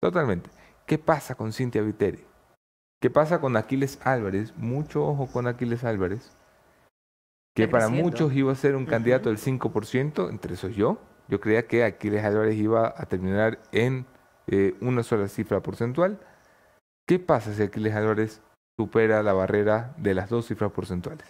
[0.00, 0.50] Totalmente.
[0.86, 2.24] ¿Qué pasa con Cintia Viteri?
[3.00, 4.54] ¿Qué pasa con Aquiles Álvarez?
[4.56, 6.34] Mucho ojo con Aquiles Álvarez,
[7.54, 10.98] que para muchos iba a ser un candidato del 5%, entre esos yo.
[11.28, 14.06] Yo creía que Aquiles Álvarez iba a terminar en
[14.46, 16.18] eh, una sola cifra porcentual.
[17.06, 18.40] ¿Qué pasa si Aquiles Álvarez
[18.78, 21.26] supera la barrera de las dos cifras porcentuales?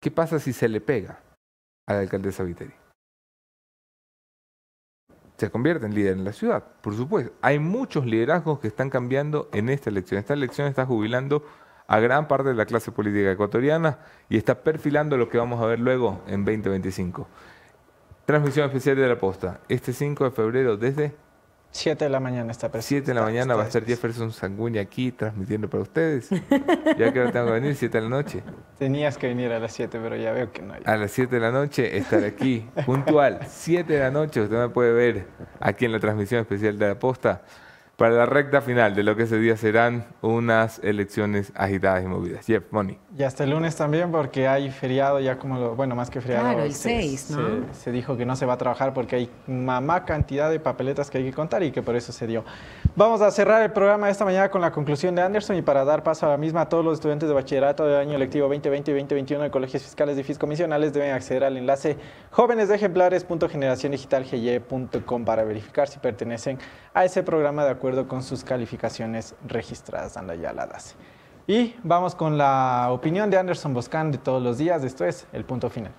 [0.00, 1.20] ¿Qué pasa si se le pega
[1.86, 2.74] a la alcaldesa Viteri?
[5.42, 7.32] se convierte en líder en la ciudad, por supuesto.
[7.42, 10.20] Hay muchos liderazgos que están cambiando en esta elección.
[10.20, 11.44] Esta elección está jubilando
[11.88, 13.98] a gran parte de la clase política ecuatoriana
[14.28, 17.26] y está perfilando lo que vamos a ver luego en 2025.
[18.24, 21.12] Transmisión especial de la posta, este 5 de febrero desde
[21.72, 23.06] 7 de la mañana está presente.
[23.06, 26.28] 7 de la mañana va a estar Jefferson Sanguña aquí transmitiendo para ustedes.
[26.98, 28.42] ya que ahora tengo que venir 7 de la noche.
[28.78, 30.74] Tenías que venir a las 7, pero ya veo que no.
[30.84, 33.40] A las 7 de la noche estar aquí, puntual.
[33.48, 35.26] 7 de la noche usted me puede ver
[35.58, 37.42] aquí en la transmisión especial de la posta
[38.02, 42.44] para la recta final de lo que ese día serán unas elecciones agitadas y movidas.
[42.44, 42.98] Jeff, Money.
[43.16, 46.46] Y hasta el lunes también porque hay feriado ya como lo, bueno, más que feriado.
[46.46, 47.72] Claro, el 6, ¿no?
[47.72, 51.18] Se, dijo que no se va a trabajar porque hay mamá cantidad de papeletas que
[51.18, 52.44] hay que contar y que por eso se dio.
[52.96, 55.84] Vamos a cerrar el programa de esta mañana con la conclusión de Anderson y para
[55.84, 58.94] dar paso a la misma, todos los estudiantes de bachillerato del año lectivo 2020 y
[58.94, 61.96] 2021 de colegios fiscales y fiscomisionales deben acceder al enlace
[62.32, 66.58] jóvenesejemplares.generaciondigitalgy.com para verificar si pertenecen
[66.94, 70.14] a ese programa de acuerdo con sus calificaciones registradas.
[70.40, 70.94] Ya la DASE.
[71.46, 74.84] Y vamos con la opinión de Anderson Boscan de todos los días.
[74.84, 75.92] Esto es el punto final.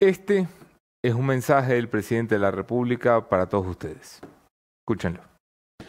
[0.00, 0.46] Este
[1.02, 4.20] es un mensaje del presidente de la República para todos ustedes.
[4.82, 5.20] Escúchenlo.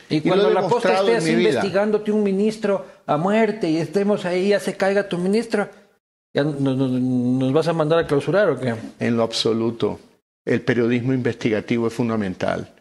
[0.09, 4.75] Y cuando la posta estés investigándote un ministro a muerte y estemos ahí, ya se
[4.75, 5.69] caiga tu ministro,
[6.33, 8.73] ¿ya nos, vas a mandar a clausurar o qué?
[8.99, 9.99] En lo absoluto.
[10.43, 12.73] El periodismo investigativo es fundamental.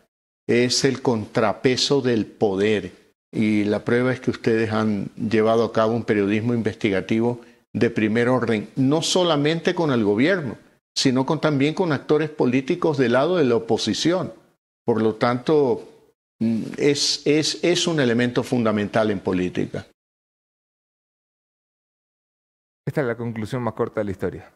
[0.46, 2.92] Es el contrapeso del poder.
[3.30, 7.42] Y la prueba es que ustedes han llevado a cabo un periodismo investigativo
[7.74, 10.56] de primer orden, no solamente con el gobierno,
[10.98, 14.32] sino con, también con actores políticos del lado de la oposición.
[14.84, 15.88] Por lo tanto,
[16.40, 19.86] mm, es, es, es un elemento fundamental en política.
[22.84, 24.52] Esta es la conclusión más corta de la historia.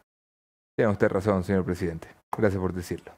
[0.77, 2.09] Tiene usted razón, señor presidente.
[2.37, 3.13] Gracias por decirlo.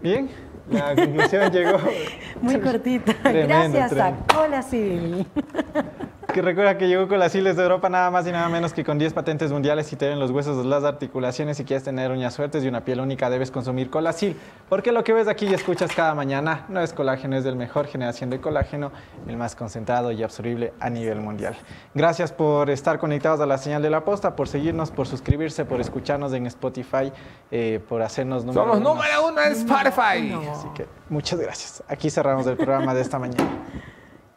[0.00, 0.30] Bien,
[0.70, 1.78] la conclusión llegó.
[2.40, 3.12] Muy cortita.
[3.30, 5.26] Gracias a Cola Civil
[6.32, 8.84] que recuerda que llegó con las islas de Europa nada más y nada menos que
[8.84, 12.34] con 10 patentes mundiales y te ven los huesos, las articulaciones y quieres tener uñas
[12.34, 14.36] suertes y una piel única debes consumir Colasil,
[14.68, 17.86] porque lo que ves aquí y escuchas cada mañana no es colágeno, es del mejor
[17.86, 18.92] generación de colágeno,
[19.26, 21.56] el más concentrado y absorbible a nivel mundial.
[21.94, 25.80] Gracias por estar conectados a la señal de la posta, por seguirnos, por suscribirse, por
[25.80, 27.12] escucharnos en Spotify,
[27.50, 30.34] eh, por hacernos número Somos número uno en Spotify.
[30.50, 31.82] Así que muchas gracias.
[31.88, 33.48] Aquí cerramos el programa de esta mañana.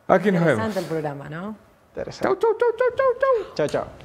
[0.07, 0.65] Aquí nos vemos.
[0.65, 1.68] Interesante el programa, ¿no?
[1.99, 2.39] Interesante.
[2.39, 3.53] Chau, chau, chau, chau, chau.
[3.55, 3.99] Chao, chao.